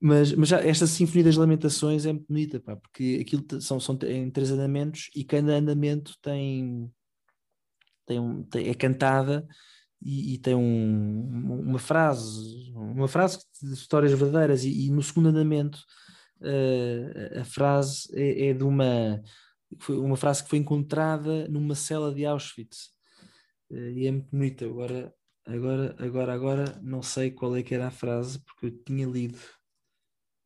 [0.00, 3.98] Mas, mas já esta Sinfonia das Lamentações é muito bonita, pá, porque aquilo são, são
[4.02, 6.90] em três andamentos e cada andamento tem
[8.06, 9.46] tem, um, tem é cantada
[10.04, 15.30] e, e tem um, uma frase, uma frase de histórias verdadeiras, e, e no segundo
[15.30, 15.78] andamento
[16.40, 19.22] uh, a frase é, é, de uma,
[19.78, 22.90] foi uma frase que foi encontrada numa cela de Auschwitz
[23.70, 24.66] uh, e é muito bonita.
[24.66, 25.14] Agora,
[25.46, 29.38] agora, agora, agora não sei qual é que era a frase porque eu tinha lido.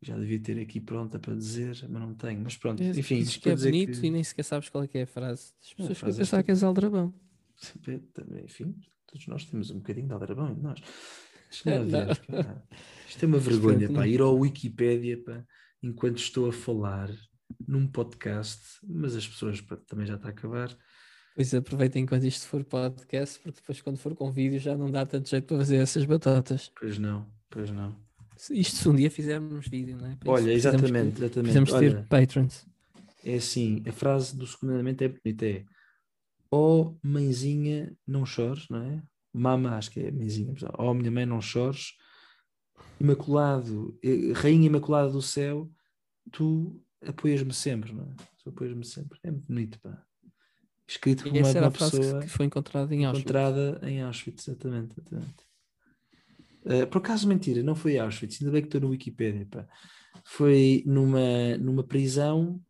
[0.01, 2.41] Já devia ter aqui pronta para dizer, mas não tenho.
[2.41, 3.19] Mas pronto, enfim.
[3.19, 4.07] Diz que é bonito que...
[4.07, 5.53] e nem sequer sabes qual é que é a frase.
[5.61, 7.13] As pessoas vão pensar que és aldrabão
[8.45, 8.75] enfim,
[9.09, 10.81] todos nós temos um bocadinho de aldrabão em nós.
[13.09, 15.43] Isto é uma vergonha, pá, ir ao Wikipédia, pá,
[15.83, 17.11] enquanto estou a falar
[17.67, 20.77] num podcast, mas as pessoas pá, também já está a acabar.
[21.35, 25.07] Pois aproveitem enquanto isto for podcast, porque depois quando for com vídeo já não dá
[25.07, 26.71] tanto jeito para fazer essas batatas.
[26.79, 27.97] Pois não, pois não.
[28.51, 30.17] Isto se um dia fizermos vídeo, não é?
[30.17, 31.53] Para Olha, exatamente, que, exatamente.
[31.53, 32.67] Precisamos ter patrons.
[33.25, 35.65] É assim, a frase do segundamento é bonita, é
[36.51, 39.03] oh, mãezinha, não chores, não é?
[39.33, 40.55] Mama, acho que é mãezinha.
[40.79, 41.93] Oh, minha mãe, não chores.
[43.01, 45.71] Imaculado, eh, Rainha Imaculada do Céu,
[46.33, 48.15] tu apoias-me sempre, não é?
[48.43, 49.19] Tu apoias-me sempre.
[49.23, 50.03] É muito bonito, pá.
[50.87, 53.31] Escrito por uma, uma pessoa que foi encontrada em Auschwitz.
[53.31, 54.95] Encontrada em Auschwitz, exatamente.
[54.99, 55.49] exatamente.
[56.65, 59.67] Uh, por acaso, mentira, não foi Auschwitz, ainda bem que estou no Wikipedia, pá.
[60.25, 62.61] Foi numa, numa prisão,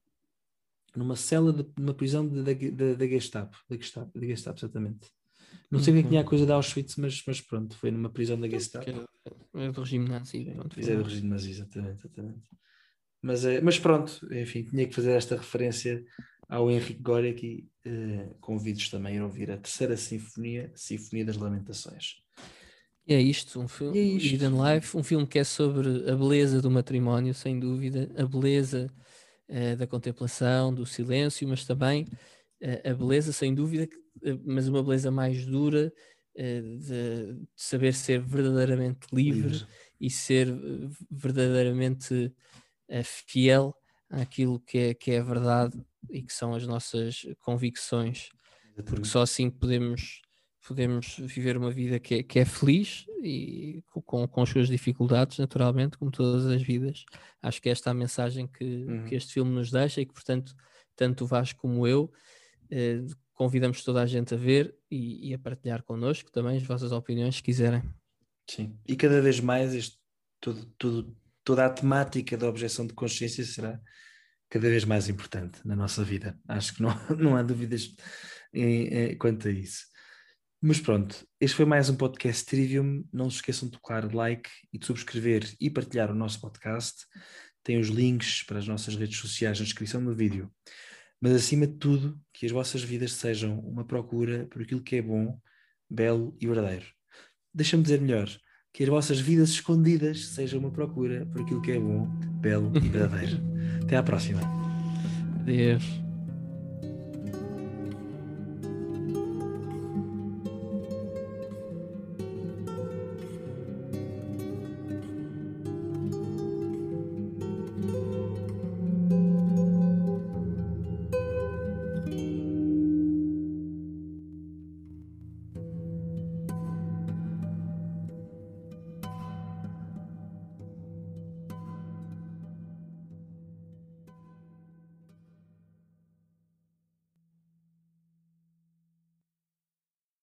[0.98, 5.08] numa cela de numa prisão da Gestapo, da Gestapo, da Gestapo, exatamente.
[5.70, 6.28] Não sei o que é que tinha a uhum.
[6.28, 9.08] coisa de Auschwitz, mas, mas pronto, foi numa prisão da Gestapo.
[9.54, 10.44] É do regime nazi.
[10.44, 12.06] Pronto, é do regime nazi, exatamente.
[12.06, 12.48] exatamente.
[13.20, 16.04] Mas, é, mas pronto, enfim, tinha que fazer esta referência
[16.48, 22.16] ao Henrique Górica e uh, convido-os também a ouvir a terceira sinfonia, Sinfonia das Lamentações.
[23.06, 24.02] E é isto, um filme, é.
[24.02, 28.90] Hidden Life, um filme que é sobre a beleza do matrimónio, sem dúvida, a beleza
[29.48, 32.04] uh, da contemplação, do silêncio, mas também
[32.62, 33.88] uh, a beleza, sem dúvida,
[34.22, 35.92] uh, mas uma beleza mais dura
[36.36, 39.66] de, de, saber ser verdadeiramente livre, livre.
[40.00, 40.46] e ser
[41.10, 42.32] verdadeiramente
[43.02, 43.74] fiel
[44.08, 48.28] àquilo que é, que é a verdade e que são as nossas convicções,
[48.86, 50.22] porque só assim podemos
[50.68, 55.38] podemos viver uma vida que é, que é feliz e com, com as suas dificuldades,
[55.38, 57.06] naturalmente, como todas as vidas.
[57.42, 59.04] Acho que esta é a mensagem que, uhum.
[59.06, 60.54] que este filme nos deixa e que, portanto,
[60.94, 62.12] tanto o Vasco como eu
[62.70, 63.00] eh,
[63.32, 67.36] convidamos toda a gente a ver e, e, a partilhar connosco também as vossas opiniões,
[67.36, 67.82] se quiserem.
[68.50, 69.98] Sim, e cada vez mais este,
[70.38, 73.80] todo, todo, toda a temática da objeção de consciência será
[74.50, 76.38] cada vez mais importante na nossa vida.
[76.46, 77.94] Acho que não, não há dúvidas
[78.52, 79.86] em, em, quanto a isso.
[80.60, 83.04] Mas pronto, este foi mais um podcast Trivium.
[83.12, 87.06] Não se esqueçam de tocar like e de subscrever e partilhar o nosso podcast.
[87.62, 90.50] Tem os links para as nossas redes sociais na descrição do vídeo.
[91.20, 95.02] Mas acima de tudo, que as vossas vidas sejam uma procura por aquilo que é
[95.02, 95.38] bom,
[95.88, 96.86] belo e verdadeiro.
[97.54, 98.28] Deixa-me dizer melhor,
[98.72, 102.06] que as vossas vidas escondidas sejam uma procura por aquilo que é bom,
[102.40, 103.40] belo e verdadeiro.
[103.84, 104.40] Até à próxima.
[105.40, 106.07] Adeus.